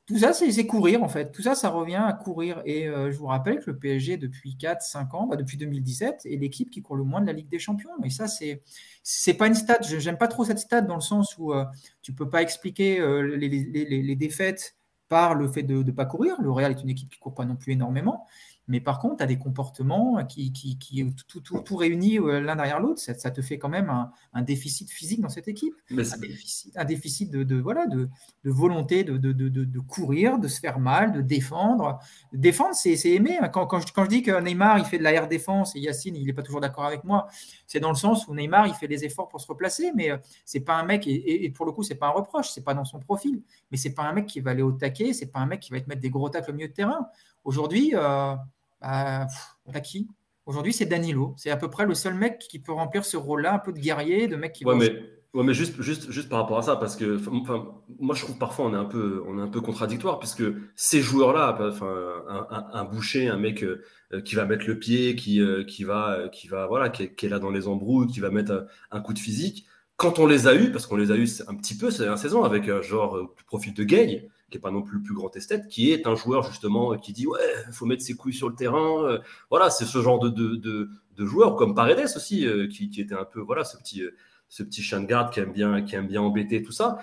[0.06, 1.32] tout ça c'est courir en fait.
[1.32, 4.56] Tout ça ça revient à courir et euh, je vous rappelle que le PSG depuis
[4.56, 7.48] 4 5 ans, bah, depuis 2017 est l'équipe qui court le moins de la Ligue
[7.48, 8.60] des Champions et ça c'est
[9.02, 11.52] c'est pas une stat, j'aime pas trop cette stat dans le sens où
[12.00, 13.00] tu peux pas expliquer
[13.36, 14.76] les, les, défaites
[15.08, 16.40] par le fait de ne pas courir.
[16.40, 18.26] Le Real est une équipe qui court pas non plus énormément.
[18.66, 22.40] Mais par contre, tu as des comportements qui, qui, qui tout, tout, tout, réunis euh,
[22.40, 22.98] l'un derrière l'autre.
[22.98, 25.74] Ça, ça, te fait quand même un, un, déficit physique dans cette équipe.
[25.90, 28.08] un déficit, un déficit, de, de voilà, de,
[28.44, 31.98] de volonté de, de, courir, de se faire mal, de défendre.
[32.32, 33.38] Défendre, c'est aimer.
[33.52, 35.80] Quand, quand, je, quand, je, dis que Neymar, il fait de la air défense et
[35.80, 37.28] Yacine, il n'est pas toujours d'accord avec moi,
[37.66, 40.16] c'est dans le sens où Neymar, il fait des efforts pour se replacer, mais euh,
[40.44, 42.74] c'est pas un mec, et, et, pour le coup, c'est pas un reproche, c'est pas
[42.74, 45.40] dans son profil, mais c'est pas un mec qui va aller au taquet, c'est pas
[45.40, 47.08] un mec qui va te mettre des gros tacles au milieu de terrain.
[47.44, 48.34] Aujourd'hui, euh,
[48.80, 50.08] bah, qui?
[50.46, 51.34] Aujourd'hui, c'est Danilo.
[51.36, 53.78] C'est à peu près le seul mec qui peut remplir ce rôle-là, un peu de
[53.78, 54.90] guerrier, de mec qui ouais, mais,
[55.34, 57.66] ouais, mais juste, juste, juste par rapport à ça, parce que enfin,
[57.98, 60.42] moi, je trouve parfois on est un peu, on est un peu contradictoire, puisque
[60.74, 61.94] ces joueurs-là, enfin,
[62.28, 63.82] un, un, boucher, un mec euh,
[64.24, 67.38] qui va mettre le pied, qui, euh, qui va, qui va, voilà, qui est, là
[67.38, 69.66] dans les embrouilles, qui va mettre un, coup de physique.
[69.96, 72.42] Quand on les a eus, parce qu'on les a eus un petit peu cette saison
[72.42, 75.68] avec genre le profil de Gay, qui n'est pas non plus le plus grand esthète,
[75.68, 77.40] qui est un joueur justement qui dit ouais,
[77.72, 79.04] faut mettre ses couilles sur le terrain.
[79.04, 79.18] Euh,
[79.50, 83.24] voilà, c'est ce genre de, de, de, joueur, comme Paredes aussi, euh, qui, était un
[83.24, 84.14] peu voilà ce petit euh,
[84.48, 86.98] ce petit chien de garde qui aime bien qui aime bien embêter tout ça.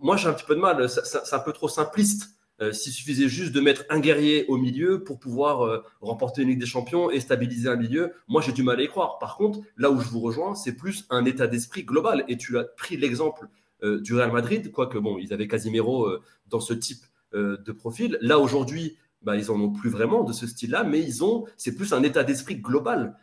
[0.00, 0.88] moi, j'ai un petit peu de mal.
[0.88, 2.36] C'est un peu trop simpliste.
[2.70, 6.66] S'il suffisait juste de mettre un guerrier au milieu pour pouvoir remporter une Ligue des
[6.66, 9.18] Champions et stabiliser un milieu, moi j'ai du mal à y croire.
[9.18, 12.24] Par contre, là où je vous rejoins, c'est plus un état d'esprit global.
[12.28, 13.48] Et tu as pris l'exemple
[13.82, 17.04] du Real Madrid, quoique bon, ils avaient Casimiro euh, dans ce type
[17.34, 18.16] euh, de profil.
[18.20, 21.74] Là aujourd'hui, bah, ils en ont plus vraiment de ce style-là, mais ils ont, c'est
[21.74, 23.16] plus un état d'esprit global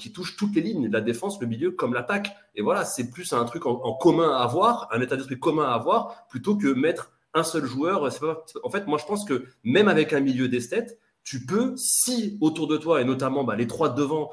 [0.00, 2.34] qui touche toutes les lignes, la défense, le milieu, comme l'attaque.
[2.56, 5.74] Et voilà, c'est plus un truc en, commun à avoir, un état d'esprit commun à
[5.74, 8.02] avoir, plutôt que mettre un seul joueur.
[8.02, 12.66] en fait, moi, je pense que même avec un milieu d'esthète, tu peux, si autour
[12.66, 14.32] de toi, et notamment bah, les trois devant,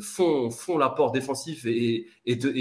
[0.00, 2.06] font, font l'apport défensif et,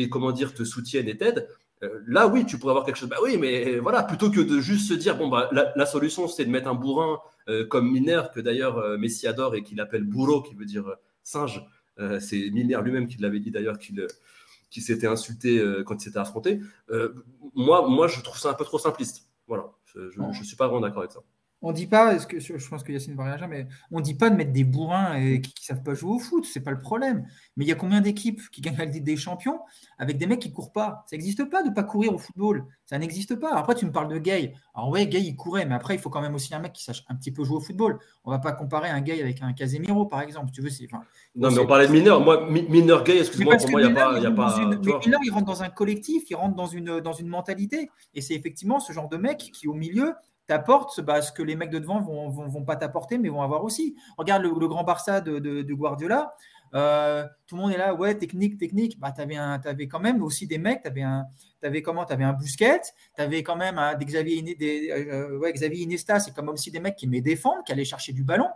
[0.10, 1.61] comment dire, te soutiennent et t'aident, euh,
[2.08, 3.10] là, oui, tu pourrais avoir quelque chose.
[3.10, 6.46] Bah oui, mais voilà, plutôt que de juste se dire, bon, bah, la, solution, c'est
[6.46, 7.20] de mettre un bourrin
[7.50, 10.96] euh, comme Miner, que d'ailleurs euh, Messi adore et qu'il appelle bourreau, qui veut dire
[11.24, 11.66] singe.
[12.20, 14.06] c'est Miner lui-même qui l'avait dit d'ailleurs, qu'il
[14.70, 16.62] qui s'était insulté quand il s'était affronté.
[17.56, 19.28] moi, moi, je trouve ça un peu trop simpliste.
[19.48, 21.22] Voilà, je ne suis pas vraiment d'accord avec ça.
[21.64, 24.36] On dit pas, que je pense que Yacine va réagir, mais on dit pas de
[24.36, 27.28] mettre des bourrins et qui, ne savent pas jouer au foot, c'est pas le problème.
[27.56, 29.60] Mais il y a combien d'équipes qui gagnent la Ligue des Champions
[30.00, 31.04] avec des mecs qui courent pas?
[31.06, 33.54] Ça n'existe pas de pas courir au football, ça n'existe pas.
[33.54, 34.54] Après tu me parles de Gay.
[34.74, 36.84] Alors ouais, Gay il courait, mais après il faut quand même aussi un mec qui
[36.84, 38.00] sache un petit peu jouer au football.
[38.24, 40.52] On va pas comparer un Gay avec un Casemiro par exemple.
[40.52, 40.70] Tu veux,
[41.36, 42.22] non mais on parlait de mineur.
[42.22, 44.58] Moi, mineur Gay, excuse-moi, pour moi il n'y a pas, y a pas.
[45.06, 48.34] mineur il rentre dans un collectif, il rentre dans une dans une mentalité, et c'est
[48.34, 50.16] effectivement ce genre de mec qui au milieu
[50.48, 53.64] t'apporte bah, ce que les mecs de devant vont, vont, pas t'apporter, mais vont avoir
[53.64, 53.96] aussi.
[54.18, 56.36] Regarde le, grand Barça de, Guardiola.
[56.74, 59.00] Euh, tout le monde est là, ouais, technique, technique.
[59.00, 61.26] Bah, tu avais, quand même aussi des mecs, tu avais un,
[61.64, 62.82] avais comment, avais un Bousquet,
[63.16, 66.80] tu avais quand même des Xavier, des, euh, ouais, Xavier Iniesta, c'est comme aussi des
[66.80, 68.48] mecs qui aimaient défendre, qui allaient chercher du ballon.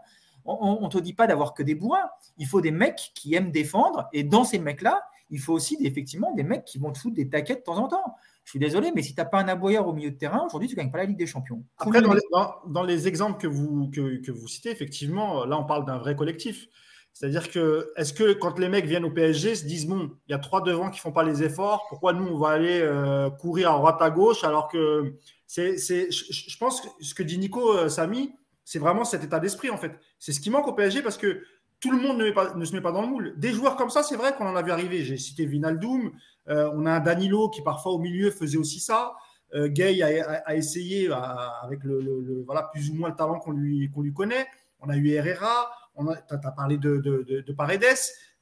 [0.47, 2.07] On ne te dit pas d'avoir que des bourrins.
[2.37, 4.07] Il faut des mecs qui aiment défendre.
[4.13, 7.27] Et dans ces mecs-là, il faut aussi effectivement des mecs qui vont te foutre des
[7.27, 8.15] taquettes de temps en temps.
[8.45, 10.69] Je suis désolé, mais si tu n'as pas un aboyeur au milieu de terrain, aujourd'hui,
[10.69, 11.63] tu ne gagnes pas la Ligue des Champions.
[11.79, 16.15] Après, dans les, exemples que vous, que, vous citez, effectivement, là, on parle d'un vrai
[16.15, 16.67] collectif.
[17.11, 20.35] C'est-à-dire que, est-ce que quand les mecs viennent au PSG, se disent, bon, il y
[20.35, 23.31] a trois devant qui ne font pas les efforts, pourquoi nous, on va aller euh,
[23.31, 25.15] courir à droite, à gauche, alors que
[25.47, 25.77] c'est,
[26.11, 28.31] je pense que ce que dit Nico euh, Samy,
[28.63, 29.93] c'est vraiment cet état d'esprit, en fait.
[30.19, 31.41] C'est ce qui manque au PSG parce que
[31.79, 33.33] tout le monde ne, ne, se met pas dans le moule.
[33.37, 35.03] Des joueurs comme ça, c'est vrai qu'on en a vu arriver.
[35.03, 36.11] J'ai cité Vinaldoom,
[36.47, 39.15] on a un Danilo qui parfois au milieu faisait aussi ça.
[39.53, 43.89] Euh, Gay a, essayé euh, avec le, voilà, plus ou moins le talent qu'on lui,
[43.89, 44.47] qu'on lui connaît.
[44.79, 47.83] On a eu Herrera, tu as, parlé de, de, Paredes,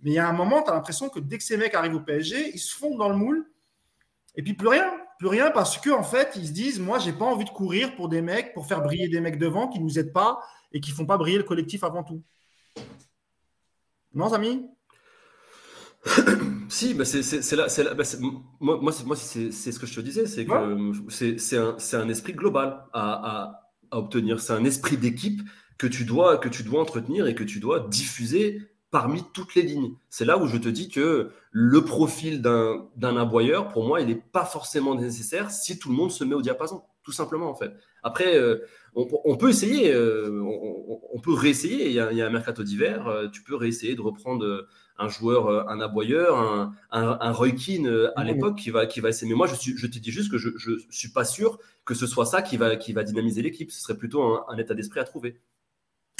[0.01, 1.95] mais il y a un moment, tu as l'impression que dès que ces mecs arrivent
[1.95, 3.45] au PSG, ils se fondent dans le moule,
[4.35, 7.13] et puis plus rien, Plus rien parce qu'en en fait, ils se disent Moi, j'ai
[7.13, 9.99] pas envie de courir pour des mecs, pour faire briller des mecs devant qui nous
[9.99, 10.41] aident pas
[10.71, 12.23] et qui font pas briller le collectif avant tout.
[14.13, 14.67] Non, Samy?
[16.69, 17.67] si, bah c'est là.
[17.93, 18.03] Bah
[18.59, 22.85] moi, moi c'est ce que je te disais, c'est que c'est un, un, esprit global
[22.93, 23.59] à,
[23.91, 24.39] à, obtenir.
[24.41, 25.41] C'est un esprit d'équipe
[25.77, 29.63] que tu dois que tu dois entretenir et que tu dois diffuser parmi toutes les
[29.63, 29.95] lignes.
[30.09, 34.21] C'est là où je te dis que le profil d'un aboyeur, pour moi, il n'est
[34.31, 37.71] pas forcément nécessaire si tout le monde se met au diapason, tout simplement en fait.
[38.03, 38.59] Après, euh,
[38.93, 41.87] on, peut essayer, euh, on, peut réessayer.
[41.87, 44.67] Il y, a, il y a un mercato d'hiver, euh, tu peux réessayer de reprendre
[44.97, 48.85] un joueur, euh, un aboyeur, un, un, un Roy Keane euh, à l'époque qui va,
[48.85, 49.29] qui va essayer.
[49.29, 51.93] Mais moi, je, suis, je te dis juste que je ne suis pas sûr que
[51.93, 53.71] ce soit ça qui va, qui va dynamiser l'équipe.
[53.71, 55.41] Ce serait plutôt un, état d'esprit à trouver.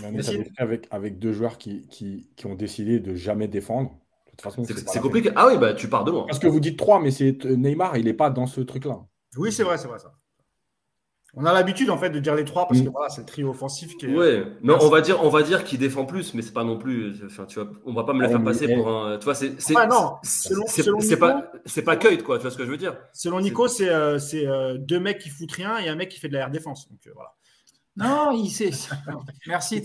[0.03, 3.91] Un état d'esprit avec, avec deux joueurs qui, qui, qui, ont décidé de jamais défendre.
[4.25, 5.29] De toute façon, c'est compliqué.
[5.35, 6.25] Ah oui, bah, tu pars de loin.
[6.25, 9.05] Parce que vous dites trois, mais c'est Neymar, il n'est pas dans ce truc-là.
[9.37, 10.13] Oui, c'est vrai, c'est vrai ça.
[11.35, 12.91] On a l'habitude en fait de dire les trois parce que mm.
[12.91, 14.15] voilà, c'est le trio offensif qui est.
[14.15, 16.77] Ouais, non, on va dire, on va dire qu'il défend plus, mais c'est pas non
[16.77, 17.23] plus.
[17.25, 19.17] Enfin, tu vois, on va pas me le ah, faire passer pour un.
[19.17, 19.55] Tu vois, c'est.
[19.75, 22.37] Ah non, c'est pas, c'est pas Keut, quoi.
[22.37, 25.29] Tu vois ce que je veux dire Selon Nico, c'est euh, euh, deux mecs qui
[25.29, 26.87] foutent rien et un mec qui fait de la air défense.
[26.87, 27.33] Donc euh, voilà.
[27.95, 28.69] Non, il sait.
[29.47, 29.81] Merci.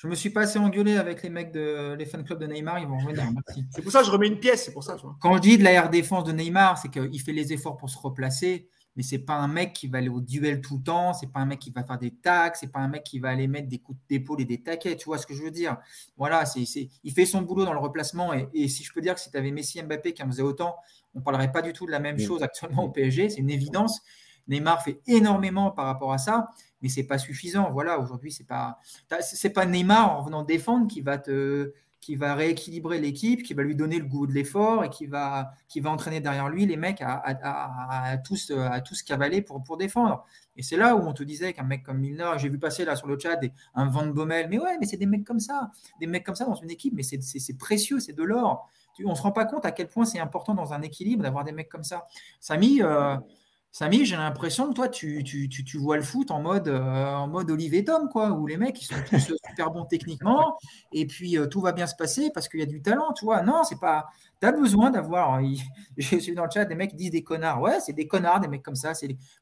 [0.00, 2.80] Je me suis pas assez engueulé avec les mecs de les fan clubs de Neymar,
[2.80, 3.24] ils vont revenir.
[3.70, 4.96] C'est pour ça que je remets une pièce, c'est pour ça.
[5.20, 7.88] Quand je dis de la air défense de Neymar, c'est qu'il fait les efforts pour
[7.88, 11.14] se replacer mais c'est pas un mec qui va aller au duel tout le temps,
[11.14, 13.28] c'est pas un mec qui va faire des tacs, c'est pas un mec qui va
[13.28, 15.76] aller mettre des coups d'épaule et des taquets, tu vois ce que je veux dire?
[16.16, 16.64] Voilà, c'est,
[17.04, 19.36] il fait son boulot dans le replacement et, si je peux dire que si tu
[19.36, 20.74] avais Messi Mbappé qui en faisait autant,
[21.14, 24.02] on parlerait pas du tout de la même chose actuellement au PSG, c'est une évidence.
[24.48, 26.48] Neymar fait énormément par rapport à ça,
[26.82, 27.70] mais c'est pas suffisant.
[27.70, 28.80] Voilà, aujourd'hui c'est pas
[29.20, 33.62] c'est pas Neymar en venant défendre qui va te qui va rééquilibrer l'équipe, qui va
[33.62, 36.76] lui donner le goût de l'effort et qui va, qui va entraîner derrière lui les
[36.76, 40.24] mecs à, tous, à tous cavaler pour, pour défendre.
[40.56, 42.96] Et c'est là où on te disait qu'un mec comme Milner, j'ai vu passer là
[42.96, 43.38] sur le chat
[43.74, 45.70] un Van Bommel, mais ouais, mais c'est des mecs comme ça,
[46.00, 48.68] des mecs comme ça dans une équipe, mais c'est précieux, c'est de l'or.
[49.04, 51.44] On ne se rend pas compte à quel point c'est important dans un équilibre d'avoir
[51.44, 52.04] des mecs comme ça.
[52.40, 53.16] Samy, euh,
[53.70, 57.28] Samy, j'ai l'impression que toi, tu, tu, tu, vois le foot en mode, euh, en
[57.28, 60.56] mode Olivier Tom, quoi, où les mecs, ils sont tous super bons techniquement,
[60.90, 63.26] et puis euh, tout va bien se passer parce qu'il y a du talent, tu
[63.26, 63.42] vois.
[63.42, 64.06] Non, c'est pas.
[64.40, 65.40] Tu as besoin d'avoir.
[65.98, 67.60] J'ai suis dans le chat, des mecs qui disent des connards.
[67.60, 68.92] Ouais, c'est des connards, des mecs comme ça.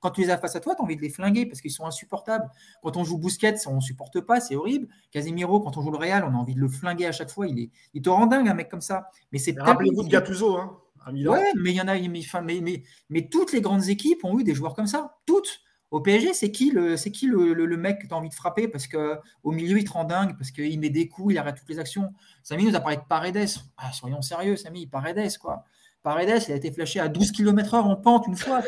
[0.00, 1.70] Quand tu les as face à toi, tu as envie de les flinguer parce qu'ils
[1.70, 2.50] sont insupportables.
[2.82, 4.88] Quand on joue Bousquet, on ne supporte pas, c'est horrible.
[5.12, 7.46] Casemiro, quand on joue le Real, on a envie de le flinguer à chaque fois.
[7.46, 7.70] Il, est...
[7.94, 9.08] il te rend dingue, un mec comme ça.
[9.32, 10.78] Mais c'est Rappelez-vous de Gattuso, hein.
[11.12, 14.44] Ouais, mais il y en a, mais, mais, mais, toutes les grandes équipes ont eu
[14.44, 15.18] des joueurs comme ça.
[15.26, 15.60] Toutes.
[15.92, 18.34] Au PSG, c'est qui le, c'est qui le, le, mec que tu as envie de
[18.34, 18.66] frapper?
[18.66, 21.68] Parce qu'au milieu, il te rend dingue, parce qu'il met des coups, il arrête toutes
[21.68, 22.12] les actions.
[22.42, 23.48] Samy nous a parlé de Paredes.
[23.76, 25.64] Ah, soyons sérieux, Samy, Paredes, quoi.
[26.06, 28.62] Paredes, il a été flashé à 12 km/h en pente une fois.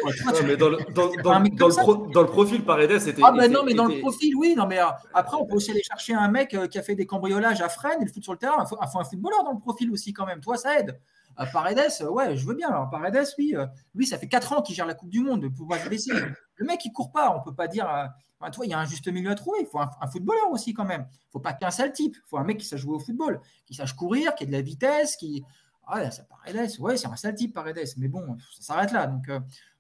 [0.45, 3.23] mais dans, le, dans, dans, le dans, le profil, Paredes, c'était.
[3.25, 4.55] Ah, ben non, mais dans le profil, oui.
[4.57, 6.97] Non, mais euh, après, on peut aussi aller chercher un mec euh, qui a fait
[6.97, 8.65] des cambriolages à Fresnes et le foot sur le terrain.
[8.65, 10.41] Il faut, un footballeur dans le profil aussi, quand même.
[10.41, 10.99] Toi, ça aide.
[11.47, 12.69] Paredes, euh, ouais, je veux bien.
[12.69, 15.45] Alors, Paredes, lui, euh, lui, ça fait 4 ans qu'il gère la Coupe du Monde,
[15.45, 16.13] se blesser.
[16.57, 17.35] Le mec, il court pas.
[17.37, 17.89] On peut pas dire.
[17.89, 19.61] Euh, toi, il y a un juste milieu à trouver.
[19.61, 21.07] Il faut un, footballeur aussi, quand même.
[21.11, 22.17] Il faut pas qu'un sale type.
[22.17, 24.53] Il faut un mec qui sache jouer au football, qui sache courir, qui ait de
[24.53, 25.45] la vitesse, qui.
[25.87, 27.89] Ah, ça Paredes, ouais, c'est un sale type, Paredes.
[27.97, 29.07] Mais bon, ça s'arrête là.
[29.07, 29.29] Donc,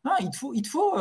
[0.05, 0.55] non, il faut.
[0.55, 0.95] Il te faut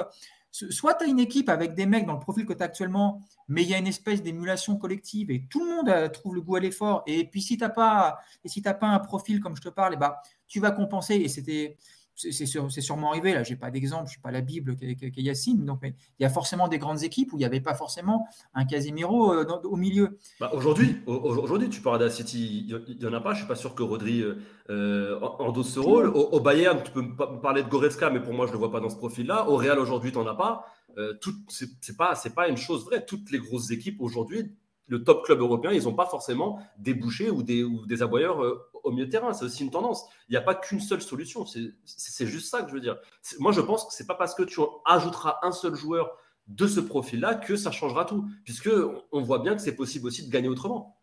[0.51, 3.21] soit tu as une équipe avec des mecs dans le profil que tu as actuellement,
[3.47, 6.41] mais il y a une espèce d'émulation collective et tout le monde euh, trouve le
[6.41, 7.03] goût à l'effort.
[7.07, 10.21] Et puis si tu n'as pas, si pas un profil comme je te parle, bah,
[10.47, 11.15] tu vas compenser.
[11.15, 11.77] Et c'était
[12.17, 13.33] c'est sûrement arrivé.
[13.33, 15.63] Là, j'ai pas d'exemple, je suis pas la Bible qu'est Yacine.
[15.65, 18.27] Donc, mais il y a forcément des grandes équipes où il n'y avait pas forcément
[18.53, 20.17] un Casemiro euh, au milieu.
[20.39, 23.33] Bah, aujourd'hui, aujourd'hui, tu parles d'Acity, il n'y en a pas.
[23.33, 24.23] Je suis pas sûr que Rodri
[24.69, 26.07] euh, endosse ce rôle.
[26.09, 28.79] Au, Bayern, tu peux me parler de Goretzka, mais pour moi, je le vois pas
[28.79, 29.49] dans ce profil-là.
[29.49, 30.65] Au Real, aujourd'hui, tu n'en as pas.
[30.97, 31.13] Euh,
[31.49, 33.05] c'est pas, c'est pas une chose vraie.
[33.05, 34.51] Toutes les grosses équipes aujourd'hui
[34.87, 38.41] le top club européen, ils n'ont pas forcément des bouchers ou des, ou des aboyeurs
[38.43, 39.33] euh, au milieu de terrain.
[39.33, 40.05] C'est aussi une tendance.
[40.29, 41.45] Il n'y a pas qu'une seule solution.
[41.45, 42.97] C'est juste ça que je veux dire.
[43.39, 46.17] Moi, je pense que ce n'est pas parce que tu ajouteras un seul joueur
[46.47, 48.25] de ce profil-là que ça changera tout.
[48.45, 48.69] Puisque
[49.11, 50.97] on voit bien que c'est possible aussi de gagner autrement.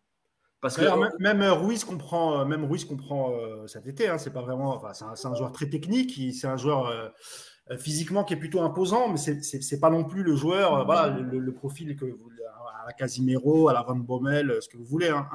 [0.61, 4.07] Parce que même, Ruiz comprend, euh, même Ruiz comprend euh, cet été.
[4.07, 4.73] Hein, c'est pas vraiment.
[4.73, 6.19] Enfin, c'est un, joueur très technique.
[6.33, 7.13] C'est un joueur
[7.77, 10.85] physiquement qui est plutôt imposant, mais c'est pas non plus le joueur.
[10.85, 12.31] voilà, le, profil que vous,
[12.85, 15.09] à la Casimiro, à la Van Bommel, ce que vous voulez.
[15.09, 15.27] Hein.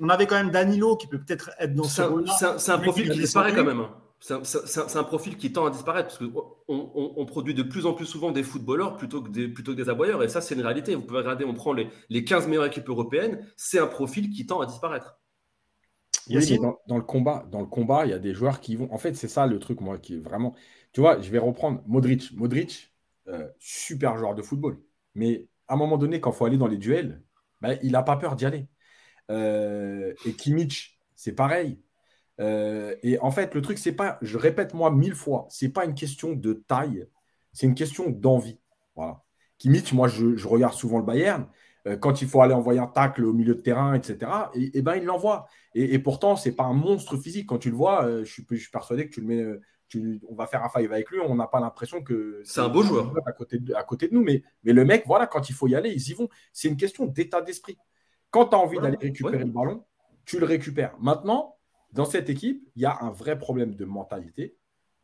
[0.00, 2.56] on avait quand même Danilo qui peut peut-être être dans ce rôle-là.
[2.58, 3.80] C'est un, profil qui disparaît quand même.
[3.80, 3.94] Hein.
[4.18, 8.06] C'est un, profil qui tend à disparaître parce qu'on on, produit de plus en plus
[8.06, 10.22] souvent des footballeurs plutôt que des, plutôt que des aboyeurs.
[10.22, 10.94] Et ça, c'est une réalité.
[10.94, 14.46] Vous pouvez regarder, on prend les, les 15 meilleures équipes européennes, c'est un profil qui
[14.46, 15.18] tend à disparaître.
[16.30, 18.90] Oui, dans, le combat, dans le combat, il y a des joueurs qui vont.
[18.92, 20.54] En fait, c'est ça le truc, moi, qui est vraiment.
[20.92, 22.32] Tu vois, je vais reprendre Modric.
[22.32, 22.94] Modric,
[23.28, 24.78] euh, super joueur de football.
[25.14, 27.22] Mais à un moment donné, quand il faut aller dans les duels,
[27.60, 28.68] bah, il n'a pas peur d'y aller.
[29.30, 31.80] Euh, et Kimmich, c'est pareil.
[32.40, 35.84] Euh, et en fait, le truc, c'est pas, je répète moi mille fois, c'est pas
[35.84, 37.06] une question de taille,
[37.52, 38.60] c'est une question d'envie.
[38.96, 39.22] Voilà.
[39.58, 41.46] Kimmich, moi, je, regarde souvent le Bayern.
[41.86, 44.96] Euh, quand il faut aller envoyer un tacle au milieu de terrain, etc., et, ben,
[44.96, 45.46] il l'envoie.
[45.74, 47.48] Et, pourtant, ce n'est pas un monstre physique.
[47.48, 49.60] Quand tu le vois, je, suis, persuadé que tu le mets,
[49.98, 52.68] tu, on va faire un five avec lui, on n'a pas l'impression que c'est un
[52.68, 54.22] beau joueur à côté, de, à côté de nous.
[54.22, 56.28] Mais, mais le mec, voilà, quand il faut y aller, ils y vont.
[56.52, 57.78] C'est une question d'état d'esprit.
[58.30, 59.84] Quand tu as envie d'aller récupérer le ballon,
[60.24, 60.96] tu le récupères.
[60.98, 61.56] Maintenant,
[61.92, 64.56] dans cette équipe, il y a un vrai problème de mentalité.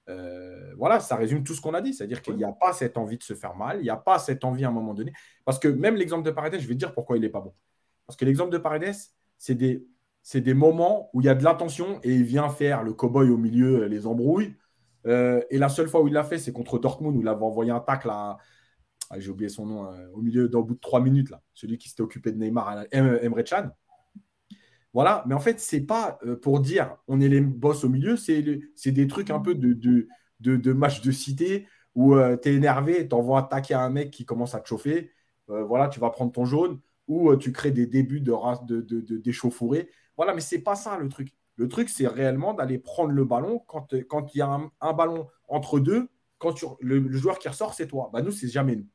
[0.09, 1.95] Euh, voilà, ça résume tout ce qu'on a dit.
[1.95, 4.19] C'est-à-dire qu'il n'y a pas cette envie de se faire mal, il n'y a pas
[4.19, 5.13] cette envie à un moment donné.
[5.45, 7.55] Parce que même l'exemple de Paredes, je vais te dire pourquoi il n'est pas bon.
[8.07, 8.97] Parce que l'exemple de Paredes,
[9.39, 9.87] c'est des,
[10.35, 13.37] des moments où il y a de l'attention et il vient faire le cow-boy au
[13.37, 14.57] milieu, les embrouilles.
[15.07, 17.45] Euh, et la seule fois où il l'a fait, c'est contre Dortmund, où il avait
[17.45, 18.39] envoyé un tacle à.
[19.13, 21.43] Ah, j'ai oublié son nom, au milieu, dans bout de trois minutes, là.
[21.53, 23.71] Celui qui s'était occupé de Neymar, Emre Can.
[24.93, 28.17] Voilà, mais en fait, c'est pas euh, pour dire on est les boss au milieu,
[28.17, 30.09] c'est des trucs un peu de, de,
[30.41, 34.25] de, match de cité où euh, tu es énervé, tu envoies attaquer un mec qui
[34.25, 35.13] commence à te chauffer.
[35.51, 38.33] Euh, voilà, tu vas prendre ton jaune ou tu crées des débuts de,
[38.67, 39.91] de, d'échauffourée.
[40.17, 41.35] Voilà, mais c'est pas ça le truc.
[41.61, 45.79] Le truc, c'est réellement d'aller prendre le ballon quand il y a un, ballon entre
[45.79, 46.09] deux,
[46.39, 48.09] quand le, le, joueur qui ressort, c'est toi.
[48.15, 48.87] Bah, nous, c'est jamais nous.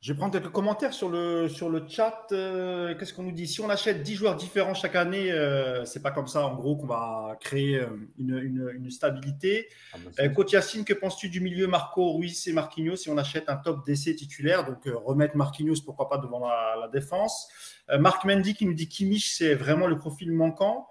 [0.00, 2.26] Je vais prendre quelques commentaires sur le, sur le chat.
[2.32, 3.46] Euh, qu'est-ce qu'on nous dit?
[3.46, 6.76] Si on achète 10 joueurs différents chaque année, euh, c'est pas comme ça, en gros,
[6.76, 7.88] qu'on va créer euh,
[8.18, 9.68] une, une, une stabilité.
[9.92, 13.50] Ah, bah, Coach Yacine, que penses-tu du milieu Marco, Ruiz et Marquinhos si on achète
[13.50, 14.64] un top d'essai titulaire?
[14.64, 17.50] Donc, remettre Marquinhos, pourquoi pas, devant la, la défense.
[17.98, 20.88] Marc Mendy qui nous dit Kimmich, c'est vraiment le profil manquant.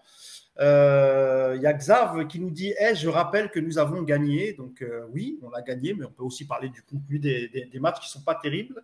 [0.59, 4.51] Il euh, y a Xav qui nous dit eh, Je rappelle que nous avons gagné.
[4.51, 8.01] Donc, euh, oui, on a gagné, mais on peut aussi parler du contenu des, matchs
[8.01, 8.83] qui ne sont pas terribles.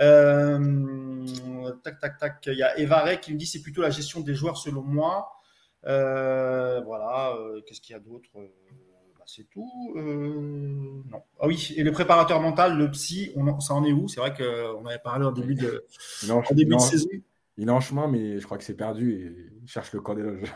[0.00, 1.26] Euh,
[1.82, 2.46] tac, tac, tac.
[2.46, 5.28] Il y a Ray qui nous dit C'est plutôt la gestion des joueurs, selon moi.
[5.82, 7.36] voilà.
[7.66, 8.28] Qu'est-ce qu'il y a d'autre?
[8.36, 9.94] Bah, C'est tout.
[9.96, 11.22] non.
[11.40, 14.06] Ah oui, et le préparateur mental, le psy, on ça en est où?
[14.06, 15.84] C'est vrai qu'on avait parlé en début de,
[16.52, 17.08] début de saison.
[17.56, 20.14] Il est en chemin, mais je crois que c'est perdu et il cherche le corps
[20.14, 20.54] des loges.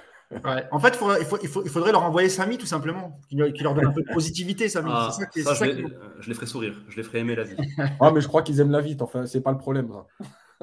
[0.71, 3.75] En fait, il, faut, il, faut, il, faudrait leur envoyer Samy tout simplement, qui, leur
[3.75, 4.91] donne un peu de positivité, Samy.
[4.93, 5.85] Ah, ça, ça, je, les,
[6.21, 7.57] je, les ferai sourire, je les ferai aimer la vie.
[8.01, 9.91] ah, mais je crois qu'ils aiment la vie, enfin, c'est pas le problème.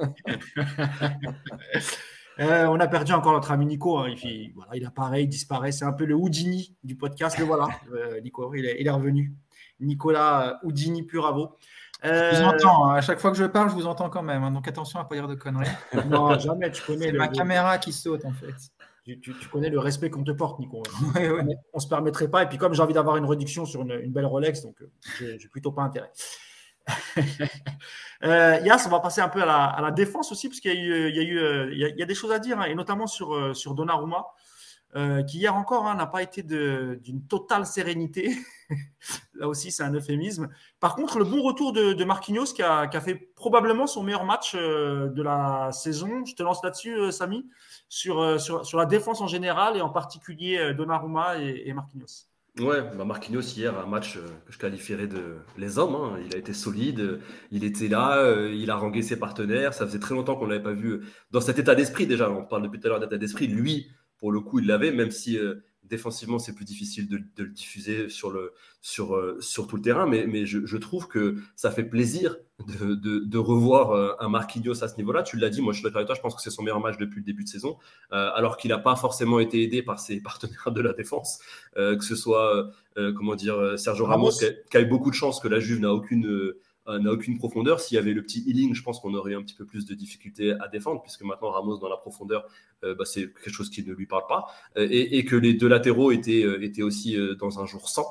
[2.40, 3.98] euh, on a perdu encore notre ami Nico.
[3.98, 4.14] Hein.
[4.22, 5.72] Il, voilà, il apparaît, il disparaît.
[5.72, 7.38] C'est un peu le Houdini du podcast.
[7.38, 9.34] Le voilà, euh, Nico, il est, il est, revenu.
[9.80, 11.56] Nicolas euh, Houdini Puravo.
[12.04, 12.30] Euh...
[12.32, 12.90] Je vous entends.
[12.90, 12.94] Hein.
[12.96, 14.42] À chaque fois que je parle, je vous entends quand même.
[14.42, 14.50] Hein.
[14.50, 15.68] Donc attention à ne pas dire de conneries.
[16.08, 16.70] non, jamais.
[16.70, 17.18] Tu connais le...
[17.18, 18.54] ma caméra qui saute en fait.
[19.18, 20.82] Tu, connais le respect qu'on te porte, Nico.
[21.16, 21.44] On
[21.76, 22.42] ne se permettrait pas.
[22.42, 25.48] Et puis, comme j'ai envie d'avoir une réduction sur une, belle Rolex, donc euh, j'ai
[25.48, 26.10] plutôt pas intérêt.
[28.24, 31.22] euh, Yas, on va passer un peu à la, défense aussi, parce qu'il y, a
[31.22, 33.54] eu, il y, il y a des choses à dire, hein, et notamment sur, euh,
[33.54, 34.26] sur Donnarumma.
[34.96, 38.36] Euh, qui hier encore hein, n'a pas été d'une totale sérénité.
[39.34, 40.48] Là aussi, c'est un euphémisme.
[40.80, 45.08] Par contre, le bon retour de, Marquinhos qui a, fait probablement son meilleur match euh,
[45.08, 46.24] de la saison.
[46.24, 47.48] Je te lance là-dessus, euh, Samy,
[47.88, 52.26] sur, la défense en général et en particulier Donnarumma et, et Marquinhos.
[52.58, 55.94] Ouais, bah Marquinhos hier, un match que je qualifierais de les hommes.
[55.94, 56.18] Hein.
[56.26, 57.20] Il a été solide,
[57.52, 59.72] il était là, il a rangé ses partenaires.
[59.72, 62.28] Ça faisait très longtemps qu'on ne l'avait pas vu dans cet état d'esprit déjà.
[62.28, 63.46] On parle depuis tout à l'heure d'état d'esprit.
[63.46, 67.48] Lui, pour le coup, il l'avait, même si euh, défensivement, c'est plus difficile de, le
[67.48, 68.52] diffuser sur, le,
[68.82, 70.06] sur, euh, sur tout le terrain.
[70.06, 72.36] Mais, mais je, trouve que ça fait plaisir
[72.68, 75.22] de, de, revoir euh, un Marquinhos à ce niveau-là.
[75.22, 76.80] Tu l'as dit, moi je suis d'accord avec toi, je pense que c'est son meilleur
[76.80, 77.78] match depuis le début de saison,
[78.10, 81.40] alors qu'il n'a pas forcément été aidé par ses partenaires de la défense,
[81.74, 85.40] que ce soit, comment dire, Sergio Ramos, qui, a, qui, a, eu beaucoup de chance
[85.40, 86.52] que la Juve n'a aucune
[86.98, 87.80] n'a aucune profondeur.
[87.80, 89.94] S'il y avait le petit healing, je pense qu'on aurait un petit peu plus de
[89.94, 92.46] difficultés à défendre, puisque maintenant Ramos dans la profondeur,
[92.84, 95.68] euh, bah, c'est quelque chose qui ne lui parle pas, euh, et, que les deux
[95.68, 98.06] latéraux étaient, aussi dans un jour sans,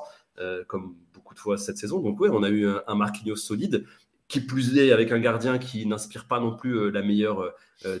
[0.68, 2.00] comme beaucoup de fois cette saison.
[2.00, 3.84] Donc oui, on a eu un Marquinhos solide,
[4.30, 7.52] qui plus est avec un gardien qui n'inspire pas non plus la meilleure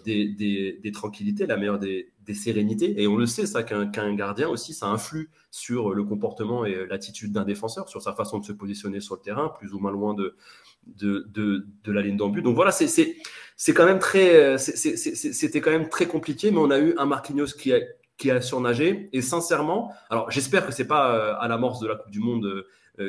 [0.04, 0.28] des,
[0.80, 3.02] des, tranquillités, la meilleure des, sérénités.
[3.02, 7.32] Et on le sait, ça, qu'un gardien aussi, ça influe sur le comportement et l'attitude
[7.32, 10.14] d'un défenseur, sur sa façon de se positionner sur le terrain, plus ou moins loin
[10.14, 10.36] de,
[10.86, 11.26] de,
[11.82, 12.42] de, la ligne d'embut.
[12.42, 16.94] Donc voilà, c'est quand même très, c'était quand même très compliqué, mais on a eu
[16.96, 17.80] un Marquinhos qui a,
[18.20, 19.08] qui a surnagé.
[19.12, 22.44] Et sincèrement, alors j'espère que c'est pas euh, à l'amorce de la Coupe du Monde
[22.44, 22.64] euh, euh,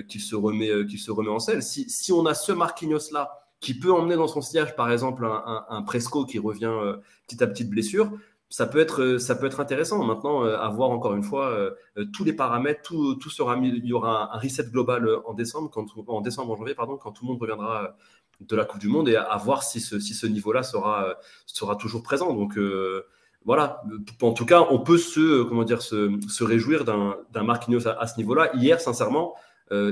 [0.07, 1.63] qu'il se remet, qu'il se remet en selle.
[1.63, 5.25] Si, si on a ce Marquinhos là qui peut emmener dans son sillage, par exemple,
[5.25, 6.73] un, un, Presco qui revient
[7.27, 8.11] petit à petit de blessure,
[8.49, 10.03] ça peut être, ça peut être intéressant.
[10.03, 11.55] Maintenant, à voir encore une fois
[12.11, 15.69] tous les paramètres, tout, tout sera mis, il y aura un, reset global en décembre,
[15.69, 17.95] quand, en décembre, en janvier, pardon, quand tout le monde reviendra
[18.41, 21.15] de la Coupe du Monde et à, voir si ce, si ce niveau-là sera,
[21.45, 22.33] sera toujours présent.
[22.33, 22.57] Donc
[23.45, 23.81] voilà,
[24.21, 28.17] en tout cas, on peut se, comment dire, se, se réjouir d'un Marquinhos à ce
[28.17, 28.51] niveau-là.
[28.55, 29.35] Hier, sincèrement,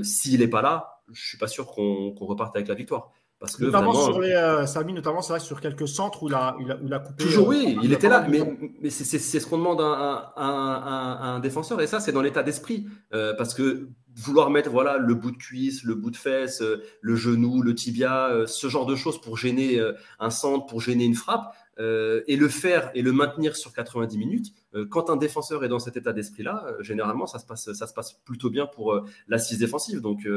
[0.03, 3.11] s'il n'est pas là, je suis pas sûr qu'on reparte avec la victoire.
[3.39, 6.57] Parce que notamment sur les, euh, Samy, notamment, c'est vrai sur quelques centres où la,
[6.57, 7.23] où la, coupé.
[7.23, 8.41] Toujours, oui, il était là, mais,
[8.81, 12.87] mais c'est ce qu'on demande à un, un, défenseur, et ça, c'est dans l'état d'esprit.
[13.13, 16.83] Euh, parce que vouloir mettre voilà, le bout de cuisse, le bout de fesse, euh,
[16.99, 19.81] le genou, le tibia, ce genre de choses pour gêner
[20.19, 24.53] un centre, pour gêner une frappe, et le faire et le maintenir sur 90 minutes,
[24.89, 28.13] quand un défenseur est dans cet état d'esprit-là, généralement, ça se, passe, ça se passe
[28.25, 30.01] plutôt bien pour l'assise défensive.
[30.01, 30.27] Donc,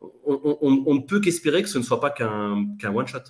[0.00, 3.22] on, ne peut qu'espérer que ce ne soit pas qu'un one-shot.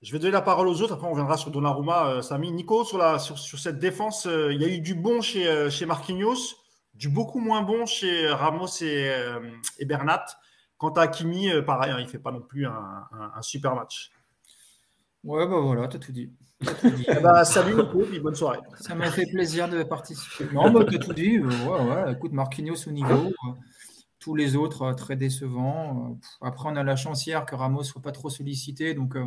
[0.00, 2.52] Je vais donner la parole aux autres, après on viendra sur Donnarumma, euh, Samy.
[2.52, 5.70] Nico, sur, la, sur, cette défense, euh, il y a eu du bon chez, euh,
[5.70, 6.54] chez Marquinhos,
[6.94, 9.12] du beaucoup moins bon chez Ramos et,
[9.78, 10.24] et Bernat.
[10.76, 14.12] Quant à Hakimi, pareil, hein, il ne fait pas non plus un, super match.
[15.24, 16.32] Ouais, bah voilà, tu as tout dit.
[16.60, 18.58] Eh bah, salut Nico, et bonne soirée.
[18.80, 20.46] Ça m'a fait plaisir de participer.
[20.52, 21.38] Non, bah, tu as tout dit.
[21.38, 23.32] Ouais, ouais, écoute, Marquinhos au niveau
[24.18, 26.10] tous les autres euh, très décevants.
[26.10, 29.24] Euh, après, on a la chance hier que Ramos soit pas trop sollicité, donc euh,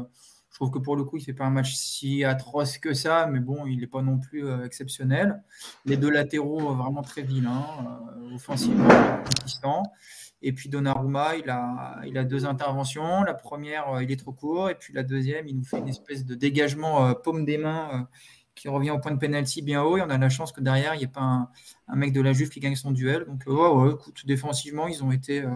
[0.49, 3.25] je trouve que pour le coup, il fait pas un match si atroce que ça,
[3.25, 5.41] mais bon, il n'est pas non plus exceptionnel.
[5.85, 7.65] Les deux latéraux vraiment très vilains,
[8.35, 8.89] offensivement
[9.23, 9.83] consistants.
[10.41, 13.23] Et puis Donnarumma, il a, il a deux interventions.
[13.23, 16.25] La première, il est trop court, et puis la deuxième, il nous fait une espèce
[16.25, 18.07] de dégagement paume des mains
[18.55, 19.97] qui revient au point de pénalty bien haut.
[19.97, 21.49] Et on a la chance que derrière, il n'y ait pas
[21.87, 23.25] un, mec de la Juve qui gagne son duel.
[23.25, 25.49] Donc, euh, ouais, écoute, défensivement, ils ont été euh,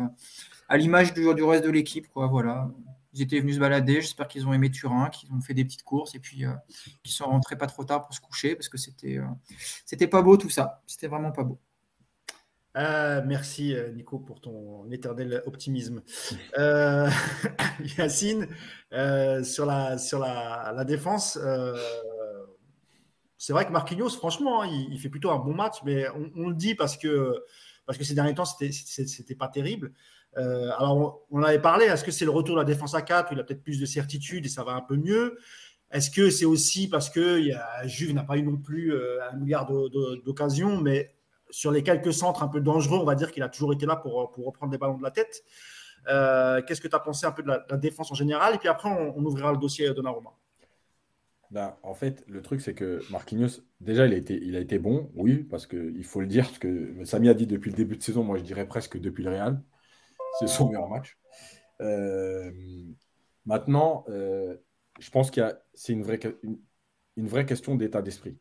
[0.69, 2.07] à l'image du, du, reste de l'équipe.
[2.09, 2.69] Quoi, voilà.
[3.13, 4.01] Ils étaient venus se balader.
[4.01, 6.53] J'espère qu'ils ont aimé Turin, qu'ils ont fait des petites courses et puis euh,
[7.03, 9.19] qu'ils sont rentrés pas trop tard pour se coucher parce que c'était
[9.85, 10.81] c'était pas beau tout ça.
[10.85, 11.59] C'était vraiment pas beau.
[12.75, 16.01] Merci Nico pour ton éternel optimisme.
[17.97, 18.47] Yacine,
[19.43, 21.39] sur la, sur la, la défense,
[23.45, 26.55] c'est vrai que Marquinhos, franchement, hein, il, fait plutôt un bon match, mais on, le
[26.55, 27.43] dit parce que,
[27.85, 29.93] parce que ces derniers temps, c'était, pas terrible.
[30.37, 33.29] Euh, alors, on, avait parlé, est-ce que c'est le retour de la défense à 4
[33.29, 35.37] où il a peut-être plus de certitude et ça va un peu mieux
[35.91, 39.19] Est-ce que c'est aussi parce que y a, Juve n'a pas eu non plus euh,
[39.29, 39.67] un milliard
[40.25, 41.15] d'occasions, mais
[41.49, 43.95] sur les quelques centres un peu dangereux, on va dire qu'il a toujours été là
[43.95, 45.43] pour, pour reprendre des ballons de la tête.
[46.07, 48.55] Euh, qu'est-ce que tu as pensé un peu de la, défense en général?
[48.55, 50.31] Et puis après, on, ouvrira le dossier Donnarumma.
[51.51, 55.67] Bah, en fait, le truc, c'est que Marquinhos, déjà, il a été, bon, oui, parce
[55.67, 58.37] qu'il faut le dire, parce que Samy a dit depuis le début de saison, moi
[58.37, 59.61] je dirais presque depuis le Real.
[60.39, 61.17] C'est son meilleur match.
[61.81, 62.51] Euh,
[63.45, 64.57] maintenant, euh,
[64.99, 65.41] je pense que
[65.73, 66.19] c'est une vraie,
[67.15, 68.37] une, vraie question d'état d'esprit.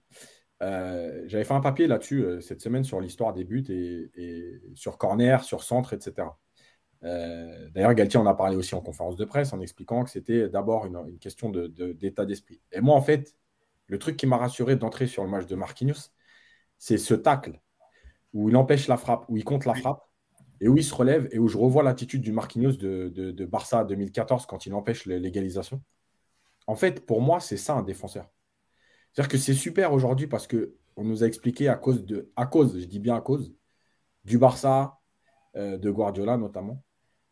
[0.64, 4.98] Euh, j'avais fait un papier là-dessus cette semaine sur l'histoire des buts et, et, sur
[4.98, 6.28] corner, sur centre, etc.
[7.04, 10.48] Euh, d'ailleurs, Galtier en a parlé aussi en conférence de presse en expliquant que c'était
[10.48, 12.60] d'abord une, question d'état d'esprit.
[12.72, 13.36] Et moi, en fait,
[13.86, 16.10] le truc qui m'a rassuré d'entrer sur le match de Marquinhos,
[16.78, 17.60] c'est ce tacle
[18.32, 20.08] où il empêche la frappe, où il compte la frappe,
[20.60, 23.84] et où il se relève, et où je revois l'attitude du Marquinhos de, de, Barça
[23.84, 25.82] 2014 quand il empêche l'égalisation.
[26.66, 28.30] En fait, pour moi, c'est ça un défenseur.
[29.14, 32.80] C'est-à-dire que c'est super aujourd'hui parce qu'on nous a expliqué à cause de, à cause,
[32.80, 33.54] je dis bien à cause,
[34.24, 35.00] du Barça,
[35.56, 36.82] euh, de Guardiola notamment,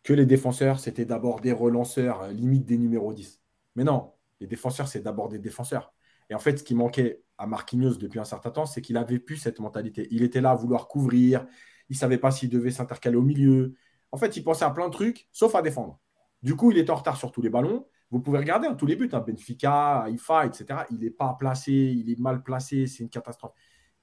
[0.05, 3.41] que les défenseurs, c'était d'abord des relanceurs, euh, limite des numéros 10.
[3.75, 5.93] Mais non, les défenseurs, c'est d'abord des défenseurs.
[6.31, 9.19] Et en fait, ce qui manquait à Marquinhos depuis un certain temps, c'est qu'il avait
[9.19, 10.07] plus cette mentalité.
[10.13, 11.47] Il était là à vouloir couvrir,
[11.89, 13.75] il ne savait pas s'il devait s'intercaler au milieu.
[14.13, 15.99] En fait, il pensait à plein de trucs, sauf à défendre.
[16.43, 17.87] Du coup, il est en retard sur tous les ballons.
[18.13, 20.81] Vous pouvez regarder hein, tous les buts, hein, Benfica, Ifa, etc.
[20.91, 23.55] Il n'est pas placé, il est mal placé, c'est une catastrophe.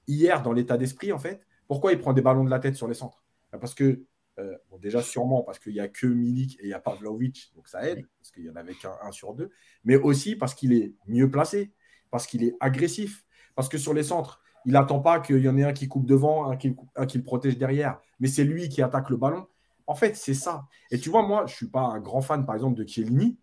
[0.08, 2.88] Hier, dans l'état d'esprit, en fait, pourquoi il prend des ballons de la tête sur
[2.88, 3.22] les centres?
[3.52, 4.04] Parce que
[4.40, 7.52] euh, déjà, sûrement parce qu'il n'y a que Milik et il n'y a pas Vlaovic,
[7.54, 9.48] donc ça aide, parce qu'il n'y en avait qu'un 1 sur 2,
[9.84, 11.72] mais aussi parce qu'il est mieux placé,
[12.10, 15.56] parce qu'il est agressif, parce que sur les centres, il n'attend pas qu'il y en
[15.56, 18.68] ait un qui coupe devant, un qui, un qui le protège derrière, mais c'est lui
[18.68, 19.46] qui attaque le ballon.
[19.86, 20.66] En fait, c'est ça.
[20.90, 23.38] Et tu vois, moi, je ne suis pas un grand fan, par exemple, de Chiellini,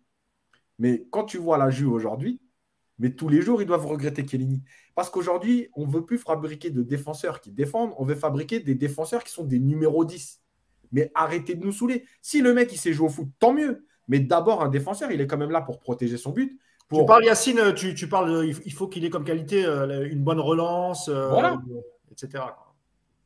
[0.78, 2.40] mais quand tu vois la Juve aujourd'hui,
[2.98, 4.62] mais tous les jours, ils doivent regretter Chiellini.
[4.94, 8.74] Parce qu'aujourd'hui, on ne veut plus fabriquer de défenseurs qui défendent, on veut fabriquer des
[8.74, 10.40] défenseurs qui sont des numéros 10.
[10.90, 12.04] Mais arrêtez de nous saouler.
[12.22, 13.86] Si le mec, il sait jouer au foot, tant mieux.
[14.08, 16.58] Mais d'abord, un défenseur, il est quand même là pour protéger son but.
[16.92, 21.10] Tu parles, Yacine, tu, parles, il faut qu'il ait comme qualité euh, une bonne relance,
[21.12, 21.54] euh,
[22.10, 22.42] etc.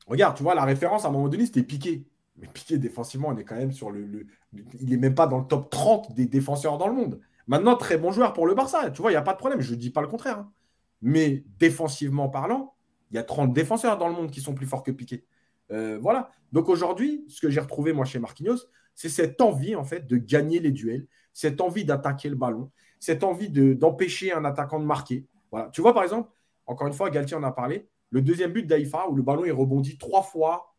[0.08, 2.04] Regarde, tu vois, la référence à un moment donné, c'était Piqué.
[2.36, 4.26] Mais Piqué, défensivement, on est quand même sur le.
[4.52, 7.20] il n'est même pas dans le top 30 des défenseurs dans le monde.
[7.46, 8.90] Maintenant, très bon joueur pour le Barça.
[8.90, 9.60] Tu vois, il n'y a pas de problème.
[9.60, 10.38] Je ne dis pas le contraire.
[10.38, 10.52] Hein.
[11.00, 12.74] Mais défensivement parlant,
[13.10, 15.26] il y a 30 défenseurs dans le monde qui sont plus forts que Piqué.
[15.70, 16.30] Euh, voilà.
[16.52, 18.58] Donc aujourd'hui, ce que j'ai retrouvé moi chez Marquinhos,
[18.94, 22.70] c'est cette envie en fait de gagner les duels, cette envie d'attaquer le ballon,
[23.00, 25.26] cette envie d'empêcher un attaquant de marquer.
[25.50, 25.70] Voilà.
[25.70, 26.30] Tu vois par exemple,
[26.66, 29.52] encore une fois, Galtier en a parlé, le deuxième but d'Aïfa où le ballon il
[29.52, 30.74] rebondit trois fois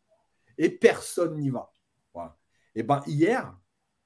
[0.56, 1.70] et personne n'y va.
[2.76, 3.56] Et ben hier,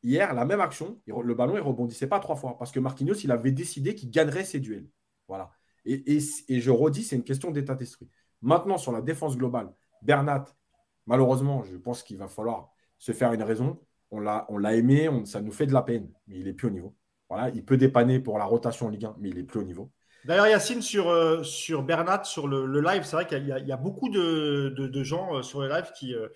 [0.02, 3.30] hier la même action, le ballon il rebondissait pas trois fois parce que Marquinhos il
[3.30, 4.86] avait décidé qu'il gagnerait ses duels.
[5.28, 5.50] Voilà.
[5.84, 8.08] Et, je redis, c'est une question d'état d'esprit.
[8.42, 9.72] Maintenant sur la défense globale,
[10.02, 10.44] Bernat,
[11.06, 13.80] malheureusement, je pense qu'il va falloir se faire une raison.
[14.10, 16.94] On l'a aimé, ça nous fait de la peine, mais il n'est plus au niveau.
[17.28, 19.64] Voilà, il peut dépanner pour la rotation en Ligue 1, mais il n'est plus au
[19.64, 19.90] niveau.
[20.24, 24.08] D'ailleurs, Yacine, sur, euh, sur Bernat, sur le, live, c'est vrai qu'il y, a beaucoup
[24.08, 26.28] de, gens euh, sur le live qui, euh,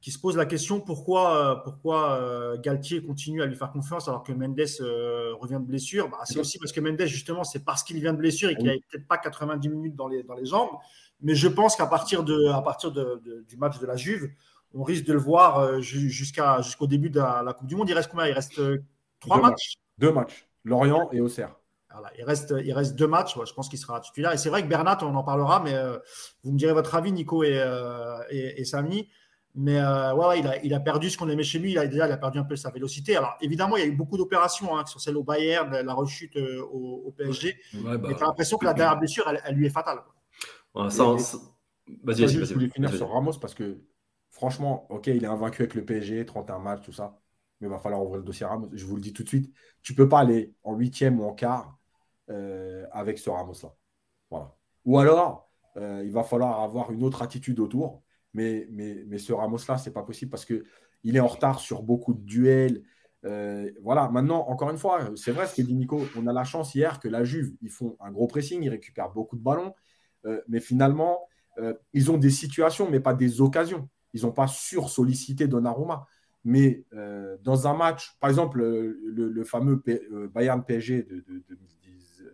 [0.00, 4.32] qui se posent la question pourquoi, pourquoi Galtier continue à lui faire confiance alors que
[4.32, 4.60] Mendes
[5.40, 6.08] revient de blessure?
[6.08, 8.66] Bah, c'est aussi parce que Mendes, justement, c'est parce qu'il vient de blessure et qu'il
[8.66, 10.70] n'a peut-être pas 90 minutes dans les, dans les jambes.
[11.20, 14.30] Mais je pense qu'à partir, de, à partir de, du match de la Juve,
[14.72, 17.88] on risque de le voir jusqu'à, jusqu'au début de la, Coupe du Monde.
[17.88, 18.26] Il reste combien?
[18.26, 18.60] Il reste
[19.18, 19.78] trois matchs?
[19.98, 20.48] Deux matchs.
[20.64, 21.58] Lorient et Auxerre
[22.16, 23.36] il, reste, il reste deux matchs.
[23.44, 24.32] je pense qu'il sera titulaire.
[24.32, 25.98] Et c'est vrai que Bernat, on en parlera, mais euh,
[26.44, 29.08] vous me direz votre avis, Nico et, euh, et, Samy.
[29.54, 31.72] Mais euh, ouais, il, a, il, a, perdu ce qu'on aimait chez lui.
[31.72, 33.16] Il a, déjà, il a perdu un peu sa vélocité.
[33.16, 36.36] Alors, évidemment, il y a eu beaucoup d'opérations, hein, sur celle au Bayern, la rechute
[36.36, 37.56] au, PSG.
[37.74, 39.98] Ouais, bah, tu as l'impression que la dernière blessure, elle, lui est fatale.
[42.04, 42.28] vas-y, vas-y.
[42.28, 43.80] Je voulais finir sur Ramos parce que,
[44.30, 47.18] franchement, OK, il est invaincu avec le PSG, 31 matchs, tout ça.
[47.60, 48.68] Mais il va falloir ouvrir le dossier Ramos.
[48.72, 49.52] Je vous le dis tout de suite.
[49.82, 51.76] Tu ne peux pas aller en huitième ou en quart
[52.30, 53.74] euh, avec ce Ramos-là.
[54.30, 54.54] Voilà.
[54.84, 58.02] Ou alors, euh, il va falloir avoir une autre attitude autour.
[58.34, 61.82] Mais, mais, mais ce Ramos-là, ce n'est pas possible parce qu'il est en retard sur
[61.82, 62.82] beaucoup de duels.
[63.24, 66.02] Euh, voilà, maintenant, encore une fois, c'est vrai ce que dit Nico.
[66.16, 69.10] On a la chance hier que la Juve, ils font un gros pressing, ils récupèrent
[69.10, 69.74] beaucoup de ballons.
[70.48, 71.26] mais finalement,
[71.92, 73.88] ils ont des situations, mais pas des occasions.
[74.12, 76.06] Ils n'ont pas sur-sollicité Donnarumma.
[76.44, 76.84] Mais
[77.42, 79.82] dans un match, par exemple, le, fameux
[80.32, 81.58] Bayern PSG de, de, de,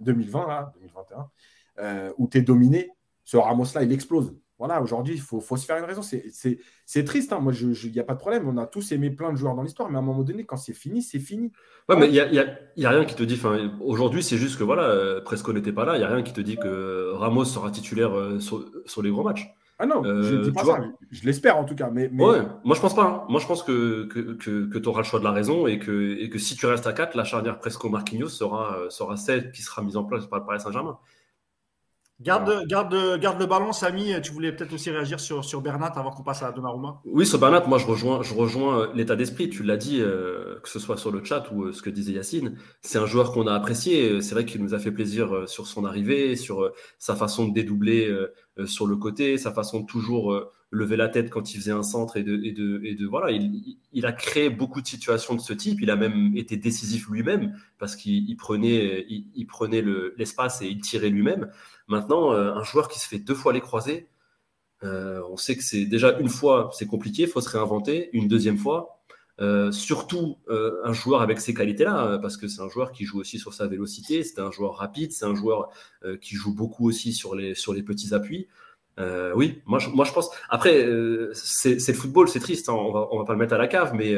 [0.00, 1.30] 2020, là, 2021,
[1.78, 2.90] euh, où tu es dominé,
[3.24, 4.36] ce Ramos-là, il explose.
[4.64, 6.00] Voilà, aujourd'hui, il faut, faut, se faire une raison.
[6.00, 7.38] C'est triste, hein.
[7.38, 8.48] moi, il n'y a pas de problème.
[8.48, 10.56] On a tous aimé plein de joueurs dans l'histoire, mais à un moment donné, quand
[10.56, 11.52] c'est fini, c'est fini.
[11.86, 13.38] Ouais, mais il n'y a, y a, y a, rien qui te dit.
[13.82, 15.96] Aujourd'hui, c'est juste que voilà, euh, Presco n'était pas là.
[15.96, 19.10] Il n'y a rien qui te dit que Ramos sera titulaire euh, sur, sur les
[19.10, 19.54] gros matchs.
[19.78, 20.80] Ah non, je ne dis pas ça.
[21.10, 21.90] Je l'espère en tout cas.
[21.92, 23.04] Mais, Ouais, moi je pense pas.
[23.04, 23.24] Hein.
[23.28, 24.32] Moi je pense que, que,
[24.64, 26.86] que, tu auras le choix de la raison et que, et que si tu restes
[26.86, 30.38] à 4, la charnière presque Marquinhos sera, sera celle qui sera mise en place par
[30.38, 30.96] le Paris Saint-Germain.
[32.20, 34.12] Garde, garde, garde le ballon, Samy.
[34.22, 37.40] Tu voulais peut-être aussi réagir sur, sur Bernat avant qu'on passe à Donnarumma Oui, sur
[37.40, 39.50] Bernat, moi je rejoins, je rejoins euh, l'état d'esprit.
[39.50, 42.12] Tu l'as dit, euh, que ce soit sur le chat ou euh, ce que disait
[42.12, 42.56] Yacine.
[42.82, 44.22] C'est un joueur qu'on a apprécié.
[44.22, 48.08] C'est vrai qu'il nous a fait plaisir sur son arrivée, sur sa façon de dédoubler
[48.66, 52.16] sur le côté, sa façon de toujours lever la tête quand il faisait un centre
[52.16, 55.40] et de, et de, et de voilà, il, il, a créé beaucoup de situations de
[55.40, 55.80] ce type.
[55.80, 59.82] Il a même été décisif lui-même parce qu'il prenait, il, prenait
[60.16, 61.50] l'espace et il tirait lui-même.
[61.88, 64.08] Maintenant, euh, un joueur qui se fait deux fois les croisés,
[64.82, 68.10] euh, on sait que c'est déjà une fois, c'est compliqué, il faut se réinventer.
[68.12, 69.03] Une deuxième fois,
[69.40, 73.38] euh, surtout un joueur avec ces qualités-là, parce que c'est un joueur qui joue aussi
[73.38, 75.70] sur sa vélocité, c'est un joueur rapide, c'est un joueur
[76.20, 78.48] qui joue beaucoup aussi sur les, sur les petits appuis.
[79.34, 80.30] oui, moi je, moi je pense.
[80.48, 80.86] Après,
[81.34, 83.66] c'est le football, c'est triste, hein, on, va, on va pas le mettre à la
[83.66, 84.14] cave, mais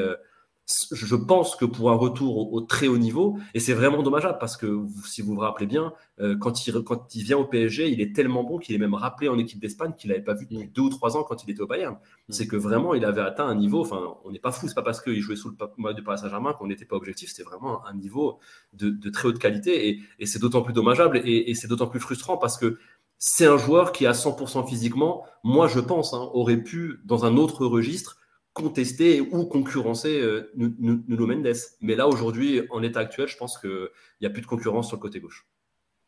[0.67, 4.57] je pense que pour un retour au, très haut niveau, et c'est vraiment dommageable parce
[4.57, 8.01] que si vous vous rappelez bien, euh, quand, il, quand il vient au PSG, il
[8.01, 10.67] est tellement bon qu'il est même rappelé en équipe d'Espagne qu'il n'avait pas vu depuis
[10.69, 11.95] deux ou trois ans quand il était au Bayern.
[11.95, 12.33] Mm.
[12.33, 14.83] C'est que vraiment, il avait atteint un niveau, enfin, on n'est pas fou, c'est pas
[14.83, 17.87] parce qu'il jouait sous le mode du Paris Saint-Germain qu'on n'était pas objectif, c'était vraiment
[17.87, 18.41] un niveau
[18.73, 22.59] de, très haute qualité, et, c'est d'autant plus dommageable, et, c'est d'autant plus frustrant parce
[22.59, 22.79] que
[23.19, 27.37] c'est un joueur qui, à 100% physiquement, moi je pense, hein, aurait pu, dans un
[27.37, 28.19] autre registre,
[28.57, 31.55] contester ou concurrencer euh, Nuno Mendes.
[31.83, 33.91] Mais là, aujourd'hui, en l'état actuel, je pense qu'il
[34.23, 35.47] n'y a plus de concurrence sur le côté gauche.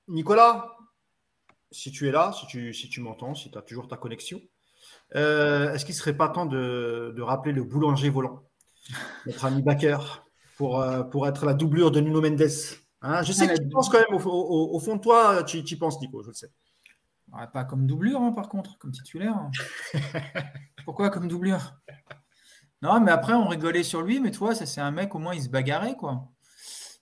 [0.09, 0.75] Nicolas,
[1.71, 4.41] si tu es là, si tu, si tu m'entends, si tu as toujours ta connexion,
[5.15, 8.49] euh, est-ce qu'il ne serait pas temps de, rappeler le boulanger volant,
[9.27, 9.99] notre ami Baker,
[10.57, 12.51] pour, euh, pour être la doublure de Nuno Mendes
[13.03, 13.23] hein?
[13.23, 16.23] Je sais que tu penses quand même, au, fond de toi, tu y penses, Nico,
[16.23, 16.51] je le sais.
[17.53, 19.39] pas comme doublure, hein, par contre, comme titulaire.
[20.87, 21.75] Pourquoi comme doublure?
[22.83, 25.35] Non, mais après, on rigolait sur lui, mais toi, ça c'est un mec, au moins,
[25.35, 26.29] il se bagarrait, quoi.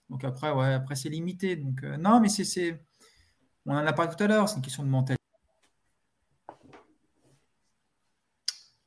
[0.09, 1.55] Donc après, ouais, après c'est limité.
[1.55, 2.81] Donc, euh, non, mais c'est.
[3.65, 5.17] On en a parlé tout à l'heure, c'est une question de mentalité.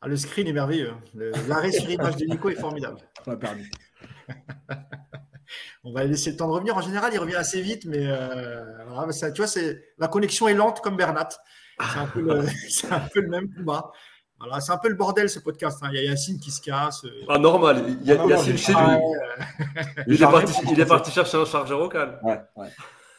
[0.01, 0.95] Ah, le screen est merveilleux.
[1.47, 2.97] L'arrêt sur l'image de Nico est formidable.
[3.27, 3.71] On a perdu.
[5.85, 6.75] On va laisser le temps de revenir.
[6.77, 8.07] En général, il revient assez vite, mais,
[8.89, 11.29] voilà, ça, tu vois, c'est la connexion est lente comme Bernat.
[11.79, 13.93] C'est un peu le même combat.
[14.41, 15.79] Voilà, c'est un peu le bordel ce podcast.
[15.83, 15.91] Hein.
[15.93, 17.05] Il y a Yacine qui se casse.
[17.29, 17.85] Ah, normal.
[18.01, 18.81] Il y a Yacine chez lui.
[20.07, 22.19] il, est parti, il, est parti, chercher un chargeur au calme.
[22.23, 22.69] Ouais, ouais.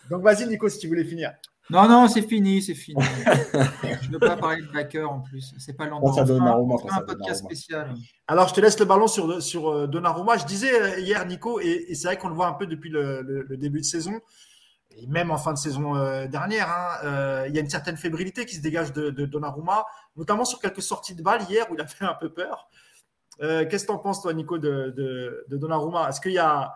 [0.10, 1.32] Donc vas-y, Nico, si tu voulais finir.
[1.72, 3.02] Non, non, c'est fini, c'est fini.
[3.84, 5.54] je ne veux pas parler de backer en plus.
[5.58, 6.14] C'est pas l'endroit.
[6.14, 7.94] Ça donne un podcast spécial.
[8.28, 10.38] Alors, je te laisse le ballon sur, sur euh, Donnarumma.
[10.38, 13.46] Je disais euh, hier, Nico, et, c'est vrai qu'on le voit un peu depuis le,
[13.52, 14.20] début de saison,
[14.98, 18.46] et même en fin de saison euh, dernière, hein, il y a une certaine fébrilité
[18.46, 19.86] qui se dégage de, de, Donnarumma,
[20.16, 22.70] notamment sur quelques sorties de balles hier où il a fait un peu peur.
[23.40, 24.94] Qu'est-ce que tu en penses, toi, Nico, de,
[25.48, 26.10] de Donnarumma?
[26.10, 26.76] Est-ce qu'il y a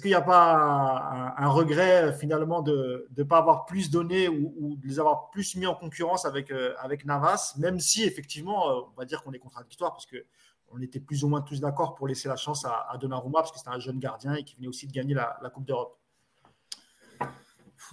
[0.00, 4.86] qu'il n'y a pas un, regret finalement de ne pas avoir plus donné ou, de
[4.86, 8.98] les avoir plus mis en concurrence avec, euh, avec Navas, même si effectivement, euh, on
[8.98, 10.24] va dire qu'on est contradictoire parce que
[10.68, 13.58] on était plus ou moins tous d'accord pour laisser la chance à, Donnarumma parce que
[13.58, 15.96] c'était un jeune gardien et qui venait aussi de gagner la, Coupe d'Europe?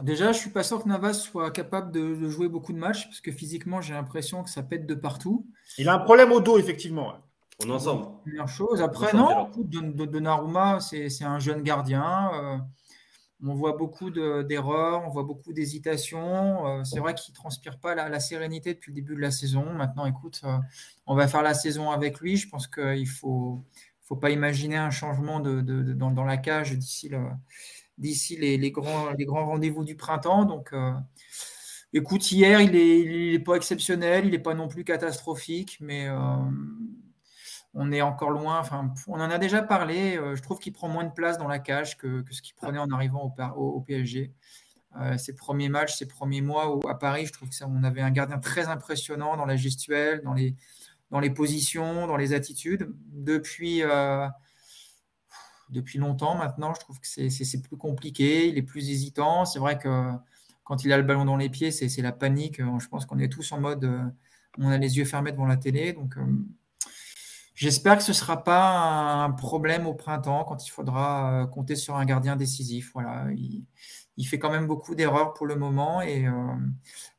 [0.03, 3.05] Déjà, je ne suis pas sûr que Navas soit capable de, jouer beaucoup de matchs
[3.05, 5.45] parce que physiquement, j'ai l'impression que ça pète de partout.
[5.77, 7.13] Il a un problème au dos, effectivement.
[7.63, 8.07] On est ensemble.
[8.23, 8.81] Première chose.
[8.81, 12.31] Après, non, de, de, Naruma, c'est un jeune gardien.
[12.33, 12.57] Euh,
[13.43, 16.67] on voit beaucoup d'erreurs, on voit beaucoup d'hésitations.
[16.67, 19.65] Euh, c'est vrai qu'il ne transpire pas la, sérénité depuis le début de la saison.
[19.73, 20.57] Maintenant, écoute, euh,
[21.07, 22.37] on va faire la saison avec lui.
[22.37, 23.63] Je pense qu'il ne faut,
[24.03, 27.09] faut pas imaginer un changement de, dans, dans, la cage d'ici
[28.01, 30.43] d'ici les, grands, rendez-vous du printemps.
[30.45, 30.73] Donc,
[31.93, 36.09] écoute, hier, il n'est est pas exceptionnel, il n'est pas non plus catastrophique, mais
[37.73, 38.61] on est encore loin.
[39.07, 40.17] On en a déjà parlé.
[40.17, 42.79] Euh, je trouve qu'il prend moins de place dans la cage que, ce qu'il prenait
[42.79, 44.33] en arrivant au, PSG.
[44.99, 48.39] Euh, ses premiers matchs, ses premiers mois à Paris, je trouve qu'on avait un gardien
[48.39, 50.55] très impressionnant dans la gestuelle, dans les,
[51.11, 52.91] dans les positions, dans les attitudes.
[53.07, 54.27] Depuis, euh,
[55.71, 59.45] depuis longtemps maintenant, je trouve que c'est plus compliqué, il est plus hésitant.
[59.45, 60.11] C'est vrai que
[60.63, 62.57] quand il a le ballon dans les pieds, c'est la panique.
[62.57, 63.89] Je pense qu'on est tous en mode,
[64.57, 65.93] on a les yeux fermés devant la télé.
[65.93, 66.15] Donc,
[67.61, 68.71] J'espère que ce ne sera pas
[69.23, 72.89] un problème au printemps quand il faudra euh, compter sur un gardien décisif.
[72.95, 73.27] Voilà,
[74.17, 76.55] il, fait quand même beaucoup d'erreurs pour le moment et euh,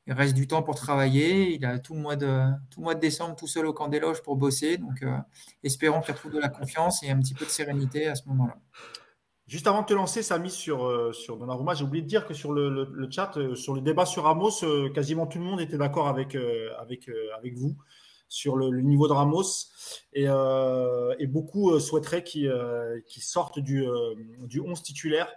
[0.06, 1.54] il reste du temps pour travailler.
[1.54, 4.00] Il a tout le mois de, tout mois de décembre tout seul au camp des
[4.00, 4.78] loges pour bosser.
[4.78, 5.16] Donc, euh,
[5.62, 8.56] espérons qu'il retrouve de la confiance et un petit peu de sérénité à ce moment-là.
[9.46, 12.52] Juste avant de te lancer, Samy, sur, sur Donnarumma, j'ai oublié de dire que sur
[12.52, 16.36] le, chat, sur le débat sur Ramos, quasiment tout le monde était d'accord avec,
[16.78, 17.76] avec, avec vous
[18.32, 19.42] sur le, niveau de Ramos
[20.14, 23.84] et, euh, beaucoup euh, souhaiteraient qu'il euh, sorte du,
[24.40, 25.30] du 11 titulaire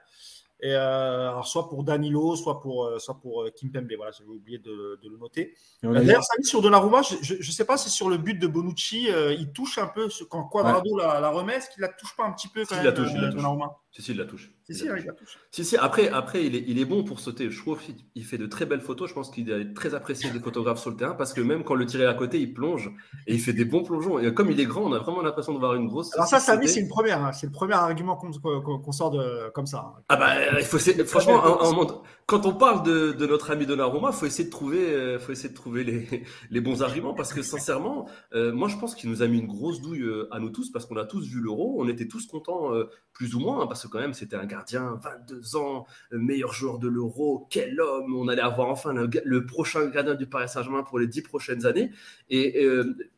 [0.65, 3.91] et, euh, alors soit pour Danilo, soit pour, euh, soit pour euh, Kimpembe.
[3.95, 5.53] Voilà, j'avais oublié de, de, le noter.
[5.83, 9.77] D'ailleurs, sur Donnarumma, je ne sais pas si sur le but de Bonucci, il touche
[9.77, 11.57] un peu quand Quadrado la, la, remet.
[11.57, 13.31] Est-ce qu'il la touche pas un petit peu quand si, même, la touche, il la
[13.31, 13.43] touche.
[13.91, 14.54] Si, si, il la touche.
[14.67, 15.37] Si, si, il la touche.
[15.51, 17.51] Si, si, après, après il, est, il est bon pour sauter.
[17.51, 19.09] Je trouve qu'il fait de très belles photos.
[19.09, 21.75] Je pense qu'il est très apprécié des photographes sur le terrain parce que même quand
[21.75, 22.91] le tirer à côté, il plonge
[23.27, 24.17] et il fait des bons plongeons.
[24.17, 26.13] Et comme il est grand, on a vraiment l'impression de voir une grosse.
[26.15, 27.23] Alors, ça, Samy, c'est une première.
[27.23, 27.31] Hein.
[27.31, 29.93] C'est le premier argument qu'on sort de, comme ça.
[29.95, 30.01] Hein.
[30.09, 34.49] Ah, bah, il faut, franchement, quand on parle de, notre ami Donnarumma, faut essayer de
[34.49, 35.83] trouver, euh, faut essayer de trouver
[36.49, 39.47] les, bons arguments parce que sincèrement, euh, moi je pense qu'il nous a mis une
[39.47, 42.25] grosse douille euh, à nous tous parce qu'on a tous vu l'Euro, on était tous
[42.25, 42.71] contents
[43.13, 46.79] plus ou moins hein, parce que quand même c'était un gardien, 22 ans, meilleur joueur
[46.79, 50.99] de l'Euro, quel homme, on allait avoir enfin le, prochain gardien du Paris Saint-Germain pour
[50.99, 51.91] les dix prochaines années
[52.29, 52.67] et,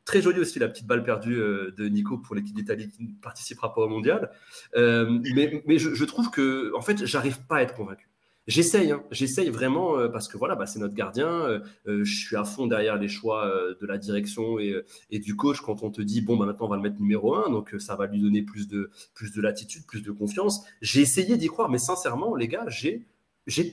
[0.06, 3.74] très joli aussi la petite balle perdue de Nico pour l'équipe d'Italie qui ne participera
[3.74, 4.32] pas au mondial.
[4.76, 8.08] mais, je, je, trouve que en fait j'arrive pas à être convaincu.
[8.48, 9.04] J'essaye, hein.
[9.12, 11.28] j'essaye vraiment euh, parce que voilà, bah, c'est notre gardien.
[11.28, 15.60] Euh, euh, je suis à fond derrière les choix de la direction et, du coach
[15.60, 17.96] quand on te dit bon, bah, maintenant on va le mettre numéro un, donc ça
[17.98, 20.64] va lui donner plus de, plus de latitude, plus de confiance.
[20.82, 23.06] J'ai essayé d'y croire, mais sincèrement, les gars, j'ai,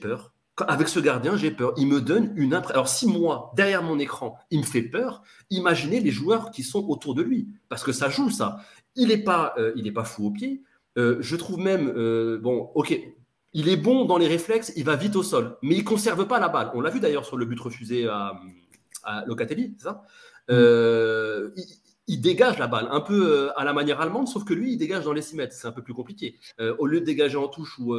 [0.01, 0.33] peur.
[0.57, 1.73] Avec ce gardien, j'ai peur.
[1.77, 2.75] Il me donne une impression.
[2.75, 6.85] Alors, si moi, derrière mon écran, il me fait peur, imaginez les joueurs qui sont
[6.89, 7.47] autour de lui.
[7.69, 8.59] Parce que ça joue, ça.
[8.95, 9.55] Il n'est pas,
[9.93, 10.63] pas fou au pied.
[10.97, 11.91] je trouve même,
[12.41, 12.99] bon, ok,
[13.55, 16.39] il est bon dans les réflexes, il va vite au sol, mais il conserve pas
[16.39, 16.71] la balle.
[16.73, 18.33] On l'a vu d'ailleurs sur le but refusé à,
[19.25, 20.03] Locatelli, c'est ça?
[20.51, 21.51] Euh,
[22.07, 24.77] il, dégage la balle, un peu euh, à la manière allemande, sauf que lui, il
[24.77, 25.53] dégage dans les 6 mètres.
[25.53, 26.37] C'est un peu plus compliqué.
[26.59, 27.95] Euh, au lieu de dégager en touche ou,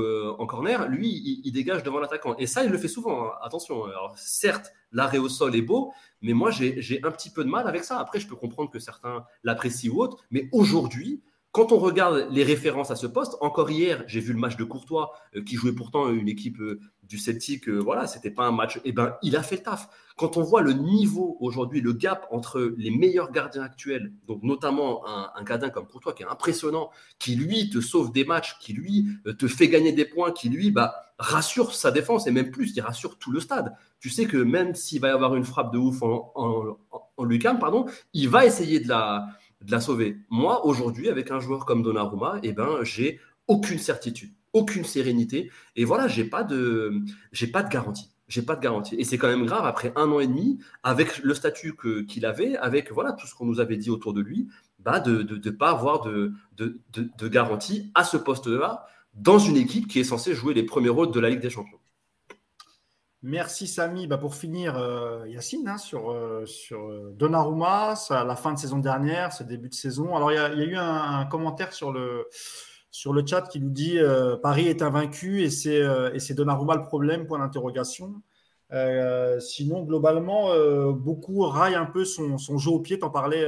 [0.00, 2.36] en corner, lui, il, dégage devant l'attaquant.
[2.38, 3.24] Et ça, il le fait souvent.
[3.24, 3.32] Hein.
[3.42, 7.50] Attention, alors, certes, l'arrêt au sol est beau, mais moi, j'ai un petit peu de
[7.50, 7.98] mal avec ça.
[7.98, 11.22] Après, je peux comprendre que certains l'apprécient ou autre, mais aujourd'hui,
[11.56, 14.64] quand on regarde les références à ce poste, encore hier, j'ai vu le match de
[14.64, 17.66] Courtois, euh, qui jouait pourtant une équipe euh, du Celtic.
[17.70, 18.78] Euh, voilà, c'était pas un match.
[18.84, 19.88] Eh ben, il a fait le taf.
[20.18, 25.06] Quand on voit le niveau aujourd'hui, le gap entre les meilleurs gardiens actuels, donc notamment
[25.06, 29.08] un, gardien comme Courtois qui est impressionnant, qui lui te sauve des matchs, qui lui
[29.38, 32.80] te fait gagner des points, qui lui bah, rassure sa défense et même plus, il
[32.82, 33.74] rassure tout le stade.
[33.98, 36.76] Tu sais que même s'il va y avoir une frappe de ouf en, en,
[37.60, 39.26] pardon, il va essayer de la
[39.66, 40.16] de la sauver.
[40.30, 45.50] Moi, aujourd'hui, avec un joueur comme Donnarumma, eh ben, j'ai aucune certitude, aucune sérénité.
[45.74, 47.02] Et voilà, j'ai pas de,
[47.32, 48.10] j'ai pas de garantie.
[48.28, 48.96] J'ai pas de garantie.
[48.96, 51.76] Et c'est quand même grave après un an et demi, avec le statut
[52.08, 54.48] qu'il avait, avec voilà tout ce qu'on nous avait dit autour de lui,
[54.80, 59.88] bah de ne pas avoir de, de, de garantie à ce poste-là dans une équipe
[59.88, 61.78] qui est censée jouer les premiers rôles de la Ligue des Champions.
[63.22, 64.06] Merci Samy.
[64.06, 68.58] Bah, pour finir, euh, Yacine, hein, sur, euh, sur euh, Donnarumma, à la fin de
[68.58, 70.14] saison dernière, ce début de saison.
[70.14, 72.28] Alors, il y, a eu un, commentaire sur le,
[72.90, 73.98] sur le chat qui nous dit
[74.42, 78.22] Paris est invaincu et c'est, et c'est Donnarumma le problème, point d'interrogation.
[79.40, 80.50] sinon, globalement,
[80.92, 82.98] beaucoup raillent un peu son, son jeu au pied.
[82.98, 83.46] T'en parlais,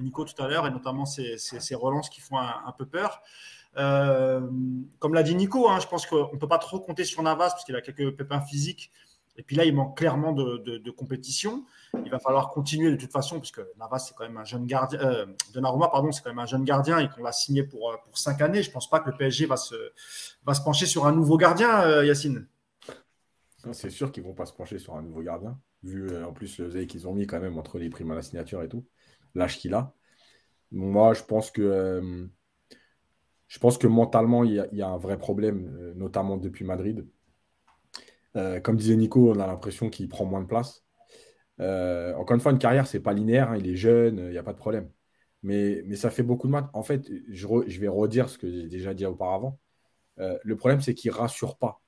[0.00, 1.36] Nico, tout à l'heure, et notamment ses,
[1.74, 3.22] relances qui font un peu peur.
[3.76, 4.40] Euh,
[4.98, 7.50] comme l'a dit Nico, hein, je pense qu'on ne peut pas trop compter sur Navas
[7.50, 8.90] parce qu'il a quelques pépins physiques.
[9.36, 11.64] Et puis là, il manque clairement de, compétition.
[12.04, 15.00] Il va falloir continuer de toute façon, puisque Navas, c'est quand même un jeune gardien.
[15.00, 17.96] Euh, Donnarumma, pardon, c'est quand même un jeune gardien et qu'on l'a signé pour, euh,
[18.04, 18.62] pour cinq années.
[18.62, 19.74] Je ne pense pas que le PSG va se,
[20.64, 22.46] pencher sur un nouveau gardien, euh, Yacine.
[23.72, 26.58] C'est sûr qu'ils ne vont pas se pencher sur un nouveau gardien, vu en plus
[26.58, 28.84] le zé qu'ils ont mis quand même entre les primes à la signature et tout,
[29.34, 29.94] l'âge qu'il a.
[30.70, 32.28] Moi, je pense que
[33.48, 37.06] je pense que mentalement, il y a, un vrai problème, euh, notamment depuis Madrid.
[38.36, 40.84] Euh, comme disait Nico, on a l'impression qu'il prend moins de place.
[41.60, 43.50] Euh, encore une fois, une carrière, c'est pas linéaire.
[43.50, 44.90] Hein, il est jeune, il n'y a pas de problème.
[45.42, 46.66] Mais, ça fait beaucoup de matchs.
[46.72, 49.58] En fait, je, vais redire ce que j'ai déjà dit auparavant.
[50.18, 51.82] le problème, c'est qu'il ne rassure pas.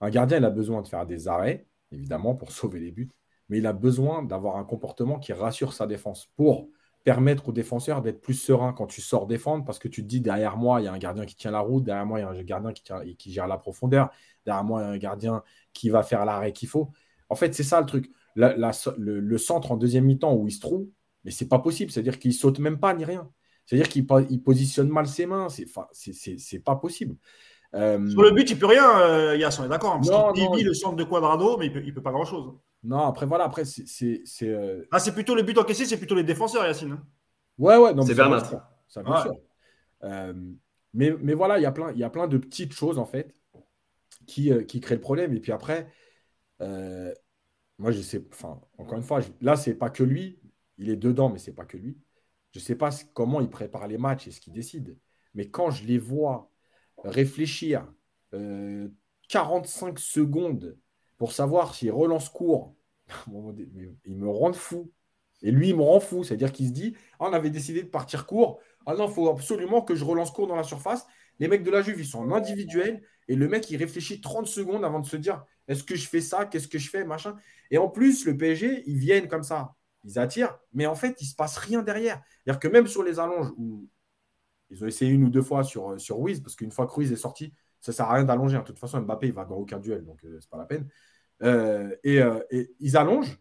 [0.00, 3.10] Un gardien, il a besoin de faire des arrêts, évidemment, pour sauver les buts.
[3.48, 6.68] Mais il a besoin d'avoir un comportement qui rassure sa défense pour
[7.06, 10.20] permettre aux défenseurs d'être plus serein quand tu sors défendre parce que tu te dis
[10.20, 12.24] derrière moi, il y a un gardien qui tient la route, derrière moi, il y
[12.24, 14.10] a un gardien qui, tient, qui gère la profondeur,
[14.44, 16.90] derrière moi, il y a un gardien qui va faire l'arrêt qu'il faut.
[17.28, 18.10] En fait, c'est ça le truc.
[18.34, 20.88] le, centre en deuxième mi-temps où il se trouve,
[21.22, 21.92] mais c'est pas possible.
[21.92, 23.30] C'est-à-dire qu'il saute même pas ni rien.
[23.66, 24.04] C'est-à-dire qu'il
[24.42, 25.46] positionne mal ses mains.
[25.48, 25.68] C'est
[26.12, 27.14] c'est pas possible.
[27.74, 29.94] Euh, Sur le but, il peut rien, euh, Yass, on est d'accord.
[29.94, 32.52] Hein, il vit le centre de Quadrado, mais il peut, peut pas grand-chose.
[32.86, 34.22] Non, après, voilà, après, c'est.
[34.42, 36.92] Euh, ah, c'est plutôt le but encaissé, c'est plutôt les défenseurs, Yacine.
[36.92, 37.06] Hein.
[37.58, 38.70] Ouais, ouais, c'est Bernard.
[38.88, 39.34] Ça, bien sûr.
[40.94, 43.34] mais, mais voilà, il y, a plein, y a plein de petites choses, en fait,
[44.26, 45.34] qui, qui créent le problème.
[45.34, 45.88] Et puis après,
[46.60, 50.38] moi, je sais, enfin, encore une fois, là, c'est pas que lui.
[50.78, 51.98] Il est dedans, mais c'est pas que lui.
[52.52, 54.98] Je sais pas comment il prépare les matchs et ce qu'il décide.
[55.34, 56.50] Mais quand je les vois
[57.04, 57.92] réfléchir
[58.30, 60.78] 45 euh, secondes
[61.18, 62.75] pour savoir s'il relance court,
[64.04, 64.90] il me rend fou.
[65.42, 66.24] Et lui, il me rend fou.
[66.24, 68.60] C'est-à-dire qu'il se dit ah, on avait décidé de partir court.
[68.86, 71.06] Ah non, il faut absolument que je relance court dans la surface.
[71.38, 73.02] Les mecs de la Juve, ils sont en individuel.
[73.28, 76.20] Et le mec, il réfléchit 30 secondes avant de se dire est-ce que je fais
[76.20, 76.46] ça?
[76.46, 77.04] Qu'est-ce que je fais?
[77.04, 77.36] Machin.
[77.70, 79.74] Et en plus, le PSG, ils viennent comme ça.
[80.04, 80.56] Ils attirent.
[80.72, 82.22] Mais en fait, il ne se passe rien derrière.
[82.44, 83.88] C'est-à-dire que même sur les allonges où
[84.70, 87.12] ils ont essayé une ou deux fois sur, sur Wiz, parce qu'une fois que Ruiz
[87.12, 88.58] est sorti, ça ne sert à rien d'allonger.
[88.58, 90.88] De toute façon, Mbappé, il va dans aucun duel, donc euh, c'est pas la peine.
[91.42, 92.20] Euh, et,
[92.80, 93.38] ils allongent,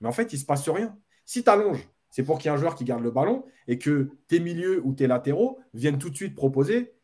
[0.00, 0.96] mais en fait, il ne se passe rien.
[1.24, 3.78] Si tu allonges, c'est pour qu'il y ait un joueur qui garde le ballon et
[3.78, 6.94] que tes milieux ou tes latéraux viennent tout de suite proposer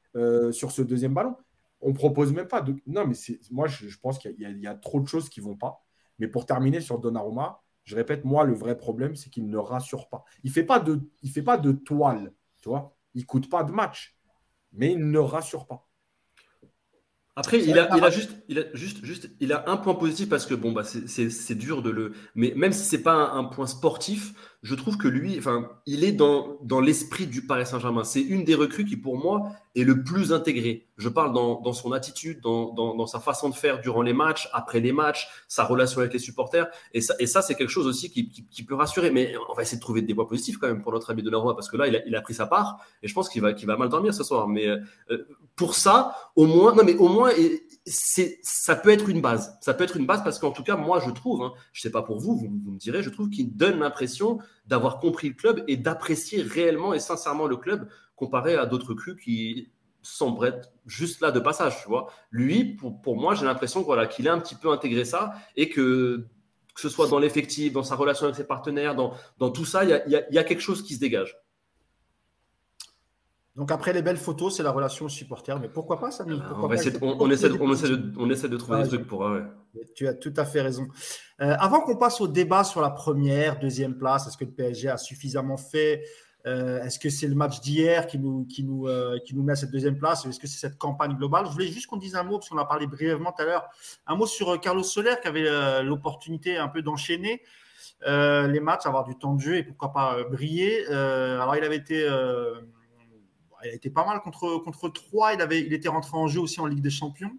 [0.53, 1.37] sur ce deuxième ballon.
[1.81, 2.65] On propose même pas.
[2.87, 3.15] Non, mais
[3.51, 5.85] moi, je, pense qu'il y, a trop de choses qui vont pas.
[6.19, 10.09] Mais pour terminer sur Donnarumma, je répète, moi, le vrai problème, c'est qu'il ne rassure
[10.09, 10.25] pas.
[10.45, 11.45] Il ne fait, pas de, fait
[11.85, 14.17] toile, tu vois il coûte pas de match,
[14.73, 15.89] mais il ne rassure pas.
[17.35, 20.29] Après, il a, il a, juste, il a juste, juste, il a un point positif
[20.29, 22.13] parce que bon, bah, c'est dur de le.
[22.35, 26.13] Mais même si c'est pas un, point sportif, je trouve que lui, enfin, il est
[26.13, 28.05] dans, dans l'esprit du Paris Saint-Germain.
[28.05, 30.87] C'est une des recrues qui, pour moi, est le plus intégré.
[30.99, 34.13] Je parle dans, dans son attitude, dans, dans, dans, sa façon de faire durant les
[34.13, 36.69] matchs, après les matchs, sa relation avec les supporters.
[36.95, 39.11] Et ça, et ça c'est quelque chose aussi qui, qui, peut rassurer.
[39.11, 41.31] Mais on va essayer de trouver des points positifs quand même pour notre ami de
[41.31, 43.43] Leroy parce que là, il a, il a pris sa part et je pense qu'il
[43.43, 44.47] va, qu'il va mal dormir ce soir.
[44.47, 44.79] Mais euh,
[45.57, 47.33] pour ça, au moins, non, mais au moins,
[47.85, 49.59] c'est, ça peut être une base.
[49.61, 51.91] Ça peut être une base parce qu'en tout cas, moi, je trouve, hein, je sais
[51.91, 55.65] pas pour vous, vous me direz, je trouve qu'il donne l'impression d'avoir compris le club
[55.69, 59.71] et d'apprécier réellement et sincèrement le club comparé à d'autres crus qui
[60.03, 62.09] semblent être juste là de passage, tu vois.
[62.31, 66.27] Lui, pour, moi, j'ai l'impression qu'il a un petit peu intégré ça et que
[66.75, 69.91] que ce soit dans l'effectif, dans sa relation avec ses partenaires, dans, tout ça, il
[70.09, 71.37] y a, quelque chose qui se dégage.
[73.55, 75.59] Donc après les belles photos, c'est la relation supporter.
[75.61, 79.31] Mais pourquoi pas, ça ah, on, essaie, on, essaie, de, trouver des trucs pour.
[79.95, 80.87] Tu as tout à fait raison.
[81.41, 84.89] Euh, avant qu'on passe au débat sur la première, deuxième place, est-ce que le PSG
[84.89, 86.03] a suffisamment fait?
[86.47, 89.53] Euh, Est-ce que c'est le match d'hier qui nous, qui, nous, euh, qui nous met
[89.53, 90.25] à cette deuxième place?
[90.25, 91.45] Est-ce que c'est cette campagne globale?
[91.47, 93.69] Je voulais juste qu'on dise un mot, parce qu'on a parlé brièvement tout à l'heure,
[94.07, 97.43] un mot sur Carlos Soler qui avait l'opportunité un peu d'enchaîner.
[98.07, 100.87] les matchs, avoir du temps de jeu et pourquoi pas briller.
[100.87, 102.09] alors, il avait été
[103.65, 105.35] il a été pas mal contre, contre 3.
[105.35, 107.33] Il, était rentré en jeu aussi en Ligue des Champions.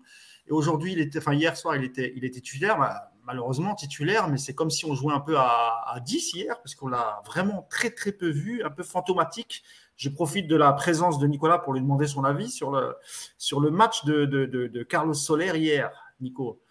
[0.48, 4.54] Et aujourd'hui, il était, enfin hier soir, il était, titulaire, bah, malheureusement titulaire, mais c'est
[4.54, 8.12] comme si on jouait un peu à, 10 hier, parce qu'on l'a vraiment très très
[8.12, 9.64] peu vu, un peu fantomatique.
[9.96, 14.04] Je profite de la présence de Nicolas pour lui demander son avis sur le, match
[14.06, 16.63] de, de, de Carlos Soler hier, Nico.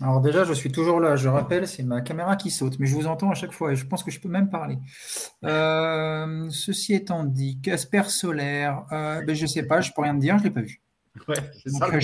[0.00, 1.16] Alors déjà, je suis toujours là.
[1.16, 3.76] Je rappelle, c'est ma caméra qui saute, mais je vous entends à chaque fois et
[3.76, 4.78] je pense que je peux même parler.
[5.44, 10.02] Euh, ceci étant dit, Casper Solaire, euh, ben, je ne sais pas, je ne peux
[10.02, 10.82] rien te dire, je ne l'ai pas vu.
[11.26, 12.02] c'est ça le problème.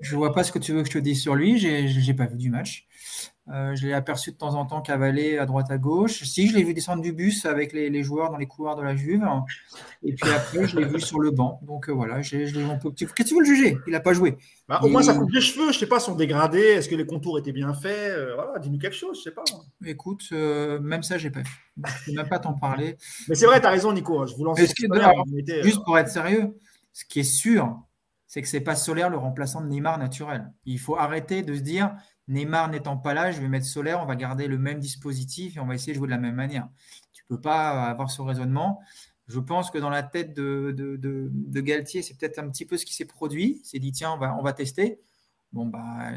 [0.00, 2.06] Je ne vois pas ce que tu veux que je te dise sur lui, je
[2.06, 2.88] n'ai pas vu du match.
[3.52, 6.22] Euh, je l'ai aperçu de temps en temps cavaler à droite à gauche.
[6.22, 8.94] Si, je l'ai vu descendre du bus avec les, joueurs dans les couloirs de la
[8.94, 9.26] Juve.
[10.04, 11.60] Et puis après, je l'ai vu sur le banc.
[11.62, 12.92] Donc euh, voilà, je, je un peu.
[12.92, 14.36] Qu'est-ce que tu veux le juger Il n'a pas joué.
[14.68, 15.64] Bah, au moins, ça coupe les cheveux.
[15.64, 16.60] Je ne sais pas, sont dégradés.
[16.60, 18.12] Est-ce que les contours étaient bien faits?
[18.12, 19.18] Euh, Voilà, dis-nous quelque chose.
[19.18, 19.42] Je sais pas.
[19.84, 21.50] Écoute, même ça, j'ai pas fait.
[22.04, 22.96] Je ne peux même pas t'en parler.
[23.28, 24.20] Mais c'est vrai, tu as raison, Nico.
[24.20, 24.60] Hein, je vous lance.
[24.60, 26.56] juste pour être sérieux,
[26.92, 27.80] ce qui est sûr,
[28.30, 30.52] c'est que c'est pas Solaire le remplaçant de Neymar naturel.
[30.64, 31.96] Il faut arrêter de se dire
[32.30, 35.60] Neymar n'étant pas là, je vais mettre Solaire, on va garder le même dispositif et
[35.60, 36.68] on va essayer de jouer de la même manière.
[37.12, 38.80] Tu ne peux pas avoir ce raisonnement.
[39.26, 42.86] Je pense que dans la tête de, de, Galtier, c'est peut-être un petit peu ce
[42.86, 43.60] qui s'est produit.
[43.62, 45.00] Il s'est dit, tiens, on va, on va tester.
[45.52, 46.10] Bon, bah,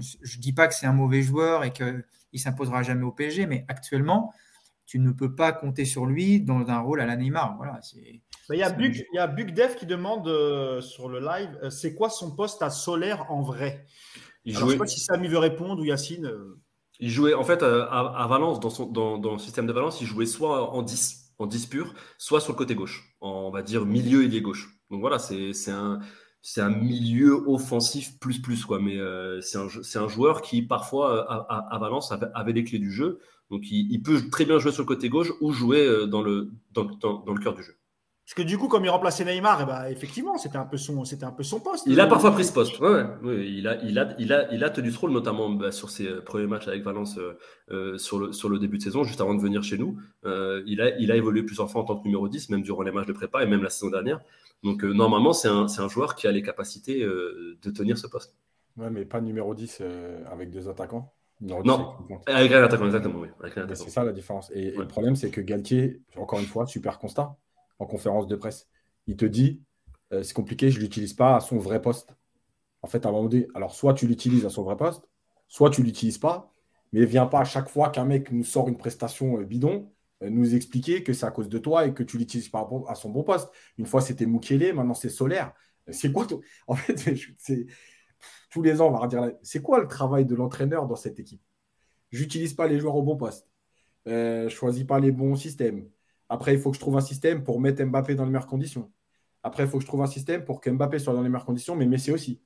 [0.00, 3.12] je ne dis pas que c'est un mauvais joueur et qu'il ne s'imposera jamais au
[3.12, 4.32] PSG, mais actuellement,
[4.86, 7.56] tu ne peux pas compter sur lui dans un rôle à la Neymar.
[7.56, 7.80] Voilà,
[8.50, 12.34] il y a Bug, il qui demande euh, sur le live, euh, c'est quoi son
[12.34, 13.86] poste à Solaire en vrai?
[14.44, 14.60] Il jouait...
[14.60, 16.26] Je ne sais pas si Samy veut répondre ou Yacine.
[16.26, 16.60] Euh.
[17.00, 20.00] Il jouait, en fait, euh, à, Valence, dans, son, dans, dans, le système de Valence,
[20.00, 23.50] il jouait soit en 10, en 10 pur, soit sur le côté gauche, en, on
[23.50, 24.68] va dire milieu ailier gauche.
[24.90, 25.98] Donc voilà, c'est un,
[26.40, 29.66] c'est un milieu offensif plus plus quoi mais euh, c'est un,
[30.02, 33.18] un, joueur qui parfois à, à, Valence avait, avait, les clés du jeu
[33.50, 36.52] donc il, il, peut très bien jouer sur le côté gauche ou jouer dans le
[36.72, 37.78] dans, dans, dans le cœur du jeu
[38.24, 41.04] parce que du coup, comme il remplaçait Neymar, eh ben, effectivement, c'était un, peu son,
[41.04, 41.84] c'était un peu son poste.
[41.86, 42.80] Il a parfois pris ce poste.
[42.80, 43.46] Ouais, ouais.
[43.46, 46.06] il, a, il, a, il, a, il a tenu ce rôle, notamment bah, sur ses
[46.06, 47.36] euh, premiers matchs avec Valence euh,
[47.70, 49.98] euh, sur, le, sur le début de saison, juste avant de venir chez nous.
[50.24, 52.92] il, a, il a évolué plusieurs fois en tant que numéro 10, même durant les
[52.92, 54.20] matchs de prépa et même la saison dernière.
[54.62, 58.34] Donc, normalement, c'est un, un, joueur qui a les capacités de tenir ce poste.
[58.78, 59.82] Ouais, mais pas numéro 10
[60.32, 61.12] avec deux attaquants.
[61.42, 61.92] non,
[62.26, 63.20] avec un attaquant, exactement.
[63.20, 63.28] Oui,
[63.74, 64.50] c'est ça la différence.
[64.54, 67.36] Et, et le problème, c'est que Galtier, encore une fois, super constat
[67.78, 68.68] en conférence de presse.
[69.06, 69.62] Il te dit
[70.12, 72.14] euh, c'est compliqué, je ne l'utilise pas à son vrai poste.
[72.82, 75.08] En fait, à un moment donné, alors soit tu l'utilises à son vrai poste,
[75.48, 76.52] soit tu ne l'utilises pas,
[76.92, 79.90] mais viens pas à chaque fois qu'un mec nous sort une prestation euh, bidon,
[80.22, 82.94] euh, nous expliquer que c'est à cause de toi et que tu l'utilises pas à
[82.94, 83.50] son bon poste.
[83.78, 85.52] Une fois, c'était Mukele, maintenant c'est Solaire.
[85.90, 86.26] C'est quoi
[86.66, 86.94] En fait,
[88.50, 91.42] tous les ans, on va redire c'est quoi le travail de l'entraîneur dans cette équipe?
[92.10, 93.48] J'utilise pas les joueurs au bon poste.
[94.06, 95.88] Euh, je choisis pas les bons systèmes.
[96.28, 98.90] Après, il faut que je trouve un système pour mettre Mbappé dans les meilleures conditions.
[99.42, 101.44] Après, il faut que je trouve un système pour que Mbappé soit dans les meilleures
[101.44, 102.40] conditions, mais Messi aussi.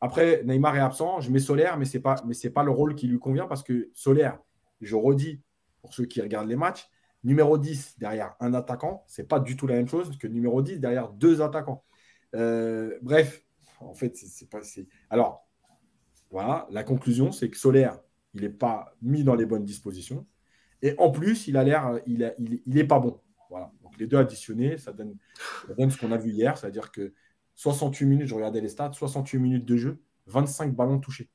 [0.00, 2.16] Après, Neymar est absent, je mets Solaire, mais ce n'est pas,
[2.54, 4.38] pas le rôle qui lui convient parce que Solaire,
[4.80, 5.40] je redis
[5.80, 6.88] pour ceux qui regardent les matchs,
[7.22, 10.60] numéro 10 derrière un attaquant, ce n'est pas du tout la même chose que numéro
[10.60, 11.82] 10 derrière deux attaquants.
[12.34, 13.42] Euh, bref,
[13.80, 14.60] en fait, c'est pas.
[15.08, 15.46] Alors,
[16.30, 17.98] voilà, la conclusion, c'est que Solaire,
[18.34, 20.26] il n'est pas mis dans les bonnes dispositions.
[20.82, 22.34] Et en plus, il a l'air, il,
[22.66, 23.20] il, est pas bon.
[23.50, 23.72] Voilà.
[23.82, 25.16] Donc les deux additionnés, ça donne,
[25.90, 27.12] ce qu'on a vu hier, c'est-à-dire que
[27.54, 31.30] 68 minutes, je regardais les stats, 68 minutes de jeu, 25 ballons touchés.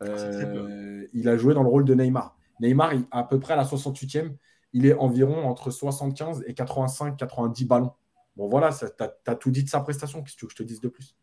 [0.00, 2.36] Ah, euh, il a joué dans le rôle de Neymar.
[2.60, 4.34] Neymar, à peu près à la 68e,
[4.72, 7.92] il est environ entre 75 et 85, 90 ballons.
[8.36, 8.84] Bon, voilà, tu
[9.26, 10.22] as, tout dit de sa prestation.
[10.22, 11.16] Qu'est-ce que je te dise de plus?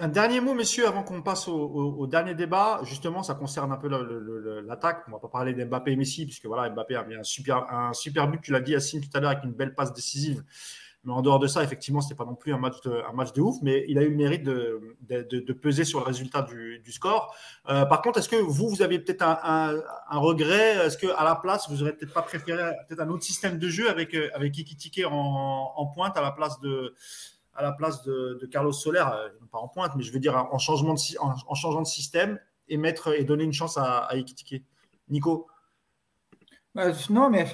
[0.00, 2.80] Un dernier mot, messieurs, avant qu'on passe au, dernier débat.
[2.84, 5.04] Justement, ça concerne un peu l'attaque.
[5.06, 7.70] On ne va pas parler d'Mbappé et Messi, puisque voilà, Mbappé a mis un super,
[7.72, 10.42] un super but, tu l'as dit, Yacine, tout à l'heure, avec une belle passe décisive.
[11.04, 13.56] Mais en dehors de ça, effectivement, ce n'était pas non plus un match, de, ouf,
[13.62, 17.34] mais il a eu le mérite de, peser sur le résultat du, score.
[17.68, 20.86] Euh, par contre, est-ce que vous, vous aviez peut-être un, regret?
[20.86, 23.88] Est-ce qu'à la place, vous n'auriez peut-être pas préféré peut-être un autre système de jeu
[23.88, 26.94] avec, euh, avec Ikitike en, en pointe à la place de,
[27.54, 30.58] à la place de, Carlos Soler, euh, pas en pointe, mais je veux dire en,
[30.58, 34.14] changement de, en, changeant de système et, mettre, et donner une chance à, à
[35.08, 35.48] Nico
[36.74, 37.46] bah, Non, mais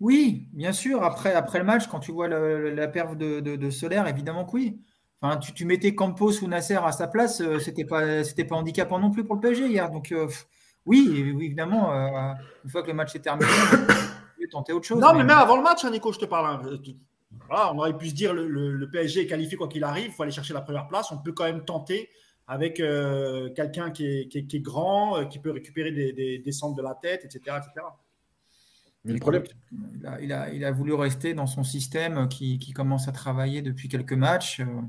[0.00, 1.02] Oui, bien sûr.
[1.02, 4.80] Après, après le match, quand tu vois la perf de, de, Solaire, évidemment que oui.
[5.22, 8.56] Enfin, tu, tu, mettais Campos ou Nasser à sa place, euh, c'était pas, c'était pas
[8.56, 9.90] handicapant non plus pour le PSG hier.
[9.90, 10.28] Donc, euh,
[10.84, 13.48] oui, évidemment, euh, une fois que le match est terminé,
[14.38, 15.00] peut tenter autre chose.
[15.00, 16.46] Non, mais, même avant le match, hein, Nico, je te parle.
[16.46, 16.78] Hein.
[17.50, 20.22] On aurait pu se dire le, le, PSG est qualifié quoi qu'il arrive, il faut
[20.22, 21.10] aller chercher la première place.
[21.12, 22.08] On peut quand même tenter
[22.46, 26.82] avec quelqu'un qui est, qui, est, grand, qui peut récupérer des, des, des centres de
[26.82, 27.56] la tête, etc.
[27.58, 27.86] etc.
[29.06, 29.44] Mais le problème,
[30.20, 33.88] il a, il, a, voulu rester dans son système qui, qui, commence à travailler depuis
[33.88, 34.60] quelques matchs.
[34.60, 34.82] Euh,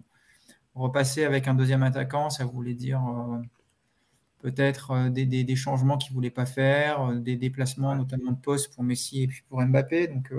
[0.74, 3.38] repasser avec un deuxième attaquant, ça voulait dire euh,
[4.40, 8.40] peut-être euh, des, des, des, changements qu'il ne voulait pas faire, des déplacements notamment de
[8.40, 10.08] poste pour Messi et puis pour Mbappé.
[10.08, 10.34] Donc,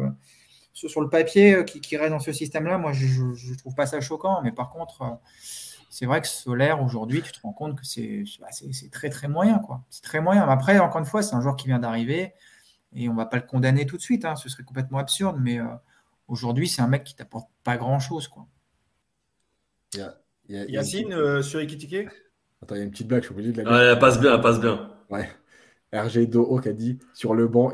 [0.72, 4.00] sur le papier, qui, qui, reste dans ce système-là, moi, je ne trouve pas ça
[4.00, 4.42] choquant.
[4.42, 5.18] Mais par contre,
[5.90, 8.48] c'est vrai que Solaire, aujourd'hui, tu te rends compte que c'est bah,
[8.92, 9.60] très, très moyen.
[9.90, 10.46] C'est très moyen.
[10.46, 12.32] Mais après, encore une fois, c'est un joueur qui vient d'arriver
[12.94, 15.60] et on va pas le condamner tout de suite, hein, ce serait complètement absurde, mais
[15.60, 15.66] euh,
[16.26, 18.28] aujourd'hui, c'est un mec qui t'apporte pas grand-chose.
[18.28, 18.46] quoi.
[20.48, 22.08] Yacine, euh, sur Ekitike?
[22.62, 24.18] Attends, il y a une petite blague, je suis obligé de la Ouais, elle passe
[24.18, 24.90] bien, elle passe bien.
[25.10, 25.28] Ouais.
[25.92, 27.70] RG Doho qui a dit sur le banc,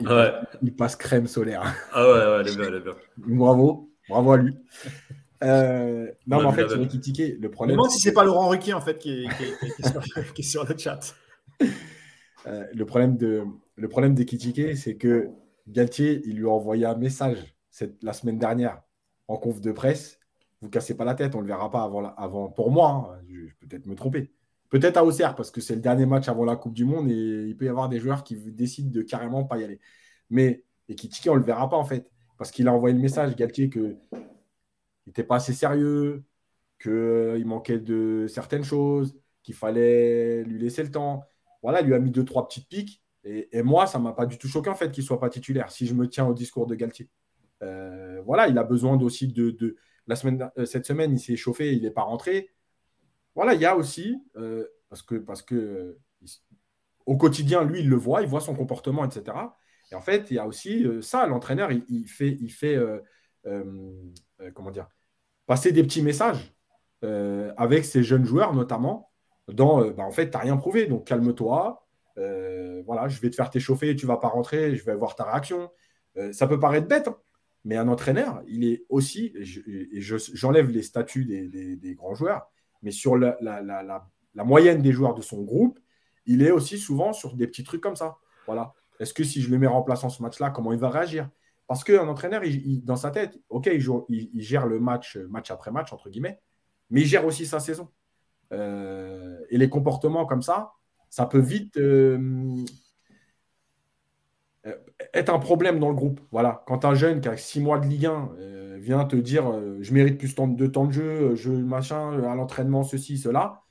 [0.62, 1.62] il, passe, crème solaire.
[1.92, 2.94] Ah ouais, ouais, elle est bien, elle est bien.
[3.16, 4.56] Bravo, bravo à lui.
[5.42, 7.74] Euh, non, mais en fait, sur Ekitike, le problème.
[7.74, 11.14] Je me demande si c'est pas Laurent Ruquier en fait qui est, sur, le chat.
[12.44, 13.44] le problème de,
[13.76, 14.16] le problème
[14.76, 15.28] c'est que
[15.68, 17.38] Galtier, il lui a envoyé un message
[17.70, 18.82] cette, la semaine dernière
[19.28, 20.18] en conf de presse.
[20.60, 22.14] Vous cassez pas la tête, on ne le verra pas avant.
[22.16, 24.32] avant pour moi, hein, je, vais peut-être me tromper.
[24.74, 27.44] Peut-être à Auxerre, parce que c'est le dernier match avant la Coupe du Monde et
[27.46, 29.78] il peut y avoir des joueurs qui décident de carrément pas y aller.
[30.30, 32.10] Mais Ekitike, on ne le verra pas en fait.
[32.38, 33.96] Parce qu'il a envoyé le message, Galtier, qu'il
[35.06, 36.24] n'était pas assez sérieux,
[36.82, 39.14] qu'il manquait de certaines choses,
[39.44, 41.22] qu'il fallait lui laisser le temps.
[41.62, 43.00] Voilà, il lui a mis deux, trois petites piques.
[43.22, 45.30] Et, moi, ça ne m'a pas du tout choqué en fait qu'il ne soit pas
[45.30, 47.08] titulaire, si je me tiens au discours de Galtier.
[47.62, 49.76] Euh, voilà, il a besoin aussi de.
[50.08, 52.50] la semaine, euh, cette semaine, il s'est chauffé, il n'est pas rentré.
[53.34, 55.98] Voilà, il y a aussi, euh, parce que, parce que
[57.06, 59.36] au quotidien, lui, il le voit, il voit son comportement, etc.
[59.92, 62.78] Et en fait, il y a aussi ça, l'entraîneur, il, fait, il fait
[64.54, 64.88] comment dire,
[65.46, 66.54] passer des petits messages
[67.02, 69.10] avec ses jeunes joueurs, notamment,
[69.48, 71.84] dans, bah, en fait, tu n'as rien prouvé, donc calme-toi,
[72.18, 75.24] euh, voilà, je vais te faire t'échauffer, tu vas pas rentrer, je vais voir ta
[75.24, 75.70] réaction.
[76.16, 77.16] Euh, ça peut paraître bête, hein,
[77.64, 82.50] mais un entraîneur, il est aussi, et j'enlève les statuts des, grands joueurs,
[82.84, 83.36] mais sur la,
[84.34, 85.80] moyenne des joueurs de son groupe,
[86.26, 88.18] il est aussi souvent sur des petits trucs comme ça.
[88.46, 88.74] Voilà.
[89.00, 91.28] Est-ce que si je le mets remplaçant ce match-là, comment il va réagir?
[91.66, 92.42] Parce qu'un entraîneur,
[92.82, 96.40] dans sa tête, ok, il, gère le match, match après match, entre guillemets,
[96.90, 97.88] mais il gère aussi sa saison.
[98.52, 100.72] Euh, et les comportements comme ça,
[101.08, 102.54] ça peut vite euh,
[105.12, 106.20] être un problème dans le groupe.
[106.32, 106.62] Voilà.
[106.66, 109.44] Quand un jeune qui a six mois de Ligue 1 euh, vient te dire
[109.80, 113.62] je mérite plus de temps de jeu, je machin, à l'entraînement, ceci, cela,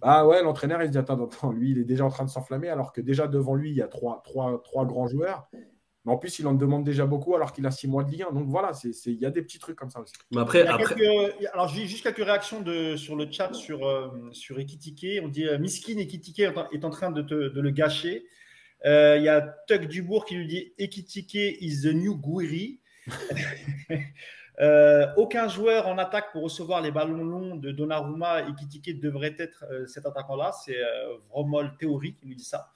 [0.00, 2.30] bah ouais, l'entraîneur il se dit attends, attends, lui il est déjà en train de
[2.30, 5.48] s'enflammer alors que déjà devant lui il y a trois, trois, trois grands joueurs.
[6.04, 8.26] Mais en plus, il en demande déjà beaucoup alors qu'il a six mois de Ligue
[8.30, 8.32] 1.
[8.32, 10.14] Donc voilà, il y a des petits trucs comme ça aussi.
[10.30, 15.20] Mais après, alors j'ai juste quelques réactions de, sur le chat sur, euh, sur Ekitike.
[15.24, 16.38] On dit euh, Miskin Ekitike
[16.72, 18.24] est en train de, de le gâcher.
[18.84, 22.80] Euh, il y a Tuck Dubourg qui lui dit Ekitike is the new Gouiri.
[25.16, 28.48] aucun joueur en attaque pour recevoir les ballons longs de Donnarumma.
[28.48, 30.52] Ekitike devrait être cet attaquant-là.
[30.64, 30.78] C'est
[31.30, 32.70] Vromol Théorie qui nous dit ça.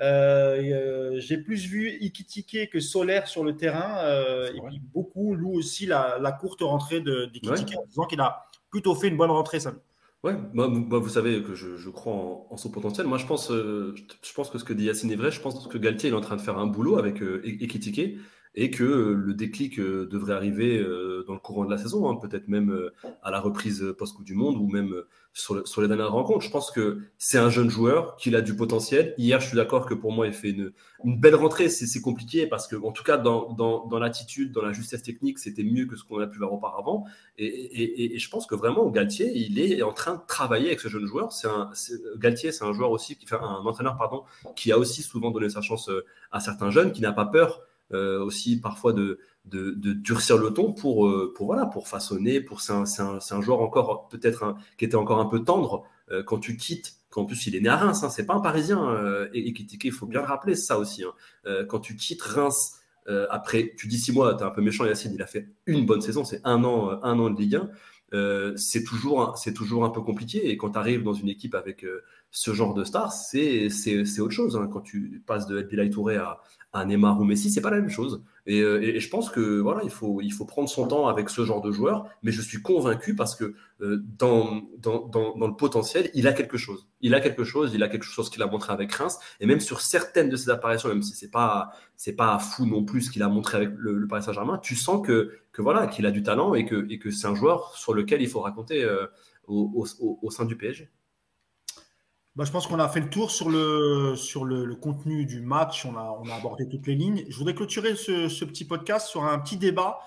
[0.00, 3.98] Euh, euh, j'ai plus vu Ikitike que Solaire sur le terrain.
[4.04, 8.94] Euh, et puis beaucoup louent aussi la, courte rentrée d'Ikitike en disant qu'il a plutôt
[8.94, 9.74] fait une bonne rentrée, ça.
[10.22, 12.12] Ouais, moi, vous savez que je, crois
[12.50, 13.06] en, son potentiel.
[13.06, 15.30] Moi, je pense, je pense que ce que dit Yacine est vrai.
[15.30, 18.18] Je pense que Galtier est en train de faire un boulot avec Ikitike
[18.54, 20.82] et que le déclic devrait arriver
[21.26, 22.90] dans le courant de la saison, hein, peut-être même
[23.22, 26.44] à la reprise post-Coupe du Monde ou même sur, les dernières rencontres.
[26.44, 29.14] Je pense que c'est un jeune joueur, qu'il a du potentiel.
[29.16, 30.72] Hier, je suis d'accord que pour moi, il fait une,
[31.04, 31.68] belle rentrée.
[31.68, 35.86] C'est compliqué parce que, en tout cas, dans, l'attitude, dans la justesse technique, c'était mieux
[35.86, 37.04] que ce qu'on a pu voir auparavant.
[37.38, 41.06] Et, je pense que vraiment, Galtier, il est en train de travailler avec ce jeune
[41.06, 41.30] joueur.
[42.16, 44.24] Galtier, c'est un joueur aussi, fait un entraîneur, pardon,
[44.56, 47.60] qui a aussi souvent donné sa chance euh, à certains jeunes, qui n'a pas peur
[47.60, 52.40] euh, aussi parfois de, de, durcir le ton pour, euh, pour, voilà, pour façonner.
[52.40, 52.84] Pour, c'est, un,
[53.30, 56.94] un, joueur encore peut-être qui était encore un peu tendre euh, quand tu quittes.
[57.10, 58.96] Qu'en plus, il est né à Reims, hein, c'est pas un Parisien.
[59.34, 61.02] et, et il faut bien le rappeler, ça aussi.
[61.02, 61.64] Hein.
[61.68, 62.76] quand tu quittes Reims
[63.30, 65.86] après, tu dis six mois, tu es un peu méchant, Yacine, il a fait une
[65.86, 67.56] bonne saison, c'est un an, un an de Ligue
[68.12, 68.54] 1.
[68.54, 70.50] c'est toujours, c'est toujours un peu compliqué.
[70.50, 71.84] Et quand tu arrives dans une équipe avec
[72.30, 73.68] ce genre de star, c'est
[74.20, 74.56] autre chose.
[74.56, 74.68] Hein.
[74.72, 76.38] Quand tu passes de El Touré à,
[76.72, 78.22] à Neymar ou Messi, c'est pas la même chose.
[78.48, 81.44] Euh, et, je pense que voilà, il faut, il faut prendre son temps avec ce
[81.44, 86.10] genre de joueur, mais je suis convaincu parce que euh, dans, dans, dans, le potentiel,
[86.14, 86.88] il a quelque chose.
[87.00, 89.60] Il a quelque chose, il a quelque chose qu'il a montré avec Reims, et même
[89.60, 93.10] sur certaines de ses apparitions, même si c'est pas c'est pas fou non plus ce
[93.10, 96.22] qu'il a montré avec le, Paris Saint-Germain, tu sens que, que voilà qu'il a du
[96.22, 99.06] talent et que, et que c'est un joueur sur lequel il faut raconter euh,
[99.46, 100.90] au, au, au sein du PSG.
[102.36, 105.84] Bah, je pense qu'on a fait le tour sur le, sur le, contenu du match.
[105.84, 107.24] On a, on a abordé toutes les lignes.
[107.28, 109.98] Je voudrais clôturer ce, petit podcast sur un petit débat.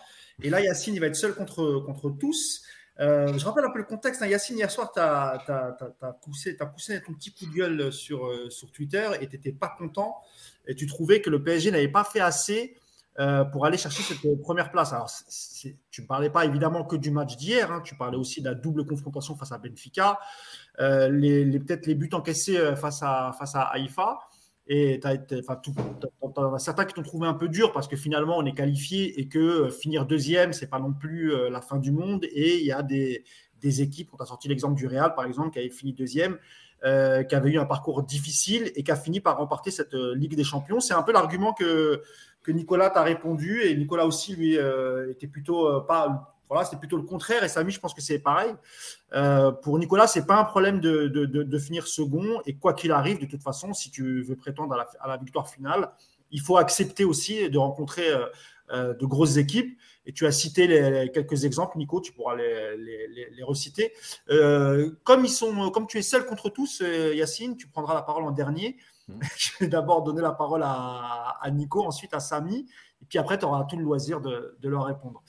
[0.42, 2.64] Et là, Yacine, il va être seul contre, contre tous.
[3.00, 4.22] Euh, je rappelle un peu le contexte.
[4.22, 4.28] Hein.
[4.28, 5.84] Yacine, hier soir, tu as,
[6.24, 9.76] poussé, poussé ton petit coup de gueule sur, euh, sur Twitter et tu n'étais pas
[9.78, 10.16] content.
[10.66, 12.78] Et tu trouvais que le PSG n'avait pas fait assez
[13.20, 14.92] euh, pour aller chercher cette première place.
[14.92, 15.10] Alors,
[15.92, 17.72] tu ne parlais pas évidemment que du match d'hier.
[17.72, 17.82] Hein.
[17.84, 20.20] Tu parlais aussi de la double confrontation face à Benfica.
[20.80, 21.10] Euh,
[21.60, 24.20] peut-être les buts encaissés euh, face à, face à Haïfa.
[24.66, 25.74] Et tu
[26.58, 29.38] certains qui t'ont trouvé un peu dur parce que finalement on est qualifié et que
[29.38, 32.26] euh, finir deuxième, c'est pas non plus la fin du monde.
[32.32, 33.26] Et il y a des,
[33.62, 36.38] des équipes, on t'a sorti l'exemple du Real par exemple, qui avait fini deuxième,
[36.86, 40.36] euh, qui avait eu un parcours difficile et qui a fini par remporter cette Ligue
[40.36, 40.80] des Champions.
[40.80, 42.02] C'est un peu l'argument que,
[42.44, 44.58] que Nicolas t'a répondu et Nicolas aussi lui
[45.10, 47.44] était plutôt pas voilà, c'était plutôt le contraire.
[47.44, 48.54] Et Samy, je pense que c'est pareil.
[49.14, 52.42] Euh, pour Nicolas, c'est pas un problème de, de, finir second.
[52.46, 55.92] Et quoi qu'il arrive, de toute façon, si tu veux prétendre à la, victoire finale,
[56.30, 58.26] il faut accepter aussi de rencontrer euh,
[58.72, 59.80] euh, de grosses équipes.
[60.06, 63.92] Et tu as cité les, quelques exemples, Nico, tu pourras les, les, les reciter.
[65.04, 66.84] comme, ils sont, comme tu es seul contre tous,
[67.16, 68.78] Yacine, tu prendras la parole en dernier.
[69.08, 69.20] Mmh.
[69.38, 72.68] Je vais d'abord donner la parole à, à, Nico, ensuite à Samy,
[73.02, 75.24] et puis après, tu auras tout le loisir de, de leur répondre.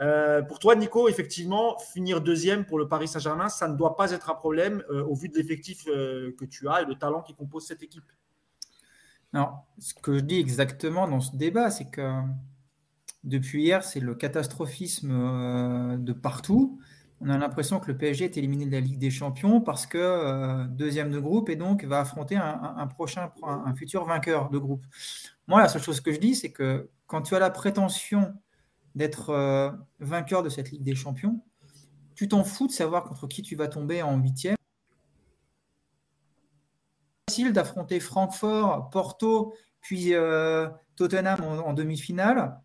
[0.00, 4.10] Euh, pour toi, Nico, effectivement, finir deuxième pour le Paris Saint-Germain, ça ne doit pas
[4.12, 7.22] être un problème euh, au vu de l'effectif euh, que tu as et le talent
[7.22, 8.04] qui compose cette équipe.
[9.32, 12.20] Non, ce que je dis exactement dans ce débat, c'est que
[13.24, 16.78] depuis hier, c'est le catastrophisme de partout.
[17.20, 20.66] On a l'impression que le PSG est éliminé de la Ligue des Champions parce que
[20.66, 24.84] deuxième de groupe et donc va affronter un, prochain, un futur vainqueur de groupe.
[25.46, 28.34] Moi, la seule chose que je dis, c'est que quand tu as la prétention
[28.96, 29.70] d'être euh,
[30.00, 31.40] vainqueur de cette Ligue des Champions.
[32.16, 34.56] Tu t'en fous de savoir contre qui tu vas tomber en huitième.
[37.28, 42.58] Facile d'affronter Francfort, Porto, puis euh, Tottenham en, demi-finale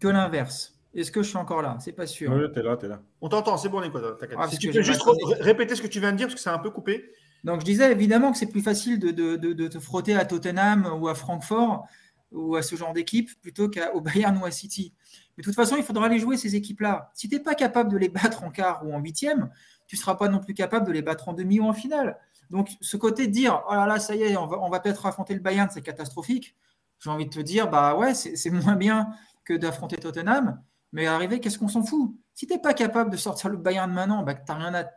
[0.00, 0.75] que l'inverse.
[0.96, 1.76] Est-ce que je suis encore là?
[1.78, 2.32] C'est pas sûr.
[2.32, 3.02] Oui, es là, es là.
[3.20, 4.16] On t'entend, c'est bon, Nicolas.
[4.38, 5.02] Ah, si tu peux juste
[5.40, 7.12] répéter ce que tu viens de dire, parce que c'est un peu coupé.
[7.44, 11.08] Donc, je disais évidemment que c'est plus facile de, de, te frotter à Tottenham ou
[11.08, 11.86] à Francfort
[12.32, 14.94] ou à ce genre d'équipe plutôt qu'au Bayern ou à City.
[15.36, 17.10] Mais de toute façon, il faudra aller jouer ces équipes-là.
[17.14, 19.50] Si tu n'es pas capable de les battre en quart ou en huitième,
[19.86, 22.18] tu ne seras pas non plus capable de les battre en demi ou en finale.
[22.50, 24.80] Donc, ce côté de dire, oh là là, ça y est, on va, on va
[24.80, 26.56] peut-être affronter le Bayern, c'est catastrophique.
[27.00, 29.10] J'ai envie de te dire, bah ouais, c'est moins bien
[29.44, 30.60] que d'affronter Tottenham.
[30.92, 32.14] Mais arriver, qu'est-ce qu'on s'en fout?
[32.34, 34.34] Si tu n'es pas capable de sortir le Bayern maintenant, bah,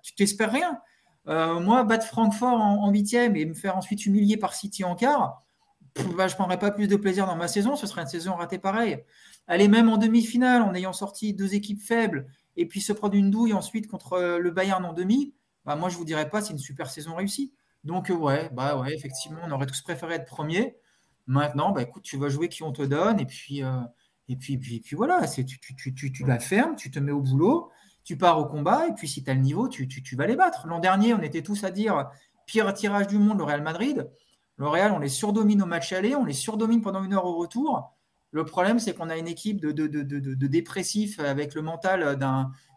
[0.04, 0.80] tu t'espères rien.
[1.28, 5.44] Euh, moi, battre Francfort en huitième et me faire ensuite humilier par City en quart,
[6.16, 8.36] bah, je ne prendrais pas plus de plaisir dans ma saison, ce serait une saison
[8.36, 9.04] ratée pareille.
[9.48, 13.32] Aller même en demi-finale en ayant sorti deux équipes faibles et puis se prendre une
[13.32, 15.34] douille ensuite contre euh, le Bayern en demi,
[15.66, 17.54] bah, moi je ne vous dirais pas c'est une super saison réussie.
[17.84, 20.76] Donc euh, ouais, bah ouais, effectivement, on aurait tous préféré être premier.
[21.28, 23.62] Maintenant, bah, écoute, tu vas jouer qui on te donne et puis,
[24.30, 27.22] et puis, puis, puis voilà, tu, tu, tu, tu, la fermes, tu te mets au
[27.22, 27.72] boulot,
[28.04, 30.36] tu pars au combat et puis si tu as le niveau, tu, tu vas les
[30.36, 30.68] battre.
[30.68, 32.10] L'an dernier, on était tous à dire
[32.46, 34.08] pire tirage du monde, le Real Madrid.
[34.58, 37.38] Le Real, on les surdomine au match aller, on les surdomine pendant une heure au
[37.38, 37.92] retour.
[38.32, 42.20] Le problème, c'est qu'on a une équipe de, de, dépressifs avec le mental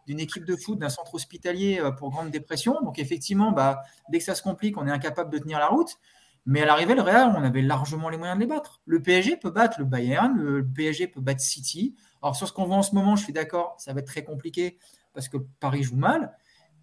[0.07, 2.81] d'une équipe de foot, d'un centre hospitalier euh, pour grande dépression.
[2.81, 5.97] Donc, effectivement, bah, dès que ça se complique, on est incapable de tenir la route.
[6.45, 8.81] Mais à l'arrivée, le Real, on avait largement les moyens de les battre.
[8.85, 11.95] Le PSG peut battre le Bayern, le PSG peut battre City.
[12.21, 14.23] Alors, sur ce qu'on voit en ce moment, je suis d'accord, ça va être très
[14.23, 14.77] compliqué
[15.13, 16.33] parce que Paris joue mal.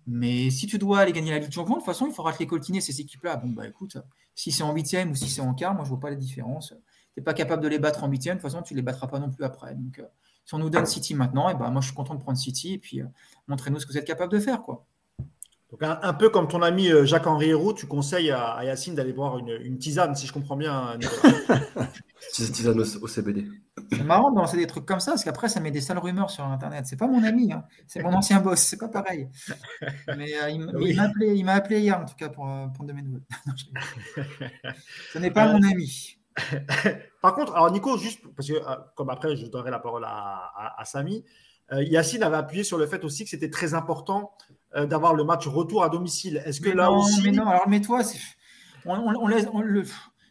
[0.07, 2.33] Mais si tu dois aller gagner la Ligue des Champions, de toute façon, il faudra
[2.33, 3.37] te les coltiner, ces équipes-là.
[3.37, 3.99] Bon, bah écoute,
[4.35, 6.17] si c'est en huitième ou si c'est en quart, moi, je ne vois pas la
[6.17, 6.75] différence.
[7.15, 9.09] Tu n'es pas capable de les battre en huitième, de toute façon, tu les battras
[9.09, 9.75] pas non plus après.
[9.75, 10.07] Donc, euh,
[10.45, 12.73] si on nous donne City maintenant, et ben, moi, je suis content de prendre City
[12.75, 13.07] et puis euh,
[13.47, 14.63] montrez-nous ce que vous êtes capable de faire.
[14.63, 14.87] quoi.
[15.71, 19.39] Donc un, peu comme ton ami euh, Jacques-Henri Hérault, tu conseilles à, Yacine d'aller boire
[19.39, 20.99] une, tisane, si je comprends bien.
[22.33, 23.47] tisane au, CBD.
[23.93, 26.31] C'est marrant de lancer des trucs comme ça, parce qu'après, ça met des sales rumeurs
[26.31, 26.87] sur Internet.
[26.87, 27.63] C'est pas mon ami, hein.
[27.87, 29.29] c'est mon ancien boss, c'est pas pareil.
[30.17, 33.23] Mais euh, il, m'a appelé, hier, en tout cas, pour euh, prendre de mes nouvelles.
[35.13, 36.19] Ce n'est pas mon ami.
[37.23, 38.55] Par contre, alors Nico, juste parce que
[38.97, 41.25] comme après, je donnerai la parole à, à Samy.
[41.73, 44.33] Yacine avait appuyé sur le fait aussi que c'était très important
[44.75, 46.43] d'avoir le match retour à domicile.
[46.45, 47.23] Est-ce que mais là non, aussi.
[47.23, 48.03] Mais non, alors mets-toi.
[48.87, 49.85] On, on, laisse, le...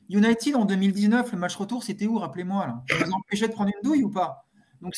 [0.10, 2.68] United en 2019, le match retour, c'était où Rappelez-moi.
[2.68, 2.84] Là?
[2.94, 4.46] On nous empêchait de prendre une douille ou pas?
[4.82, 4.96] Donc.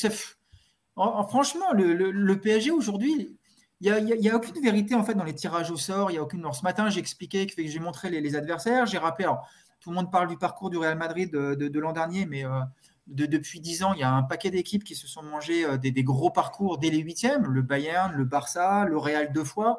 [1.30, 3.36] Franchement, le, le PSG aujourd'hui,
[3.82, 6.12] il n'y a, aucune vérité en fait dans les tirages au sort.
[6.12, 6.48] Il y a aucune.
[6.54, 8.86] ce matin, j'ai expliqué que, j'ai montré les, adversaires.
[8.86, 9.26] J'ai rappelé.
[9.26, 9.48] Alors,
[9.80, 12.60] tout le monde parle du parcours du Real Madrid de, l'an dernier, mais euh,
[13.07, 16.03] depuis dix ans, il y a un paquet d'équipes qui se sont mangées euh, des,
[16.03, 17.45] gros parcours dès les huitièmes.
[17.45, 19.78] Le Bayern, le Barça, le Real deux fois.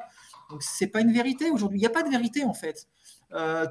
[0.49, 1.79] Donc, c'est pas une vérité aujourd'hui.
[1.79, 2.87] Il n'y a pas de vérité en fait.
[3.33, 3.65] Euh,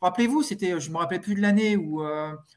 [0.00, 2.02] rappelez-vous, c'était, je me rappelle plus de l'année où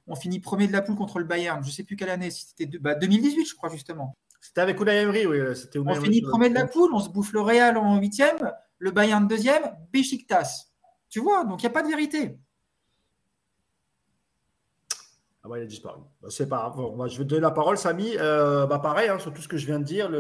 [0.08, 1.64] on finit premier de la poule contre le Bayern.
[1.64, 2.32] Je sais plus quelle année.
[2.32, 4.16] C'était 2018, bah, je crois justement.
[4.42, 5.38] C'était avec Unai Emery, oui.
[5.56, 8.92] C'était on finit premier de la poule, on se bouffe le Real en huitième, le
[8.92, 10.68] Bayern deuxième, Besiktas.
[11.10, 12.40] Tu vois, donc il n'y a pas de vérité.
[15.48, 16.02] Ah bah, il a disparu.
[16.22, 17.08] Bah, c'est pas grave.
[17.10, 18.18] je vais te donner la parole, Samy.
[18.18, 20.14] Euh, bah, pareil, hein, sur tout ce que je viens de dire.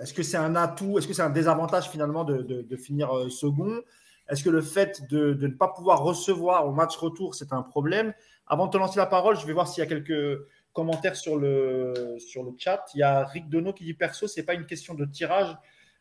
[0.00, 0.98] est-ce que c'est un atout?
[0.98, 3.80] Est-ce que c'est un désavantage finalement de, finir euh, second?
[4.28, 8.12] Est-ce que le fait de, ne pas pouvoir recevoir au match retour, c'est un problème?
[8.48, 10.40] Avant de te lancer la parole, je vais voir s'il y a quelques,
[10.72, 12.84] commentaires sur le, sur le chat.
[12.94, 15.56] Il y a Rick Dono qui dit perso, c'est pas une question de tirage.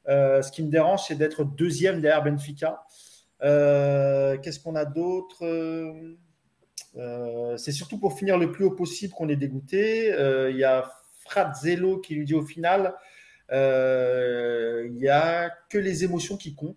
[0.09, 2.83] Euh, ce qui me dérange, c'est d'être deuxième derrière Benfica.
[3.39, 5.45] Qu'est-ce qu'on a d'autre?
[6.97, 10.07] Euh, C'est surtout pour finir le plus haut possible qu'on est dégoûté.
[10.49, 10.89] il y a
[11.19, 12.95] Fratzello qui lui dit au final,
[13.51, 16.75] il n'y a que les émotions qui comptent.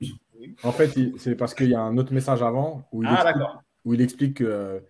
[0.62, 3.46] En fait, c'est parce qu'il y a un autre message avant où il, ah, explique,
[3.84, 4.82] où il explique que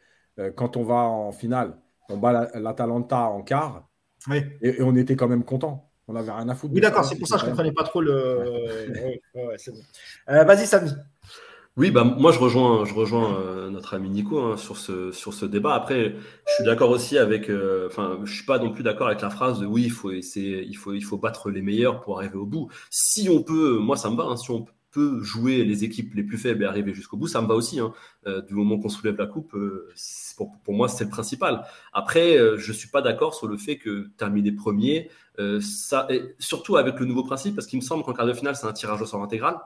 [0.56, 1.74] quand on va en finale,
[2.08, 3.88] on bat l'Atalanta en quart.
[4.62, 5.90] Et, on était quand même content.
[6.08, 6.74] On n'avait rien à foutre.
[6.74, 8.12] Oui, d'accord, c'est pour ça que je ne comprenais pas trop le.
[9.36, 10.90] Euh, vas-y, Samy.
[11.78, 15.32] Oui, bah, moi je rejoins, je rejoins euh, notre ami Nico hein, sur, ce, sur
[15.32, 15.74] ce débat.
[15.74, 16.16] Après,
[16.48, 17.48] je suis d'accord aussi avec.
[17.48, 20.10] Euh, enfin, je suis pas non plus d'accord avec la phrase de oui, il faut
[20.10, 22.68] essayer, il faut, il faut battre les meilleurs pour arriver au bout.
[22.90, 26.24] Si on peut, moi ça me va, hein, si on peut jouer les équipes les
[26.24, 27.78] plus faibles et arriver jusqu'au bout, ça me va aussi.
[27.80, 27.92] Hein.
[28.48, 29.54] du moment qu'on soulève la coupe,
[30.64, 31.64] pour, moi, c'est le principal.
[31.92, 36.34] Après, euh, je suis pas d'accord sur le fait que terminer premier, euh, ça, et
[36.38, 38.72] surtout avec le nouveau principe, parce qu'il me semble qu'en quart de finale, c'est un
[38.72, 39.56] tirage au sort intégral.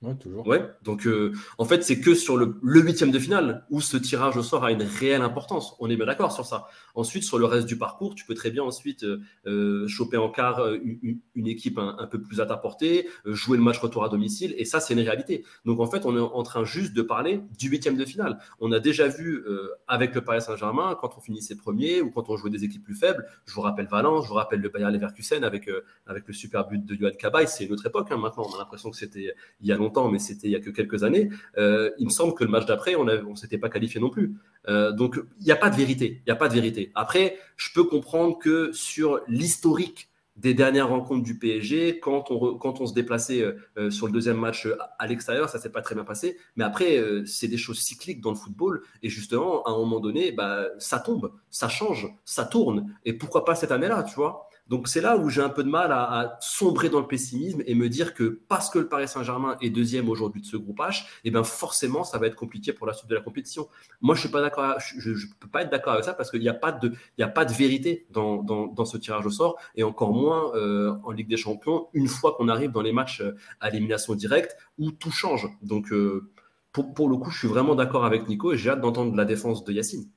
[0.00, 0.46] Oui, toujours.
[0.46, 4.36] Ouais, donc euh, en fait, c'est que sur le, huitième de finale où ce tirage
[4.36, 5.74] au sort a une réelle importance.
[5.80, 6.68] On est bien d'accord sur ça.
[6.94, 10.30] Ensuite, sur le reste du parcours, tu peux très bien ensuite euh, euh, choper en
[10.30, 14.54] quart une, équipe un, peu plus à ta portée, jouer le match retour à domicile,
[14.56, 15.44] et ça, c'est une réalité.
[15.64, 18.38] Donc en fait, on est en train juste de parler du huitième de finale.
[18.60, 19.44] On a déjà vu
[19.88, 22.94] avec le Paris Saint-Germain, quand on finissait premier ou quand on jouait des équipes plus
[22.94, 25.70] faibles, je vous rappelle Valence, je vous rappelle le Bayern Leverkusen avec,
[26.06, 28.46] avec le super but de Johan Cabaye, c'est une autre époque hein, maintenant.
[28.50, 30.70] On a l'impression que c'était il y a longtemps mais c'était il y a que
[30.70, 31.30] quelques années.
[31.56, 34.34] Euh, il me semble que le match d'après, on ne s'était pas qualifié non plus.
[34.68, 36.22] Euh, donc, il n'y a pas de vérité.
[36.26, 36.92] Il a pas de vérité.
[36.94, 42.80] Après, je peux comprendre que sur l'historique des dernières rencontres du PSG, quand on, quand
[42.80, 43.42] on se déplaçait
[43.76, 44.68] euh, sur le deuxième match
[45.00, 46.38] à l'extérieur, ça s'est pas très bien passé.
[46.54, 48.82] Mais après, c'est des choses cycliques dans le football.
[49.02, 52.94] Et justement, à un moment donné, bah, ça tombe, ça change, ça tourne.
[53.04, 54.47] Et pourquoi pas cette année-là, tu vois?
[54.68, 57.74] Donc c'est là où j'ai un peu de mal à, sombrer dans le pessimisme et
[57.74, 61.00] me dire que parce que le Paris Saint-Germain est deuxième aujourd'hui de ce groupe H,
[61.00, 63.68] et eh bien forcément ça va être compliqué pour la suite de la compétition.
[64.00, 66.40] Moi je suis pas d'accord, je, ne peux pas être d'accord avec ça parce qu'il
[66.40, 69.82] n'y a pas de, y a pas de vérité dans, ce tirage au sort et
[69.82, 73.36] encore moins euh, en Ligue des Champions une fois qu'on arrive dans les matchs euh,
[73.60, 75.48] à élimination directe où tout change.
[75.62, 76.30] Donc euh,
[76.72, 79.64] pour le coup je suis vraiment d'accord avec Nico et j'ai hâte d'entendre la défense
[79.64, 80.08] de Yacine.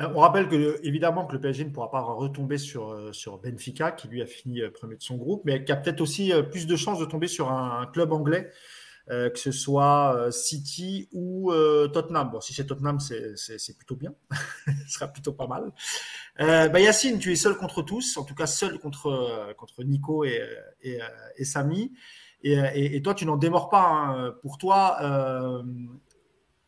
[0.00, 3.38] Euh, on rappelle que évidemment que le PSG ne pourra pas retomber sur, euh, sur
[3.38, 6.32] Benfica, qui lui a fini euh, premier de son groupe, mais qui a peut-être aussi
[6.50, 8.50] plus de chances de tomber sur un, club anglais,
[9.08, 11.52] que ce soit City ou
[11.92, 12.30] Tottenham.
[12.30, 14.14] Bon, si c'est Tottenham, c'est plutôt bien,
[14.86, 15.72] ce sera plutôt pas mal.
[16.38, 20.40] Bah, Yacine, tu es seul contre tous, en tout cas seul contre, contre Nico et,
[20.82, 20.98] et,
[21.36, 21.92] et Samy.
[22.42, 23.86] Et, et, toi, tu n'en démords pas.
[23.86, 24.34] Hein.
[24.42, 24.98] Pour toi,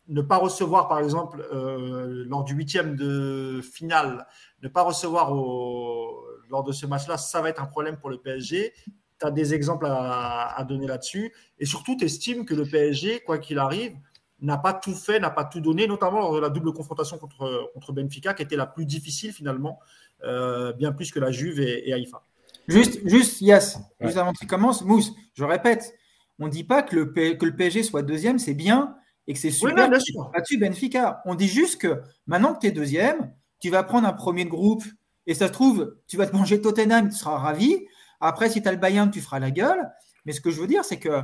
[0.09, 4.27] ne pas recevoir, par exemple, euh, lors du huitième de finale,
[4.62, 8.73] ne pas recevoir lors de ce match-là, ça va être un problème pour le PSG.
[9.19, 11.33] Tu as des exemples à, donner là-dessus.
[11.59, 13.97] Et surtout, tu estimes que le PSG, quoi qu'il arrive,
[14.41, 17.70] n'a pas tout fait, n'a pas tout donné, notamment lors de la double confrontation contre,
[17.73, 19.81] contre Benfica, qui était la plus difficile finalement,
[20.24, 22.23] euh, bien plus que la Juve et, Haïfa.
[22.69, 25.95] Juste, juste, Yass, juste avant que tu commences, Mousse, je répète,
[26.39, 28.97] on ne dit pas que le, que le PSG soit deuxième, c'est bien,
[29.27, 31.23] et que c'est super oui, Benfica.
[31.24, 34.51] On dit juste que maintenant que tu es deuxième, tu vas prendre un premier de
[34.51, 34.85] groupe
[35.27, 37.86] et ça se trouve, tu vas te manger Tottenham, tu seras ravi.
[38.20, 39.90] Après, si tu as le Bayern, tu feras la gueule.
[40.24, 41.23] Mais ce que je veux dire, c'est que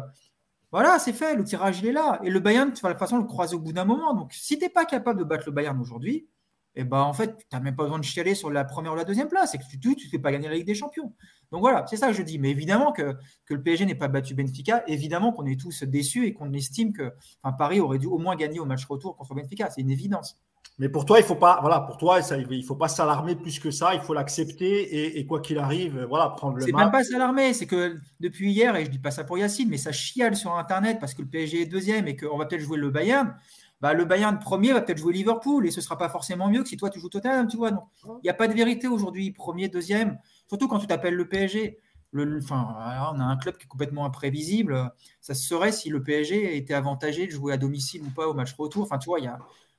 [0.72, 2.18] voilà, c'est fait, le tirage, il est là.
[2.24, 4.14] Et le Bayern, tu vas de toute façon le croiser au bout d'un moment.
[4.14, 6.26] Donc, si tu n'es pas capable de battre le Bayern aujourd'hui,
[6.74, 8.96] eh ben, en fait, tu n'as même pas besoin de chialer sur la première ou
[8.96, 9.54] la deuxième place.
[9.54, 11.12] Et que tu ne fais pas gagner la Ligue des Champions.
[11.52, 12.38] Donc voilà, c'est ça que je dis.
[12.38, 13.14] Mais évidemment que,
[13.44, 16.92] que le PSG n'ait pas battu Benfica, évidemment qu'on est tous déçus et qu'on estime
[16.92, 17.12] que
[17.58, 19.70] Paris aurait dû au moins gagner au match retour contre Benfica.
[19.70, 20.36] C'est une évidence.
[20.78, 23.58] Mais pour toi, il faut pas, voilà, pour toi, ça, il faut pas s'alarmer plus
[23.60, 23.94] que ça.
[23.94, 26.62] Il faut l'accepter et, quoi qu'il arrive, voilà, prendre le.
[26.62, 29.68] C'est même pas s'alarmer, c'est que depuis hier, et je dis pas ça pour Yacine,
[29.68, 32.62] mais ça chiale sur Internet parce que le PSG est deuxième et qu'on va peut-être
[32.62, 33.34] jouer le Bayern.
[33.82, 36.68] Bah, le Bayern premier va peut-être jouer Liverpool et ce sera pas forcément mieux que
[36.68, 37.70] si toi tu joues Tottenham, tu vois.
[38.04, 40.18] Il n'y a pas de vérité aujourd'hui, premier, deuxième.
[40.52, 41.78] Surtout quand tu t'appelles le PSG.
[42.10, 42.76] Le, enfin,
[43.14, 44.92] on a un club qui est complètement imprévisible.
[45.22, 48.52] Ça serait si le PSG était avantagé de jouer à domicile ou pas au match
[48.52, 48.82] retour.
[48.82, 49.38] Enfin, tu vois, y a,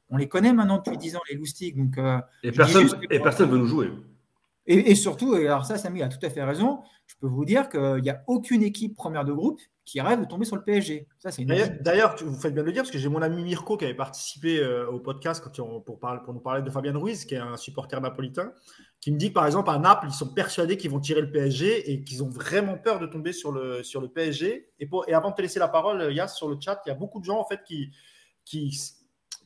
[0.10, 1.78] on les connaît maintenant depuis 10 ans, les loustiques.
[1.78, 3.92] Donc, euh, et personne et personne veut nous jouer.
[4.66, 6.80] Et, surtout, alors ça, Samy a tout à fait raison.
[7.06, 10.26] Je peux vous dire qu'il n'y a aucune équipe première de groupe qui rêve de
[10.26, 11.08] tomber sur le PSG.
[11.20, 13.78] Ça, c'est D'ailleurs, vous faites bien de le dire parce que j'ai mon ami Mirko
[13.78, 16.00] qui avait participé euh, au podcast quand pour,
[16.34, 18.54] nous parler de Fabien Ruiz, qui est un supporter napolitain,
[19.02, 21.32] qui me dit que par exemple à Naples, ils sont persuadés qu'ils vont tirer le
[21.32, 24.70] PSG et qu'ils ont vraiment peur de tomber sur le, sur le PSG.
[24.80, 26.92] Et, pour, et avant de te laisser la parole, Yas, sur le chat, il y
[26.92, 27.92] a beaucoup de gens en fait qui,
[28.46, 28.72] qui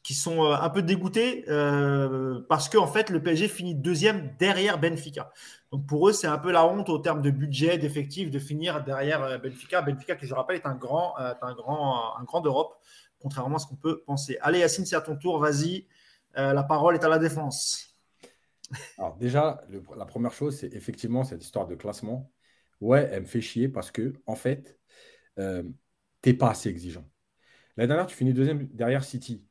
[0.08, 4.34] qui sont euh, un peu dégoûtés euh, parce qu'en en fait, le PSG finit deuxième
[4.40, 5.34] derrière Benfica.
[5.72, 8.84] Donc pour eux, c'est un peu la honte au terme de budget, d'effectifs, de finir
[8.84, 9.82] derrière euh, Benfica.
[9.82, 12.76] Benfica, qui je rappelle, est un grand, un grand, un grand d'Europe,
[13.20, 14.38] contrairement à ce qu'on peut penser.
[14.42, 15.40] Allez, Yacine, c'est à ton tour.
[15.40, 15.88] Vas-y.
[16.36, 17.88] la parole est à la défense.
[18.98, 19.62] Alors déjà,
[19.96, 22.32] la première chose, c'est effectivement cette histoire de classement.
[22.82, 24.78] Ouais, elle me fait chier parce que en fait,
[25.40, 25.64] euh,
[26.22, 27.06] t'es pas assez exigeant.
[27.78, 29.44] La dernière, tu finis deuxième derrière City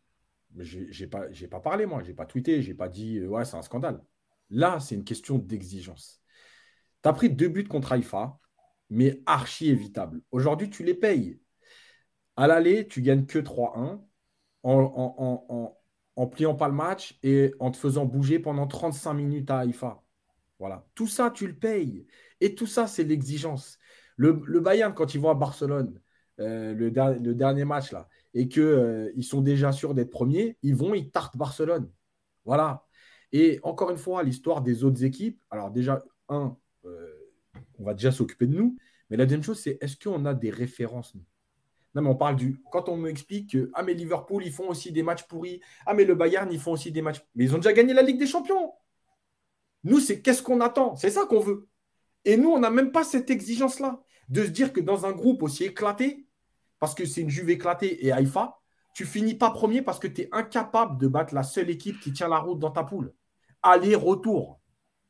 [0.59, 2.03] je n'ai pas, pas parlé, moi.
[2.03, 2.63] Je n'ai pas tweeté.
[2.63, 4.03] Je n'ai pas dit, euh, ouais, c'est un scandale.
[4.51, 6.21] Là, c'est une question d'exigence.
[7.03, 8.39] Tu as pris deux buts contre Haïfa,
[8.91, 10.21] mais archi évitable.
[10.31, 11.41] Aujourd'hui, tu les payes.
[12.37, 14.01] À l'aller, tu gagnes que 3-1
[14.63, 15.77] en,
[16.17, 20.03] en, pliant pas le match et en te faisant bouger pendant 35 minutes à Haïfa.
[20.59, 20.87] Voilà.
[20.95, 22.07] Tout ça, tu le payes.
[22.41, 23.79] Et tout ça, c'est l'exigence.
[24.17, 26.01] Le, Bayern, quand ils vont à Barcelone,
[26.41, 30.75] euh, le, le, dernier match, là, et qu'ils euh, sont déjà sûrs d'être premiers, ils
[30.75, 31.91] vont, ils tartent Barcelone.
[32.45, 32.86] Voilà.
[33.39, 35.39] Et encore une fois, l'histoire des autres équipes.
[35.51, 36.57] Alors déjà, un,
[36.87, 37.13] euh,
[37.79, 38.79] on va déjà s'occuper de nous.
[39.11, 41.15] Mais la deuxième chose, c'est est-ce qu'on a des références
[41.95, 42.63] Non, mais on parle du.
[42.73, 45.61] Quand on me explique que ah mais Liverpool, ils font aussi des matchs pourris.
[45.85, 47.23] Ah mais le Bayern, ils font aussi des matchs.
[47.35, 48.73] Mais ils ont déjà gagné la Ligue des Champions.
[49.85, 50.97] Nous, c'est qu'est-ce qu'on attend?
[50.97, 51.69] C'est ça qu'on veut.
[52.25, 55.43] Et nous, on n'a même pas cette exigence-là de se dire que dans un groupe
[55.43, 56.27] aussi éclaté,
[56.79, 58.59] parce que c'est une Juve éclatée et Haïfa,
[58.95, 62.15] tu finis pas premier parce que tu es incapable de battre la seule équipe qui
[62.15, 63.13] tient la route dans ta poule.
[63.67, 64.61] Aller-retour.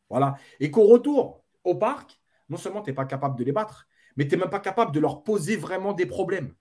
[0.09, 0.37] Voilà.
[0.61, 4.27] Et qu'au retour, au parc, non seulement tu n'es pas capable de les battre, mais
[4.27, 6.55] tu n'es même pas capable de leur poser vraiment des problèmes.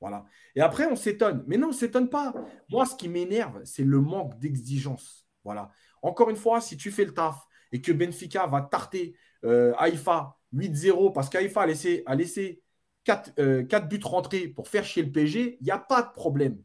[0.00, 0.24] Voilà.
[0.54, 1.44] Et après, on s'étonne.
[1.46, 2.32] Mais non, on ne s'étonne pas.
[2.70, 5.26] Moi, ce qui m'énerve, c'est le manque d'exigence.
[5.44, 5.70] Voilà.
[6.02, 10.36] Encore une fois, si tu fais le taf et que Benfica va tarter euh, Haïfa
[10.54, 12.62] 8-0 parce qu'Haïfa a laissé, a laissé
[13.04, 16.62] 4, euh, buts rentrés pour faire chier le PSG, il n'y a pas de problème.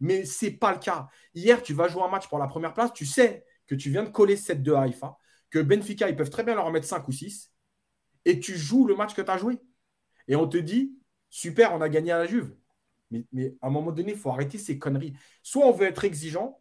[0.00, 1.08] Mais ce n'est pas le cas.
[1.34, 4.02] Hier, tu vas jouer un match pour la première place, tu sais que tu viens
[4.02, 5.16] de coller 7-2 à Haïfa,
[5.50, 7.52] que Benfica, ils peuvent très bien leur en mettre 5 ou 6,
[8.24, 9.60] et tu joues le match que tu as joué.
[10.26, 10.98] Et on te dit,
[11.30, 12.54] super, on a gagné à la Juve.
[13.10, 15.14] Mais, à un moment donné, il faut arrêter ces conneries.
[15.42, 16.60] Soit on veut être exigeant,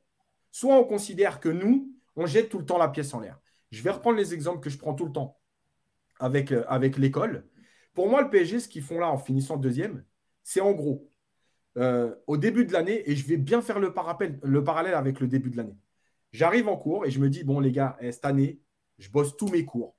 [0.52, 3.40] soit on considère que nous, on jette tout le temps la pièce en l'air.
[3.72, 5.38] Je vais reprendre les exemples que je prends tout le temps
[6.20, 6.64] avec, euh,
[6.98, 7.46] l'école.
[7.94, 10.06] Pour moi, le PSG, ce qu'ils font là en finissant deuxième,
[10.44, 11.12] c'est en gros,
[11.78, 13.94] euh, au début de l'année, et je vais bien faire le
[14.64, 15.78] parallèle avec le début de l'année.
[16.38, 18.62] J'arrive en cours et je me dis, bon les gars, eh, cette année,
[19.00, 19.98] je bosse tous mes cours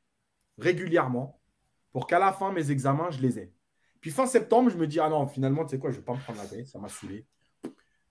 [0.57, 1.43] régulièrement
[1.91, 3.53] pour qu'à la fin, mes examens, je les ai.
[4.01, 6.05] Puis fin septembre, je me dis, ah non, finalement, tu sais quoi, je ne vais
[6.05, 7.27] pas me prendre la tête, ça m'a saoulé.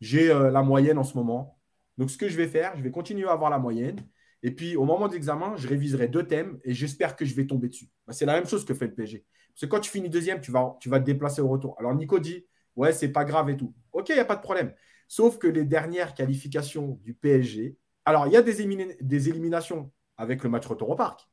[0.01, 1.57] J'ai euh, la moyenne en ce moment.
[1.97, 4.05] Donc, ce que je vais faire, je vais continuer à avoir la moyenne.
[4.43, 7.69] Et puis, au moment d'examen, je réviserai deux thèmes et j'espère que je vais tomber
[7.69, 7.89] dessus.
[8.05, 9.25] Bah, c'est la même chose que fait le PSG.
[9.53, 11.77] Parce que quand tu finis deuxième, tu vas, tu vas te déplacer au retour.
[11.79, 12.45] Alors Nico dit,
[12.75, 13.73] ouais, c'est pas grave et tout.
[13.93, 14.73] Ok, il n'y a pas de problème.
[15.07, 17.77] Sauf que les dernières qualifications du PSG,
[18.07, 21.27] alors il y a des, éliminations avec le match retour au parc,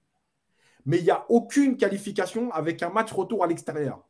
[0.84, 4.04] mais il n'y a aucune qualification avec un match retour à l'extérieur.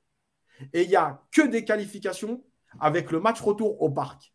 [0.72, 2.42] Et il n'y a que des qualifications
[2.80, 4.32] avec le match retour au parc.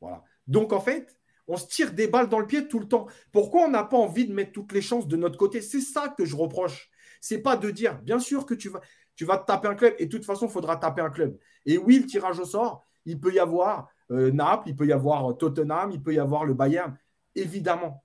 [0.00, 0.22] Voilà.
[0.46, 1.18] Donc en fait,
[1.48, 3.08] on se tire des balles dans le pied tout le temps.
[3.32, 5.60] Pourquoi on n'a pas envie de mettre toutes les chances de notre côté?
[5.60, 6.88] C'est ça que je reproche.
[7.20, 8.80] C'est pas de dire, bien sûr que tu vas,
[9.16, 9.94] tu vas te taper un club.
[9.98, 11.36] Et de toute façon, il faudra taper un club.
[11.64, 14.92] Et oui, le tirage au sort, il peut y avoir euh, Naples, il peut y
[14.92, 16.96] avoir euh, Tottenham, il peut y avoir le Bayern,
[17.36, 18.04] évidemment.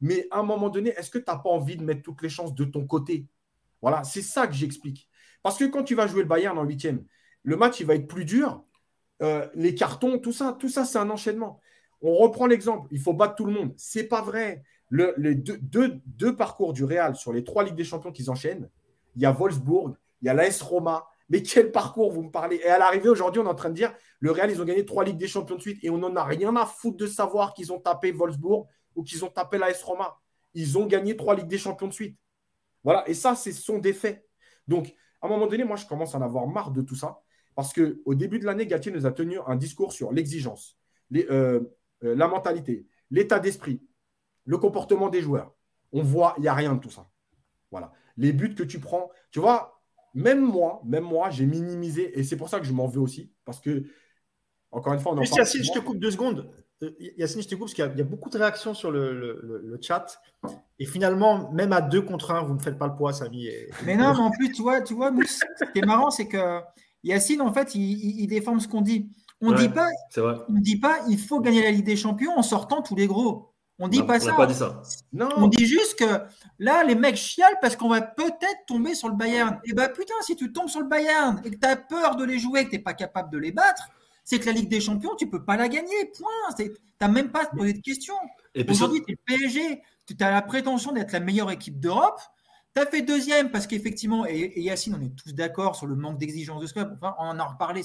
[0.00, 2.28] Mais à un moment donné, est-ce que tu n'as pas envie de mettre toutes les
[2.28, 3.26] chances de ton côté?
[3.82, 5.08] Voilà, c'est ça que j'explique.
[5.42, 7.04] Parce que quand tu vas jouer le Bayern en huitième,
[7.42, 8.64] le match, il va être plus dur.
[9.22, 11.60] Euh, les cartons, tout ça, tout ça, c'est un enchaînement.
[12.02, 13.74] On reprend l'exemple, il faut battre tout le monde.
[13.76, 14.62] C'est pas vrai.
[14.90, 18.68] les deux, parcours du Real sur les trois Ligues des Champions qu'ils enchaînent,
[19.16, 21.06] il y a Wolfsburg, il y a l'AS Roma.
[21.30, 23.74] Mais quel parcours vous me parlez Et à l'arrivée, aujourd'hui, on est en train de
[23.74, 26.14] dire le Real, ils ont gagné trois Ligues des Champions de suite et on n'en
[26.16, 28.66] a rien à foutre de savoir qu'ils ont tapé Wolfsburg
[28.96, 30.18] ou qu'ils ont tapé l'AS Roma.
[30.54, 32.18] Ils ont gagné trois Ligues des Champions de suite.
[32.82, 34.26] Voilà, et ça, ce sont des faits.
[34.66, 37.22] Donc, à un moment donné, moi, je commence à en avoir marre de tout ça.
[37.54, 40.78] Parce qu'au début de l'année, Gatier nous a tenu un discours sur l'exigence,
[41.14, 41.60] euh,
[42.04, 43.82] euh, la mentalité, l'état d'esprit,
[44.46, 45.54] le comportement des joueurs.
[45.92, 47.08] On voit, il n'y a rien de tout ça.
[47.70, 47.92] Voilà.
[48.16, 49.79] Les buts que tu prends, tu vois,
[50.14, 53.32] même moi, même moi, j'ai minimisé, et c'est pour ça que je m'en veux aussi,
[53.44, 53.84] parce que,
[54.70, 55.38] encore une fois, on en parle.
[55.38, 56.50] Yacine, je te coupe deux secondes.
[56.82, 60.20] Euh, Yacine, je te coupe parce qu'il y, a beaucoup de réactions sur le, chat.
[60.78, 63.48] Et finalement, même à deux contre un, vous ne faites pas le poids, Samy.
[63.84, 66.26] Mais non, mais en plus, tu vois, tu vois Mousse, ce qui est marrant, c'est
[66.26, 66.60] que
[67.02, 69.10] Yacine, en fait, il, déforme ce qu'on dit.
[69.42, 69.88] On ne dit pas,
[70.48, 73.49] dit pas, il faut gagner la Ligue des Champions en sortant tous les gros.
[73.82, 74.34] On dit pas, ça.
[74.34, 74.82] pas dit ça.
[75.12, 75.30] Non.
[75.38, 76.20] On dit juste que
[76.58, 79.58] là, les mecs chialent parce qu'on va peut-être tomber sur le Bayern.
[79.64, 81.76] Et eh bah ben, putain, si tu tombes sur le Bayern et que tu as
[81.76, 83.88] peur de les jouer, que tu n'es pas capable de les battre,
[84.22, 86.12] c'est que la Ligue des Champions, tu peux pas la gagner.
[86.16, 86.54] Point.
[86.58, 86.70] Tu
[87.00, 88.14] n'as même pas à te poser de questions.
[88.68, 89.82] Aujourd'hui, tu es le PSG.
[90.06, 92.20] Tu as la prétention d'être la meilleure équipe d'Europe.
[92.74, 96.18] Tu as fait deuxième parce qu'effectivement, et, Yacine, on est tous d'accord sur le manque
[96.18, 96.92] d'exigence de ce club.
[96.96, 97.80] Enfin, on en a reparlé.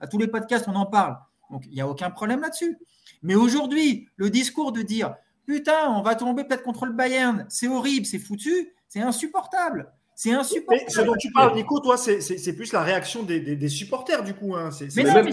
[0.00, 1.16] à tous les podcasts, on en parle.
[1.52, 2.76] Donc, il n'y a aucun problème là-dessus.
[3.22, 5.14] Mais aujourd'hui, le discours de dire
[5.46, 9.92] putain, on va tomber peut-être contre le Bayern, c'est horrible, c'est foutu, c'est insupportable.
[10.14, 10.84] C'est insupportable.
[10.88, 14.56] Mais ce dont tu parles, Nico, toi, c'est plus la réaction des, supporters, du coup.
[14.56, 14.70] Hein.
[14.96, 15.30] Mais non,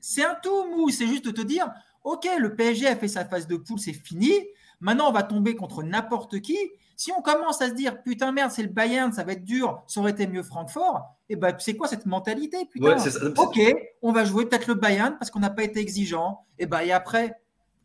[0.00, 0.88] c'est un tout mou.
[0.90, 1.68] C'est juste de te dire,
[2.04, 4.32] OK, le PSG a fait sa phase de poule, c'est fini.
[4.80, 6.58] Maintenant, on va tomber contre n'importe qui.
[6.96, 9.82] Si on commence à se dire, putain, merde, c'est le Bayern, ça va être dur,
[9.88, 12.96] ça aurait été mieux Francfort, et eh ben, c'est quoi cette mentalité putain?
[13.36, 13.58] Ok,
[14.02, 16.44] on va jouer peut-être le Bayern parce qu'on n'a pas été exigeant.
[16.58, 17.40] Et, ben, et après,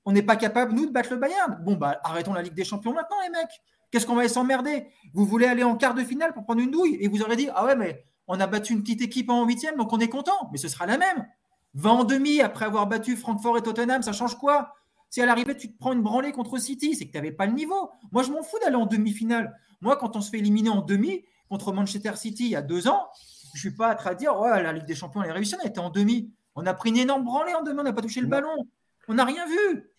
[0.06, 1.62] on n'est pas capable, nous, de battre le Bayern.
[1.64, 3.62] Bon, bah, arrêtons la Ligue des Champions maintenant, les mecs.
[3.92, 4.88] Qu'est-ce qu'on va s'emmerder?
[5.14, 7.50] Vous voulez aller en quart de finale pour prendre une douille et vous aurez dit
[7.56, 10.50] Ah ouais, mais on a battu une petite équipe en huitième, donc on est content.
[10.52, 11.26] Mais ce sera la même.
[11.74, 14.76] Va en demi après avoir battu Francfort et Tottenham, ça change quoi?
[15.10, 17.48] Si à l'arrivée, tu te prends une branlée contre City, c'est que tu n'avais pas
[17.48, 17.90] le niveau.
[18.12, 19.56] Moi, je m'en fous d'aller en demi-finale.
[19.82, 22.88] Moi, quand on se fait éliminer en demi contre Manchester City il y a deux
[22.88, 23.08] ans,
[23.56, 25.68] je ne suis pas à dire Ouais, la Ligue des Champions, elle est réussie, on
[25.68, 26.32] était en demi.
[26.56, 28.68] On a pris une énorme branlée en demi, on n'a pas touché le ballon.
[29.10, 29.90] On n'a rien vu.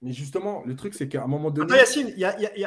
[0.00, 1.72] Mais justement, le truc, c'est qu'à un moment donné.
[1.72, 2.12] Attends, Yacine,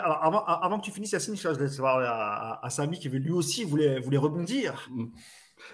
[0.04, 4.18] avant, que tu finisses, Yacine, je laisse savoir à, Samy qui lui aussi voulait, voulait
[4.18, 4.88] rebondir.
[4.92, 5.06] Mm.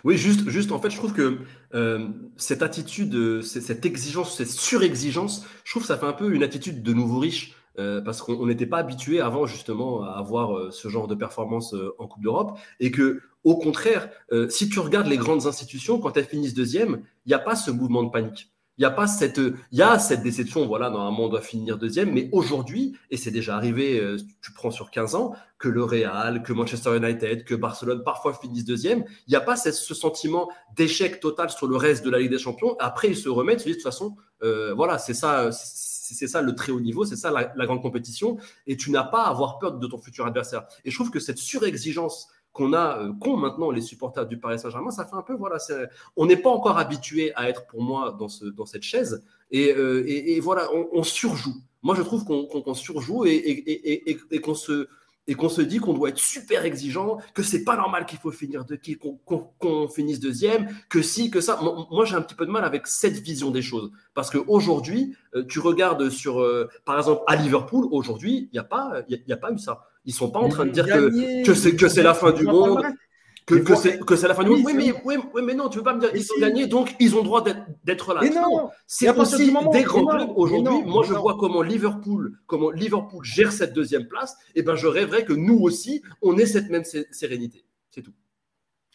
[0.03, 1.39] Oui, juste, juste, en fait, je trouve que
[1.73, 6.43] euh, cette attitude, cette exigence, cette surexigence, je trouve que ça fait un peu une
[6.43, 7.55] attitude de nouveau riche.
[7.79, 11.73] Euh, parce qu'on n'était pas habitué avant justement à avoir euh, ce genre de performance
[11.99, 14.09] en Coupe d'Europe et que au contraire,
[14.49, 17.71] si tu regardes les grandes institutions, quand elles finissent deuxième, il n'y a pas ce
[17.71, 18.51] mouvement de panique.
[18.81, 20.65] Il y a pas a cette déception.
[20.65, 22.11] Voilà, normalement, on doit finir deuxième.
[22.11, 26.41] Mais aujourd'hui, et c'est déjà arrivé, euh, tu prends sur 15 ans, que le Real,
[26.41, 29.05] que Manchester United, que Barcelone parfois finissent deuxième.
[29.27, 32.39] Il n'y a pas ce sentiment d'échec total sur le reste de la Ligue des
[32.39, 32.75] Champions.
[32.79, 36.27] Après, ils se remettent, ils se disent de toute façon, euh, voilà, c'est ça, c'est
[36.27, 38.37] ça le très haut niveau, c'est ça la, la, grande compétition.
[38.65, 40.65] Et tu n'as pas à avoir peur de ton futur adversaire.
[40.85, 44.59] Et je trouve que cette surexigence qu'on a, euh, qu'ont maintenant les supporters du Paris
[44.59, 45.57] Saint-Germain, ça fait un peu, voilà,
[46.17, 49.73] on n'est pas encore habitué à être pour moi dans, ce, dans cette chaise, et,
[49.73, 51.55] euh, voilà, on, surjoue.
[51.83, 54.87] Moi, je trouve qu'on surjoue et, qu'on se,
[55.27, 58.31] et qu'on se dit qu'on doit être super exigeant, que c'est pas normal qu'il faut
[58.31, 58.79] finir de
[59.59, 61.59] qu'on finisse deuxième, que si, que ça.
[61.91, 65.43] Moi, j'ai un petit peu de mal avec cette vision des choses parce qu'aujourd'hui, euh,
[65.43, 66.45] tu regardes sur,
[66.85, 69.87] par exemple, à Liverpool, aujourd'hui, il n'y a pas, il a pas eu ça.
[70.05, 72.43] Ils sont pas en train de dire que, que c'est que c'est la fin du
[72.43, 72.83] monde.
[73.45, 74.61] Que, que c'est que c'est la fin du monde.
[74.63, 77.15] Oui, mais, oui, mais non, tu veux pas me dire qu'ils ont gagné, donc ils
[77.15, 77.43] ont le droit
[77.83, 78.21] d'être là.
[78.29, 80.83] non, c'est aussi des grands clubs aujourd'hui.
[80.85, 84.35] Moi, je vois comment Liverpool, comment Liverpool gère cette deuxième place.
[84.55, 87.65] Et eh ben, je rêverais que nous aussi, on ait cette même sérénité.
[87.89, 88.13] C'est tout.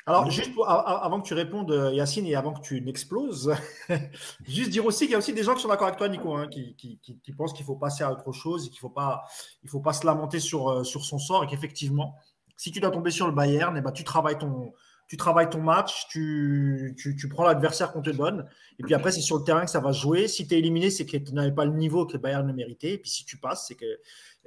[0.08, 3.52] Alors, juste avant que tu répondes, euh, Yacine, et avant que tu n'exploses,
[4.46, 6.32] juste dire aussi qu'il y a aussi des gens qui sont d'accord avec toi, Nico,
[6.36, 9.24] hein, qui, pensent qu'il faut passer à autre chose et qu'il ne faut, pas,
[9.66, 12.14] faut pas se lamenter sur, euh, sur son sort et qu'effectivement,
[12.56, 14.72] si tu dois tomber sur le Bayern, eh ben, tu, travailles ton,
[15.08, 19.20] tu travailles ton match, tu, tu, prends l'adversaire qu'on te donne, et puis après, c'est
[19.20, 20.28] sur le terrain que ça va jouer.
[20.28, 22.52] Si tu es éliminé, c'est que tu n'avais pas le niveau que le Bayern ne
[22.52, 23.98] méritait, et puis si tu passes, c'est que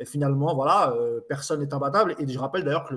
[0.05, 2.15] finalement, voilà, euh, personne n'est imbattable.
[2.19, 2.95] Et je rappelle d'ailleurs que,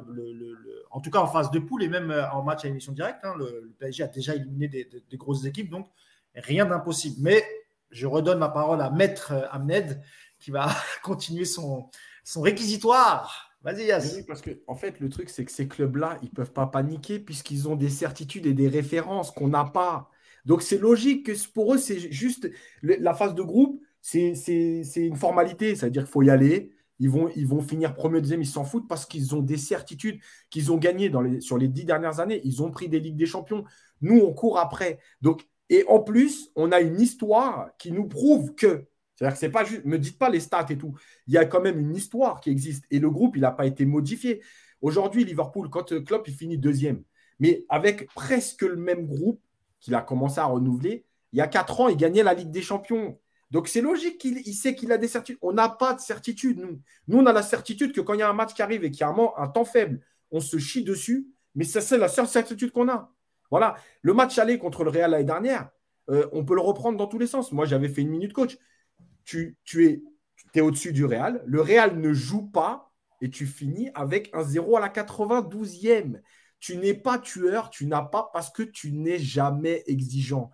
[0.90, 3.24] en tout cas en phase de poule et même euh, en match à émission directe,
[3.24, 5.88] hein, le, PSG a déjà éliminé des, grosses équipes, donc
[6.34, 7.16] rien d'impossible.
[7.20, 7.44] Mais
[7.90, 10.00] je redonne ma parole à Maître euh, Ahmed
[10.38, 10.68] qui va
[11.02, 11.90] continuer son,
[12.36, 13.50] réquisitoire.
[13.62, 14.22] Vas-y, Yas.
[14.26, 17.18] Parce que, en fait, le truc, c'est que ces clubs-là, ils ne peuvent pas paniquer
[17.18, 20.10] puisqu'ils ont des certitudes et des références qu'on n'a pas.
[20.44, 22.50] Donc, c'est logique que pour eux, c'est juste
[22.82, 24.34] la phase de groupe, c'est
[24.96, 25.76] une formalité.
[25.76, 26.72] C'est-à-dire qu'il faut y aller,
[27.02, 30.20] ils vont, finir premier, deuxième, ils s'en foutent parce qu'ils ont des certitudes
[30.50, 32.40] qu'ils ont gagné dans les, sur les dix dernières années.
[32.44, 33.64] Ils ont pris des Ligues des Champions.
[34.00, 35.00] Nous, on court après.
[35.68, 38.86] Et en plus, on a une histoire qui nous prouve que.
[39.16, 39.84] C'est-à-dire que c'est pas juste.
[39.84, 40.94] Me dites pas les stats et tout.
[41.26, 42.84] Il y a quand même une histoire qui existe.
[42.90, 44.40] Et le groupe, il n'a pas été modifié.
[44.80, 47.02] Aujourd'hui, Liverpool, quand euh, Klopp, il finit deuxième,
[47.40, 49.40] mais avec presque le même groupe
[49.80, 52.62] qu'il a commencé à renouveler, il y a quatre ans, il gagnait la Ligue des
[52.62, 53.18] Champions.
[53.52, 55.38] Donc c'est logique qu'il sait qu'il a des certitudes.
[55.42, 56.80] On n'a pas de certitude, nous.
[57.06, 58.90] Nous, on a la certitude que quand il y a un match qui arrive et
[58.90, 60.00] qu'il y a un, temps faible,
[60.30, 61.28] on se chie dessus.
[61.54, 63.12] Mais ça, c'est la seule certitude qu'on a.
[63.50, 63.76] Voilà.
[64.00, 65.68] Le match aller contre le Real l'année dernière,
[66.08, 67.52] euh, on peut le reprendre dans tous les sens.
[67.52, 68.56] Moi, j'avais fait une minute coach.
[69.24, 70.02] Tu, tu es,
[70.54, 71.42] es au-dessus du Real.
[71.44, 76.22] Le Real ne joue pas et tu finis avec un 0 à la 92e.
[76.58, 80.50] Tu n'es pas tueur, tu n'as pas parce que tu n'es jamais exigeant.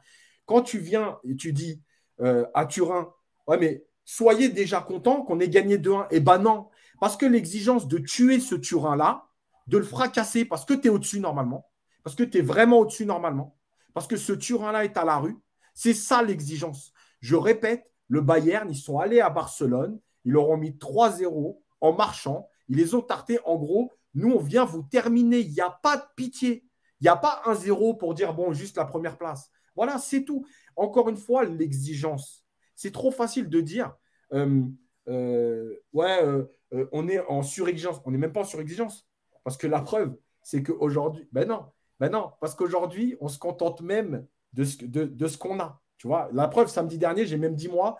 [0.47, 1.81] Quand tu viens et tu dis,
[2.20, 3.12] euh, à Turin.
[3.47, 6.07] Ouais, mais soyez déjà content qu'on ait gagné 2-1.
[6.11, 6.69] Eh ben non,
[7.01, 9.27] parce que l'exigence de tuer ce Turin-là,
[9.66, 11.69] de le fracasser parce que tu es au-dessus normalement,
[12.03, 13.57] parce que tu es vraiment au-dessus normalement,
[13.95, 15.36] parce que ce Turin-là est à la rue,
[15.74, 16.93] c'est ça l'exigence.
[17.20, 21.93] Je répète, le Bayern, ils sont allés à Barcelone, ils leur ont mis 3-0 en
[21.93, 23.39] marchant, ils les ont tartés.
[23.45, 25.40] En gros, nous, on vient vous terminer.
[25.40, 26.65] Il n'y a pas de pitié.
[27.01, 29.51] Il n'y a pas 1-0 pour dire, bon, juste la première place.
[29.77, 30.45] Voilà, c'est tout.
[30.79, 32.45] Encore une fois, l'exigence.
[32.77, 33.97] C'est trop facile de dire,
[34.33, 34.63] euh,
[35.09, 38.01] euh, ouais, euh, on est en surexigence.
[38.05, 39.09] On n'est même pas en surexigence.
[39.43, 41.67] Parce que la preuve, c'est qu'aujourd'hui, ben non,
[41.99, 45.81] ben non, parce qu'aujourd'hui, on se contente même de ce, qu'on a.
[45.97, 47.99] Tu vois, la preuve, samedi dernier, j'ai même dit, moi,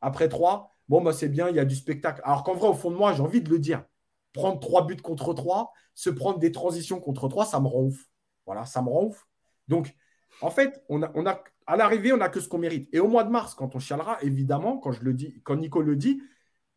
[0.00, 2.22] après trois, bon, bah, c'est bien, il y a du spectacle.
[2.24, 3.84] Alors qu'en vrai, au fond de moi, j'ai envie de le dire.
[4.32, 8.06] Prendre trois buts contre trois, se prendre des transitions contre trois, ça me rend ouf.
[8.46, 9.26] Voilà, ça me rend ouf.
[9.68, 9.94] Donc,
[10.40, 12.88] en fait, on a, on a, à l'arrivée, on n'a que ce qu'on mérite.
[12.92, 15.82] Et au mois de mars, quand on chialera, évidemment, quand je le dis, quand Nico
[15.82, 16.20] le dit,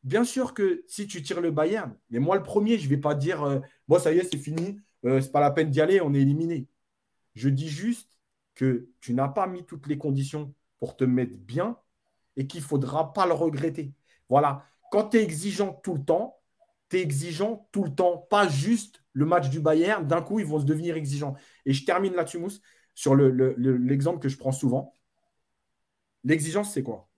[0.03, 2.97] bien sûr que si tu tires le Bayern, mais moi le premier, je ne vais
[2.97, 3.59] pas dire euh,
[3.97, 6.67] ça y est, c'est fini, euh, c'est pas la peine d'y aller, on est éliminé.
[7.33, 8.19] Je dis juste
[8.53, 11.75] que tu n'as pas mis toutes les conditions pour te mettre bien
[12.35, 13.93] et qu'il ne faudra pas le regretter.
[14.29, 14.63] Voilà.
[14.91, 16.39] Quand tu es exigeant tout le temps,
[16.89, 20.45] tu es exigeant tout le temps, pas juste le match du Bayern, d'un coup, ils
[20.45, 21.33] vont se devenir exigeants.
[21.65, 22.37] Et je termine là-dessus,
[22.95, 24.93] sur l'exemple que je prends souvent.
[26.23, 27.09] L'exigence, c'est quoi?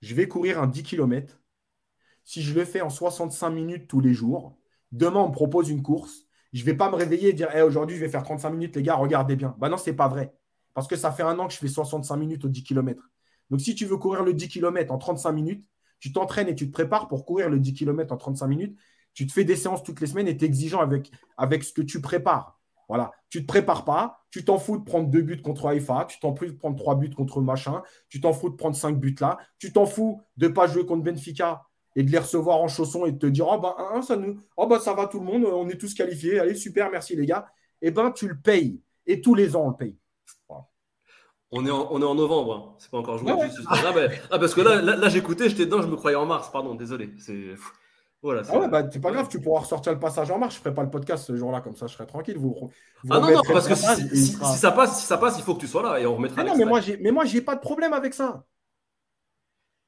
[0.00, 1.40] Je vais courir un 10 km.
[2.24, 4.56] Si je le fais en 65 minutes tous les jours,
[4.92, 6.26] demain, on me propose une course.
[6.52, 8.82] Je ne vais pas me réveiller et dire aujourd'hui, je vais faire 35 minutes, les
[8.82, 9.56] gars, regardez bien.
[9.58, 10.34] Ben non, ce n'est pas vrai.
[10.74, 13.10] Parce que ça fait un an que je fais 65 minutes au 10 km.
[13.50, 15.66] Donc, si tu veux courir le 10 km en 35 minutes,
[15.98, 18.78] tu t'entraînes et tu te prépares pour courir le 10 km en 35 minutes.
[19.14, 20.80] Tu te fais des séances toutes les semaines et tu es exigeant
[21.36, 22.60] avec ce que tu prépares.
[22.92, 23.10] Voilà.
[23.30, 26.20] Tu ne te prépares pas, tu t'en fous de prendre deux buts contre Haïfa, tu
[26.20, 29.16] t'en fous de prendre trois buts contre machin, tu t'en fous de prendre cinq buts
[29.18, 31.62] là, tu t'en fous de ne pas jouer contre Benfica
[31.96, 34.38] et de les recevoir en chaussons et de te dire Oh, bah, ça, nous...
[34.58, 37.24] oh, bah, ça va tout le monde, on est tous qualifiés, allez, super, merci les
[37.24, 37.46] gars.
[37.80, 38.78] Eh ben, tu le payes.
[39.06, 39.96] Et tous les ans, on le paye.
[41.50, 42.76] On est, en, on est en novembre, hein.
[42.78, 43.32] c'est pas encore joué.
[43.68, 46.50] Ah, bah, ah, parce que là, là, j'écoutais, j'étais dedans, je me croyais en mars,
[46.52, 47.08] pardon, désolé.
[47.18, 47.54] C'est.
[48.22, 50.54] Voilà, ah ouais, bah, c'est pas grave, tu pourras ressortir le passage en marche.
[50.54, 52.38] Je ferai pas le podcast ce jour-là, comme ça je serai tranquille.
[52.38, 52.70] Vous,
[53.10, 55.66] ah non, non, parce que si, ça passe, si ça passe, il faut que tu
[55.66, 56.42] sois là et on remettra.
[56.42, 58.44] Ah non, mais moi, j'ai, mais moi, j'ai pas de problème avec ça.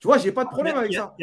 [0.00, 1.14] Tu vois, j'ai pas de problème avec ça.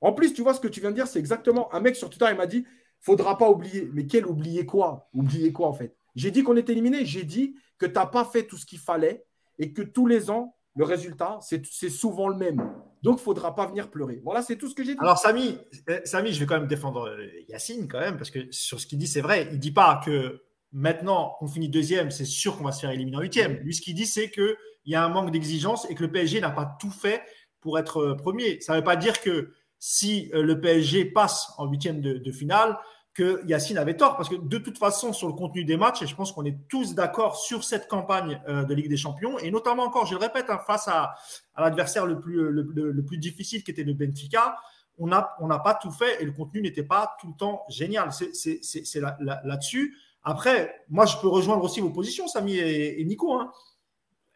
[0.00, 1.72] En plus, tu vois ce que tu viens de dire, c'est exactement.
[1.74, 2.66] Un mec sur Twitter, il m'a dit
[3.00, 3.90] faudra pas oublier.
[3.92, 5.10] Mais quel oublier quoi?
[5.12, 5.94] Oublier quoi en fait?
[6.14, 7.04] J'ai dit qu'on était éliminé.
[7.04, 9.26] J'ai dit que tu n'as pas fait tout ce qu'il fallait
[9.58, 12.58] et que tous les ans, le résultat, c'est souvent le même.
[13.02, 14.20] Donc, il ne faudra pas venir pleurer.
[14.22, 15.00] Voilà, c'est tout ce que j'ai dit.
[15.00, 15.58] Alors, Samy,
[15.88, 18.86] euh, Samy, je vais quand même défendre euh, Yacine, quand même, parce que sur ce
[18.86, 19.46] qu'il dit, c'est vrai.
[19.50, 20.42] Il ne dit pas que
[20.72, 23.54] maintenant qu'on finit deuxième, c'est sûr qu'on va se faire éliminer en huitième.
[23.62, 24.54] Lui, ce qu'il dit, c'est qu'il
[24.84, 27.22] y a un manque d'exigence et que le PSG n'a pas tout fait
[27.60, 28.60] pour être euh, premier.
[28.60, 32.78] Ça ne veut pas dire que si le PSG passe en huitième de finale,
[33.16, 36.06] que Yacine avait tort, parce que de toute façon, sur le contenu des matchs, et
[36.06, 39.50] je pense qu'on est tous d'accord sur cette campagne euh, de Ligue des Champions, et
[39.50, 41.14] notamment encore, je le répète, hein, face à,
[41.56, 44.56] l'adversaire le plus, le, plus difficile qui était le Benfica,
[44.98, 48.10] on n'a on pas tout fait et le contenu n'était pas tout le temps génial.
[48.12, 49.96] C'est là-dessus.
[50.22, 53.32] Après, moi, je peux rejoindre aussi vos positions, Samy et, Nico.
[53.34, 53.50] Hein.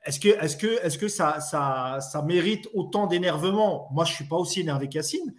[0.04, 3.88] Est-ce que, est que, est que ça, ça, ça mérite autant d'énervement?
[3.92, 5.34] Moi, je ne suis pas aussi énervé qu'Yacine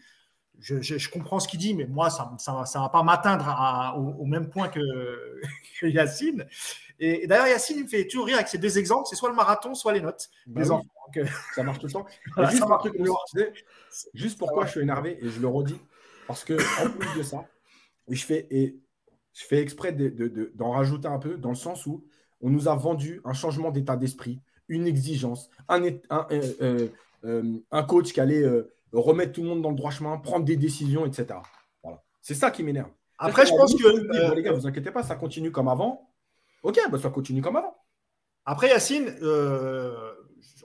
[0.61, 4.69] je, comprends ce qu'il dit, mais moi, ça ne va pas m'atteindre au, même point
[4.69, 5.41] que,
[5.81, 6.45] Yacine.
[6.99, 9.35] Et, d'ailleurs, Yacine, il me fait toujours rire avec ces deux exemples c'est soit le
[9.35, 10.85] marathon, soit les notes bah enfants.
[11.17, 11.25] Euh,
[11.55, 12.05] ça marche tout le temps.
[14.13, 15.79] juste, pourquoi je suis énervé, et je le redis,
[16.27, 16.53] parce que
[16.85, 17.45] en plus de ça,
[18.07, 18.77] je fais, et
[19.33, 22.05] je fais exprès d'en rajouter un peu, dans le sens où
[22.41, 26.87] on nous a vendu un changement d'état d'esprit, une exigence, un, un, euh,
[27.23, 28.43] euh, un coach qui allait
[28.93, 31.39] remettre tout le monde dans le droit chemin, prendre des décisions, etc.
[31.83, 32.01] Voilà.
[32.21, 32.89] C'est ça qui m'énerve.
[33.17, 33.87] Après, je pense que.
[33.87, 36.09] Euh, les gars, vous inquiétez pas, ça continue comme avant.
[36.63, 37.75] Ok, bah, ça continue comme avant.
[38.45, 39.95] Après, Yacine, euh,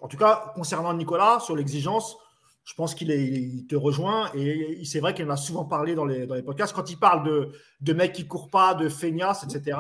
[0.01, 2.17] en tout cas, concernant Nicolas, sur l'exigence,
[2.65, 4.31] je pense qu'il te rejoint.
[4.35, 6.75] Et c'est vrai qu'il en a souvent parlé dans les, dans les podcasts.
[6.75, 9.79] Quand il parle de, de mecs qui ne courent pas, de feignasses, etc.,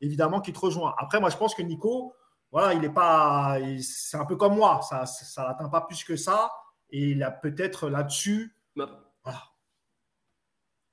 [0.00, 0.94] évidemment qu'il te rejoint.
[0.98, 2.14] Après, moi, je pense que Nico,
[2.52, 3.58] voilà, il est pas.
[3.80, 4.80] C'est un peu comme moi.
[4.82, 5.04] Ça
[5.42, 6.50] ne l'atteint pas plus que ça.
[6.90, 8.54] Et il a peut-être là-dessus.
[8.76, 9.08] Bah,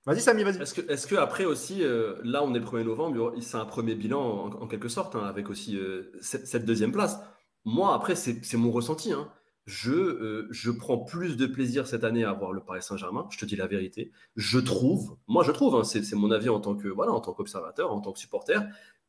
[0.06, 0.62] Vas-y, Samy, vas-y.
[0.62, 3.66] Est-ce que, est que, après aussi, euh, là, on est le 1er novembre, c'est un
[3.66, 7.20] premier bilan en, quelque sorte, hein, avec aussi euh, cette, deuxième place.
[7.64, 9.12] Moi, après, c'est mon ressenti.
[9.14, 9.32] Hein.
[9.66, 13.28] Je, euh, je prends plus de plaisir cette année à voir le Paris Saint-Germain.
[13.32, 14.12] Je te dis la vérité.
[14.36, 17.34] Je trouve, moi, je trouve, hein, c'est mon avis en tant que voilà, en tant
[17.34, 18.62] qu'observateur, en tant que supporter,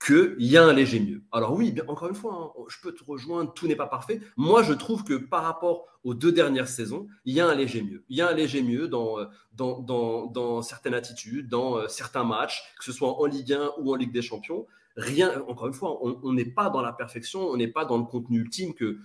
[0.05, 1.23] qu'il y a un léger mieux.
[1.33, 4.21] Alors oui, bien, encore une fois, hein, je peux te rejoindre, tout n'est pas parfait.
[4.37, 7.83] Moi, je trouve que par rapport aux deux dernières saisons, il y a un léger
[7.83, 8.05] mieux.
[8.09, 9.25] Il y a un léger mieux dans, euh,
[9.55, 13.93] dans, dans, certaines attitudes, dans euh, certains matchs, que ce soit en Ligue 1 ou
[13.93, 14.67] en Ligue des Champions.
[14.97, 18.05] Rien, encore une fois, on n'est pas dans la perfection, on n'est pas dans le
[18.05, 18.99] contenu ultime que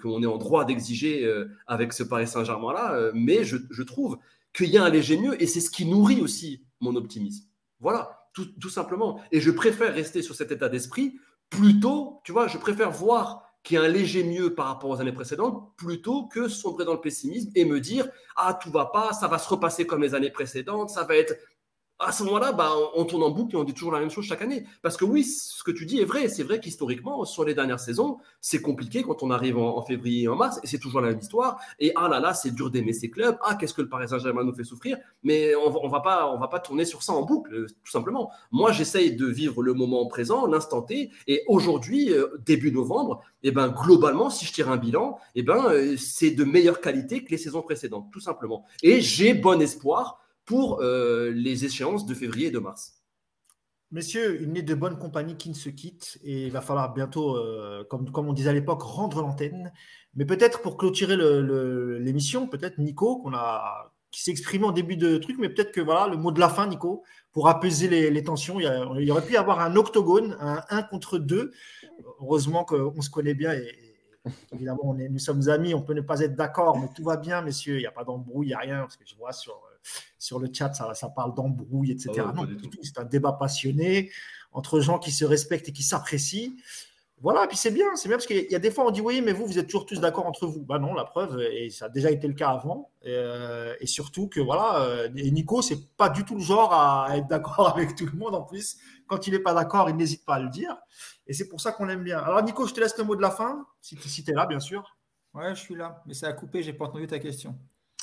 [0.00, 4.18] qu'on est en droit d'exiger euh, avec ce Paris Saint-Germain-là, mais je, je trouve
[4.52, 7.46] qu'il y a un léger mieux et c'est ce qui nourrit aussi mon optimisme.
[7.80, 9.20] Voilà tout, simplement.
[9.30, 11.18] Et je préfère rester sur cet état d'esprit
[11.50, 15.00] plutôt, tu vois, je préfère voir qu'il y a un léger mieux par rapport aux
[15.00, 19.12] années précédentes, plutôt que sombrer dans le pessimisme et me dire ah tout va pas,
[19.12, 21.34] ça va se repasser comme les années précédentes, ça va être
[22.02, 24.24] à ce moment-là, bah, on tourne en boucle et on dit toujours la même chose
[24.24, 24.64] chaque année.
[24.82, 26.28] Parce que oui, ce que tu dis est vrai.
[26.28, 30.28] C'est vrai qu'historiquement, sur les dernières saisons, c'est compliqué quand on arrive en, février et
[30.28, 31.58] en mars, et c'est toujours la même histoire.
[31.78, 33.36] Et ah là là, c'est dur d'aimer ces clubs.
[33.42, 34.98] Ah, qu'est-ce que le Paris Saint-Germain nous fait souffrir.
[35.22, 38.30] Mais on ne va, pas, on va pas tourner sur ça en boucle, tout simplement.
[38.50, 41.10] Moi, j'essaye de vivre le moment présent, l'instant T.
[41.26, 45.66] Et aujourd'hui, euh, début novembre, eh ben, globalement, si je tire un bilan, eh ben,
[45.70, 48.64] euh, c'est de meilleure qualité que les saisons précédentes, tout simplement.
[48.82, 50.21] Et j'ai bon espoir
[50.52, 53.00] pour euh, les échéances de février et de mars.
[53.90, 57.38] Messieurs, il n'est de bonne compagnie qui ne se quitte et il va falloir bientôt,
[57.38, 59.72] euh, comme, on disait à l'époque, rendre l'antenne.
[60.14, 65.16] Mais peut-être pour clôturer l'émission, peut-être Nico, qu'on a, qui s'est exprimé en début de
[65.16, 67.02] truc, mais peut-être que voilà, le mot de la fin, Nico,
[67.32, 68.60] pour apaiser les, tensions.
[68.60, 71.50] Il y, aurait pu y avoir un octogone, un 1 contre 2.
[72.20, 73.72] Heureusement qu'on se connaît bien et,
[74.52, 77.76] évidemment, nous sommes amis, on peut ne pas être d'accord, mais tout va bien, messieurs.
[77.76, 79.71] Il n'y a pas d'embrouille, il n'y a rien, parce que je vois sur
[80.18, 82.10] sur le chat, ça, ça parle d'embrouille, etc.
[82.18, 82.46] Ah non,
[82.82, 84.10] c'est un débat passionné
[84.52, 86.52] entre gens qui se respectent et qui s'apprécient.
[87.22, 89.22] Voilà, puis c'est bien, c'est bien parce qu'il y a des fois on dit oui,
[89.22, 90.64] mais vous, vous êtes toujours tous d'accord entre vous.
[90.64, 92.90] Bah non, la preuve, et ça a déjà été le cas avant.
[93.02, 97.16] Et, euh, surtout que voilà, euh, et Nico, c'est pas du tout le genre à
[97.16, 98.34] être d'accord avec tout le monde.
[98.34, 98.76] En plus,
[99.06, 100.76] quand il n'est pas d'accord, il n'hésite pas à le dire.
[101.28, 102.18] Et c'est pour ça qu'on l'aime bien.
[102.18, 104.46] Alors Nico, je te laisse le mot de la fin, si, si tu es là,
[104.46, 104.96] bien sûr.
[105.32, 107.56] Ouais, je suis là, mais ça a coupé, j'ai pas entendu ta question.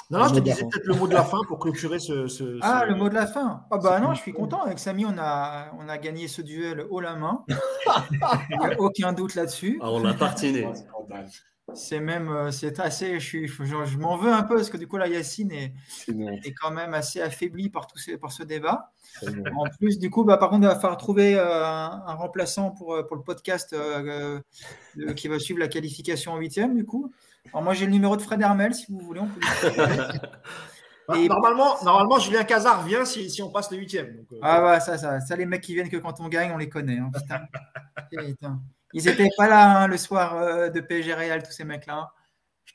[0.10, 2.60] Non, non, je te disais peut-être le mot de la fin pour clôturer ce.
[2.62, 3.64] ah, le mot de la fin.
[3.70, 4.64] Ah, bah non, je suis content.
[4.64, 7.46] Avec Samy, on a, on a gagné ce duel haut la main.
[7.48, 9.80] Il n'y a aucun doute là-dessus.
[9.82, 10.68] Ah, on l'a partiné.
[11.76, 14.88] C'est même, euh, c'est assez, je, suis, je, m'en veux un peu parce que du
[14.88, 15.74] coup, là, Yacine est,
[16.08, 18.92] est quand même assez affaibli par, tout ce, par ce débat.
[19.24, 22.94] En plus, du coup, bah, par contre, il va falloir trouver euh, un, remplaçant pour,
[22.94, 23.76] euh, pour le podcast
[25.16, 27.12] qui va suivre la qualification en huitième, du coup.
[27.48, 29.22] Alors moi j'ai le numéro de Fred Hermel si vous voulez.
[29.22, 29.40] On peut
[31.08, 34.26] bah, normalement, normalement, Julien Cazard vient si, si on passe le huitième.
[34.32, 36.58] Euh, ah ouais, ça, ça, ça, les mecs qui viennent que quand on gagne, on
[36.58, 37.00] les connaît.
[37.00, 37.12] Hein,
[38.94, 41.98] Ils n'étaient pas là hein, le soir euh, de PSG Real, tous ces mecs-là.
[41.98, 42.10] Hein.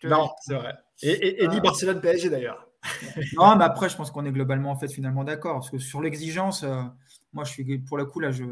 [0.05, 0.74] Non, c'est vrai.
[1.03, 2.69] Et, et, ni Barcelone PSG d'ailleurs.
[3.36, 5.55] non, mais après, je pense qu'on est globalement en fait finalement d'accord.
[5.55, 6.82] Parce que sur l'exigence, euh,
[7.32, 8.45] moi je suis pour le coup là, je,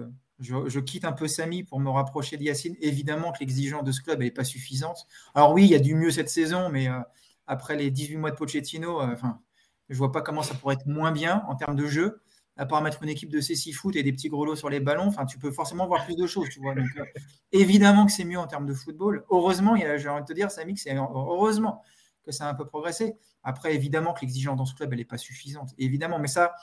[0.43, 2.77] je, quitte un peu Samy pour me rapprocher d'Yacine.
[2.81, 5.07] Évidemment que l'exigence de ce club n'est pas suffisante.
[5.35, 7.01] Alors oui, il y a du mieux cette saison, mais euh,
[7.47, 9.41] après les 18 mois de Pochettino, euh, enfin,
[9.89, 12.21] je vois pas comment ça pourrait être moins bien en termes de jeu.
[12.59, 15.07] À part mettre une équipe de CC foot et des petits grelots sur les ballons,
[15.07, 16.75] enfin, tu peux forcément voir plus de choses, tu vois.
[16.75, 17.05] Euh,
[17.51, 19.25] évidemment que c'est mieux en termes de football.
[19.31, 21.83] Heureusement, j'ai envie de te dire, Samy, que c'est heureusement
[22.25, 23.17] que ça a un peu progressé.
[23.43, 25.71] Après, évidemment que l'exigence dans ce club, elle n'est pas suffisante.
[25.79, 26.55] Évidemment, mais ça,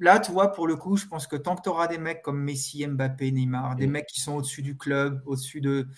[0.00, 2.22] là, tu vois, pour le coup, je pense que tant que tu auras des mecs
[2.22, 3.90] comme Messi, Mbappé, Neymar, des mm.
[3.90, 5.88] mecs qui sont au-dessus du club, au-dessus de.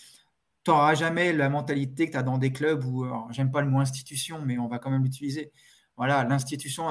[0.64, 3.68] Tu n'auras jamais la mentalité que tu as dans des clubs où, j'aime pas le
[3.68, 5.52] mot institution, mais on va quand même l'utiliser.
[5.96, 6.86] Voilà, l'institution,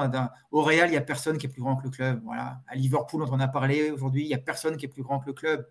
[0.52, 2.20] au Real, il n'y a personne qui est plus grand que le club.
[2.24, 2.62] Voilà.
[2.68, 5.18] À Liverpool, on en a parlé aujourd'hui, il n'y a personne qui est plus grand
[5.18, 5.66] que le club.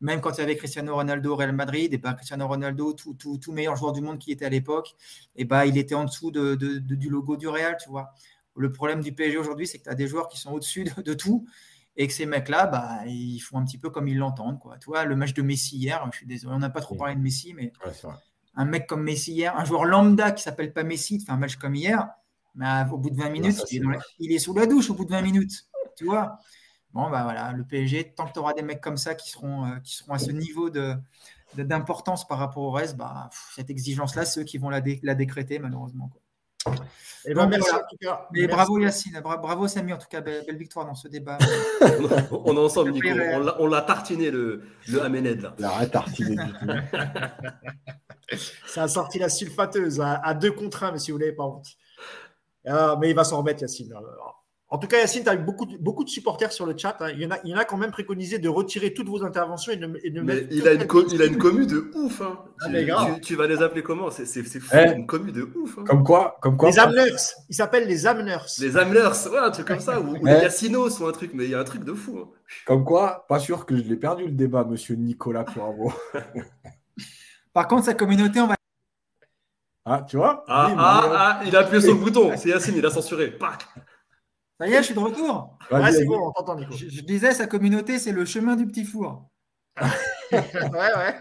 [0.00, 3.14] Même quand il y avait Cristiano Ronaldo au Real Madrid, et ben Cristiano Ronaldo, tout,
[3.14, 4.94] tout, meilleur joueur du monde qui était à l'époque,
[5.36, 8.14] et ben il était en dessous de, du logo du Real, tu vois.
[8.58, 11.14] Le problème du PSG aujourd'hui, c'est que tu as des joueurs qui sont au-dessus de,
[11.14, 11.46] tout
[11.96, 14.58] et que ces mecs-là, bah, ils font un petit peu comme ils l'entendent.
[14.58, 14.78] Quoi.
[14.78, 17.14] Tu vois, le match de Messi hier, je suis désolé, on n'a pas trop parlé
[17.14, 17.72] de Messi, mais
[18.54, 21.56] un mec comme Messi hier, un joueur lambda qui s'appelle pas Messi, fait un match
[21.56, 22.08] comme hier,
[22.54, 25.22] mais au bout de 20 minutes, il, est sous la douche au bout de 20
[25.22, 25.66] minutes.
[25.96, 26.38] Tu vois
[26.92, 29.66] Bon, bah voilà, le PSG, tant que tu auras des mecs comme ça qui seront,
[29.66, 30.96] euh, qui seront à ce niveau de,
[31.54, 36.10] d'importance par rapport au reste, bah, cette exigence-là, ceux qui vont la, la décréter, malheureusement.
[36.66, 38.28] Et eh ben, merci en tout cas.
[38.32, 41.36] Mais bravo Yacine, bravo Samy, en tout cas, belle, victoire dans ce débat.
[42.30, 43.08] on est ensemble, Nico.
[43.58, 45.54] On l'a tartiné le, le Amened là.
[45.58, 46.66] La tartiné du tout.
[48.66, 51.66] Ça a sorti la sulfateuse à, deux contre un, mais si vous n'avez pas honte.
[52.66, 53.92] Ah, mais il va s'en remettre, Yacine.
[54.70, 56.94] En tout cas, Yacine, tu as eu beaucoup, beaucoup de supporters sur le chat.
[57.00, 57.08] Hein.
[57.14, 59.24] Il, y en a, il y en a quand même préconisé de retirer toutes vos
[59.24, 60.46] interventions et de, mettre.
[60.50, 62.20] Il a, une il a une commu de ouf.
[62.20, 62.38] Hein.
[62.60, 62.68] Ah,
[63.14, 64.10] tu, tu, vas les appeler comment?
[64.10, 65.78] C'est fou, eh, une commu de ouf.
[65.78, 65.84] Hein.
[65.86, 67.16] Comme quoi, comme quoi Les Amners.
[67.48, 68.44] Ils s'appellent les Amners.
[68.60, 70.00] Les Amners, ouais, un truc comme ça.
[70.00, 72.18] Ou, les Yacinos ou un truc, mais il y a un truc de fou.
[72.22, 72.28] Hein.
[72.66, 75.94] Comme quoi, pas sûr que je l'ai perdu le débat, monsieur Nicolas Puravo.
[77.54, 78.54] Par contre, sa communauté, on va.
[79.86, 80.44] Ah, tu vois?
[80.46, 82.32] Ah, ah, ah, il a appuyé sur le bouton.
[82.36, 83.30] C'est Yacine, il a censuré.
[83.30, 83.66] Pac
[84.58, 85.56] ça y est, je suis de retour.
[85.70, 86.74] Ouais, c'est bon, on t'entend, Nico.
[86.74, 89.30] Je, disais, sa communauté, c'est le chemin du petit four.
[90.32, 90.40] ouais,
[90.74, 91.14] ouais.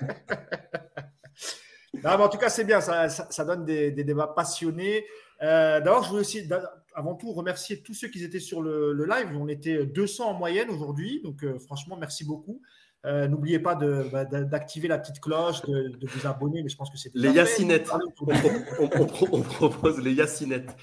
[2.04, 5.06] en tout cas, c'est bien, ça, ça, donne des, des, débats passionnés.
[5.44, 6.50] Euh, D'abord, je voulais aussi,
[6.96, 9.30] avant tout, remercier tous ceux qui étaient sur le, le live.
[9.40, 12.62] On était 200 en moyenne aujourd'hui, donc euh, franchement, merci beaucoup.
[13.06, 16.90] Euh, N'oubliez pas bah, d'activer la petite cloche, de, de, vous abonner, mais je pense
[16.90, 17.90] que c'est les yacinettes.
[18.80, 20.76] On, on, on, propose les yacinettes.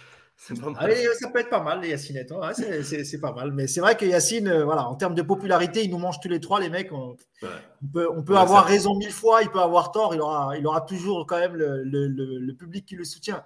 [0.77, 2.33] Allez, ça peut être pas mal, les Yacinettes.
[2.33, 2.53] Hein.
[2.53, 3.53] c'est pas mal.
[3.53, 6.29] Mais c'est vrai que Yacine, euh, voilà, en termes de popularité, il nous mange tous
[6.29, 6.93] les trois, les mecs.
[6.93, 7.17] On,
[7.93, 10.15] peut, on peut avoir raison mille fois, il peut avoir tort.
[10.15, 13.45] Il aura, il aura toujours quand même le, le, le, public qui le soutient.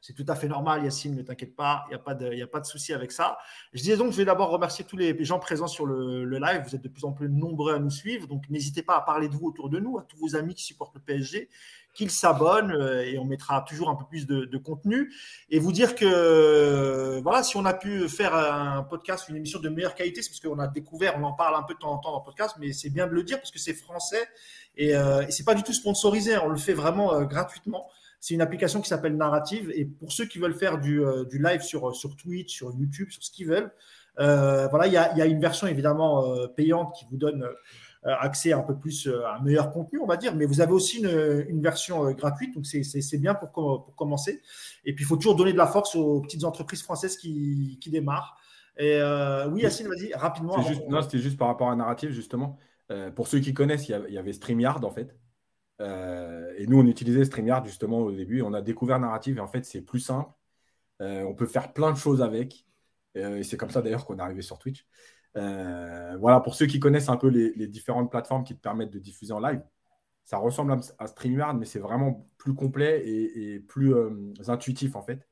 [0.00, 2.46] C'est tout à fait normal, Yacine, ne t'inquiète pas, il n'y a pas de, a
[2.46, 3.38] pas de souci avec ça.
[3.72, 6.62] Je disais donc, je vais d'abord remercier tous les gens présents sur le, live.
[6.64, 9.28] Vous êtes de plus en plus nombreux à nous suivre, donc n'hésitez pas à parler
[9.28, 11.48] de vous autour de nous, à tous vos amis qui supportent le PSG
[11.96, 15.12] qu'ils s'abonnent euh, et on mettra toujours un peu plus de, contenu.
[15.50, 19.58] Et vous dire que euh, voilà, si on a pu faire un podcast, une émission
[19.58, 21.92] de meilleure qualité, c'est parce qu'on a découvert, on en parle un peu de temps
[21.92, 24.28] en temps dans le podcast, mais c'est bien de le dire parce que c'est français
[24.76, 27.88] et, euh, et c'est pas du tout sponsorisé, on le fait vraiment euh, gratuitement.
[28.20, 31.60] C'est une application qui s'appelle Narrative et pour ceux qui veulent faire du, du live
[31.60, 33.70] sur, sur Twitch, sur YouTube, sur ce qu'ils veulent,
[34.16, 37.46] voilà, il y a, y a, une version évidemment payante qui vous donne
[38.06, 40.36] euh, accès un peu plus euh, à un meilleur contenu, on va dire.
[40.36, 44.42] Mais vous avez aussi une, version euh, gratuite, donc c'est bien pour, pour, commencer.
[44.84, 47.90] Et puis, il faut toujours donner de la force aux petites entreprises françaises qui, qui
[47.90, 48.38] démarrent.
[48.78, 49.00] Et
[49.50, 50.56] oui, Yacine, vas-y, rapidement.
[50.88, 52.58] non, c'était juste par rapport à narrative, justement.
[53.14, 55.16] pour ceux qui connaissent, il y avait StreamYard, en fait.
[55.80, 58.42] et nous, on utilisait StreamYard, justement, au début.
[58.42, 60.30] On a découvert narrative, et en fait, c'est plus simple.
[61.00, 62.66] on peut faire plein de choses avec.
[63.16, 64.86] Et c'est comme ça, d'ailleurs, qu'on est arrivé sur Twitch.
[65.36, 68.98] Euh, voilà, pour ceux qui connaissent un peu les, différentes plateformes qui te permettent de
[68.98, 69.62] diffuser en live,
[70.24, 75.28] ça ressemble à, StreamYard, mais c'est vraiment plus complet et, plus euh, intuitif en fait.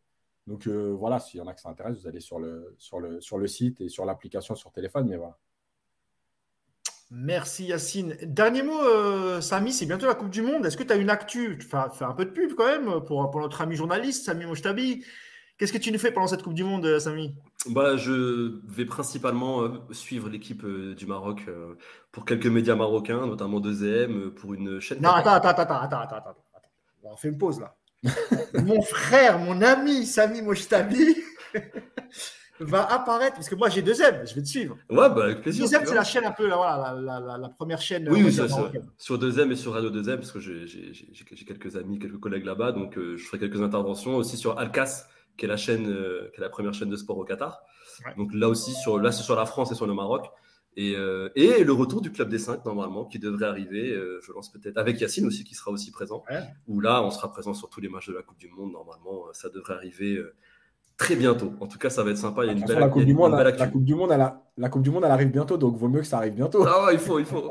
[0.47, 3.21] Donc euh, voilà, s'il y en a qui s'intéressent, vous allez sur le, sur, le,
[3.21, 5.39] sur le site et sur l'application sur téléphone, mais voilà.
[7.11, 8.17] Merci Yacine.
[8.23, 10.67] Dernier mot, Samy, c'est bientôt la Coupe du Monde.
[10.67, 11.59] Est-ce que tu as une actu?
[11.61, 15.05] Tu fais, un peu de pub quand même pour, pour notre ami journaliste, Samy Mouchtabi.
[15.57, 17.33] Qu'est-ce que tu nous fais pendant cette Coupe du Monde, euh, Samy?
[17.71, 21.47] Bah, Je vais principalement euh, suivre l'équipe euh, du Maroc
[22.11, 25.01] pour quelques médias marocains, notamment 2M, pour une chaîne.
[25.01, 26.37] Non, attends, attends, attends, attends, attends, attends.
[27.05, 27.77] On fait une pause là.
[28.65, 31.17] mon frère, mon ami Samy Mojtabi
[32.61, 34.77] va apparaître, parce que moi j'ai 2M, je vais te suivre.
[34.91, 35.67] Ouais, bah, avec plaisir.
[35.67, 38.09] 2M, c'est la chaîne un peu, la, la, la, première chaîne.
[38.11, 38.47] Oui, oui ça,
[38.99, 42.99] sur 2M et sur Radio 2M, parce que j'ai quelques amis, quelques collègues là-bas, donc
[42.99, 45.07] je ferai quelques interventions aussi sur Alcas
[45.37, 47.63] qui est la chaîne, euh, qui est la première chaîne de sport au Qatar.
[48.17, 50.27] Donc là aussi, sur, là, c'est sur la France et sur le Maroc.
[50.77, 54.33] Et, euh, et, le retour du club des 5 normalement qui devrait arriver, euh, je
[54.33, 56.25] lance peut-être avec Yacine aussi qui sera aussi présent.
[56.67, 59.27] Où là, on sera présent sur tous les matchs de la Coupe du Monde normalement.
[59.33, 60.21] Ça devrait arriver
[60.97, 61.53] très bientôt.
[61.61, 62.45] En tout cas, ça va être sympa.
[62.45, 64.69] Il y a une belle, la coupe, du monde, la, coupe du monde, elle la
[64.69, 66.65] coupe du monde, elle arrive bientôt, donc vaut mieux que ça arrive bientôt.
[66.67, 67.49] Ah ouais, il faut, il faut.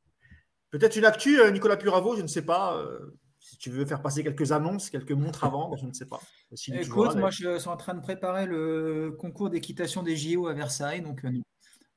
[0.70, 2.82] peut-être une actu, Nicolas Puravo, je ne sais pas
[3.46, 6.20] si tu veux faire passer quelques annonces, quelques montres à vendre, je ne sais pas.
[6.72, 11.00] Écoute, moi je suis en train de préparer le concours d'équitation des JO à Versailles,
[11.00, 11.30] donc euh,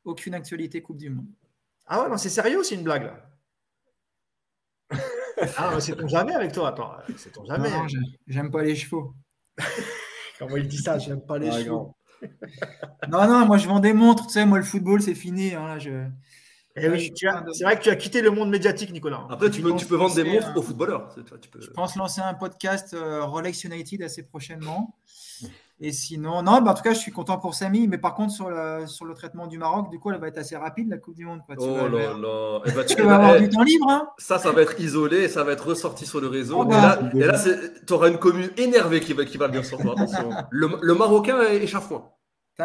[0.06, 1.26] aucune actualité Coupe du Monde.
[1.88, 3.32] Ah ouais, non, c'est sérieux ou c'est une blague là
[5.58, 7.72] Ah, c'est ton jamais avec toi, attends, c'est ton jamais.
[7.72, 7.88] Non,
[8.28, 9.16] j'aime pas les chevaux.
[10.38, 11.96] Comment il dit ça, j'aime pas les chevaux.
[13.10, 15.56] non, non, moi je vends des montres, tu sais, moi le football c'est fini.
[15.56, 16.06] Hein, je...
[16.76, 16.82] Eh
[17.54, 19.26] c'est vrai que tu as quitté le monde médiatique, Nicolas.
[19.30, 21.14] Après, tu peux, tu peux vendre des montres aux footballeurs.
[21.60, 24.96] Je pense lancer un podcast euh, Rolex United assez prochainement.
[25.82, 27.88] Et sinon, non, bah, en tout cas, je suis content pour Samy.
[27.88, 30.38] Mais par contre, sur le, sur le traitement du Maroc, du coup, elle va être
[30.38, 31.40] assez rapide, la Coupe du Monde.
[31.46, 31.56] Quoi.
[31.56, 32.62] Tu Oh vas, là là.
[32.66, 33.90] Eh ben, tu tu- vas avoir eh, du temps libre.
[33.90, 36.58] Hein Ça, ça va être isolé, ça va être ressorti sur le réseau.
[36.60, 37.00] Oh et bah.
[37.02, 37.40] là, et là
[37.88, 39.94] tu auras une commune énervée qui va, qui va venir sur toi.
[39.94, 40.30] Attention.
[40.52, 42.10] Le, le Marocain est échafouin.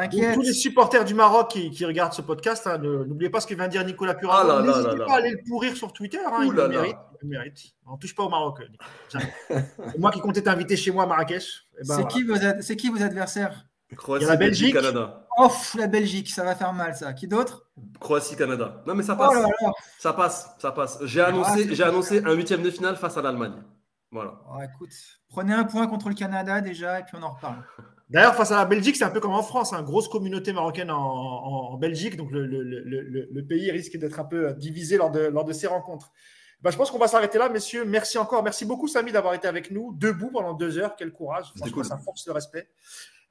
[0.01, 0.35] T'inquiète.
[0.35, 3.47] tous les supporters du Maroc qui, qui regardent ce podcast, hein, ne- n'oubliez pas ce
[3.47, 4.41] que vient de dire Nicolas Pura.
[4.43, 6.19] Ah N'hésitez pas à aller le pourrir sur Twitter.
[6.27, 6.97] hein, il le mérite.
[7.23, 7.61] il le mérite.
[7.87, 8.61] On touche pas au Maroc.
[9.53, 9.61] euh,
[9.99, 11.69] moi qui comptais t'inviter chez moi à Marrakech.
[11.75, 12.09] Eh ben, c'est voilà.
[12.09, 13.67] qui, vos ad- c'est qui vos adversaires?
[13.97, 14.93] Croatie, Il y a la Belgique, Belgique.
[14.93, 15.27] Canada.
[15.39, 17.13] Oh, pff, la Belgique, ça va faire mal, ça.
[17.13, 17.69] Qui d'autre?
[18.01, 18.83] Croatie, Canada.
[18.89, 19.35] Non, mais ça Oh passe.
[19.35, 19.73] là là.
[20.01, 20.99] Ça passe, ça passe.
[21.05, 23.63] J'ai Ah, annoncé, j'ai annoncé un huitième de finale face à l'Allemagne.
[24.11, 24.41] Voilà.
[24.51, 24.91] Oh, écoute,
[25.29, 27.63] prenez un point contre le Canada déjà, et puis on en reparle.
[28.15, 30.91] D'ailleurs, face à la Belgique, c'est un peu comme en France, hein, grosse communauté marocaine
[30.91, 34.55] en, en- en Belgique, donc le, le- le- le- le pays risque d'être un peu
[34.55, 36.13] divisé lors de, lors de ces rencontres.
[36.63, 37.85] Ben, je pense qu'on va s'arrêter là, messieurs.
[37.85, 38.43] Merci encore.
[38.43, 40.95] Merci beaucoup, Samy, d'avoir été avec nous, debout pendant deux heures.
[40.97, 41.53] Quel courage.
[41.57, 41.85] Franchement, cool.
[41.85, 42.69] ça force le respect.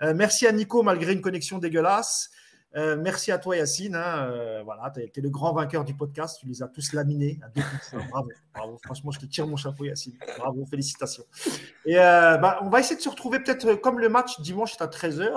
[0.04, 2.30] Euh, merci à Nico, malgré une connexion dégueulasse.
[2.76, 3.96] Euh, merci à toi, Yacine.
[3.96, 4.26] hein.
[4.28, 6.40] Euh, voilà, tu es, le grand vainqueur du podcast.
[6.40, 7.96] Tu les as tous laminés à deux coups.
[8.54, 8.80] Bravo.
[8.84, 10.18] Franchement, je te tire mon chapeau, Yacine.
[10.40, 11.24] Bravo, félicitations.
[11.86, 14.82] Et euh, bah, on va essayer de se retrouver peut-être comme le match dimanche est
[14.82, 15.30] à 13h.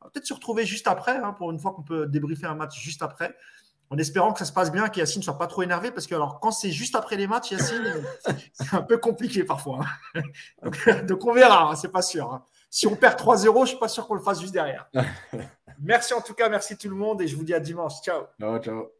[0.00, 2.54] On va peut-être se retrouver juste après, hein, pour une fois qu'on peut débriefer un
[2.54, 3.34] match juste après.
[3.90, 6.06] En espérant que ça se passe bien, que Yacine ne soit pas trop énervé, parce
[6.06, 7.82] que alors, quand c'est juste après les matchs, Yacine,
[8.52, 9.80] c'est un peu compliqué parfois.
[10.14, 10.22] hein.
[10.62, 12.40] Donc, donc on verra, c'est pas sûr.
[12.70, 14.90] Si on perd 3-0, je ne suis pas sûr qu'on le fasse juste derrière.
[15.80, 18.00] merci en tout cas, merci tout le monde, et je vous dis à dimanche.
[18.02, 18.24] Ciao.
[18.38, 18.97] Ciao, ciao.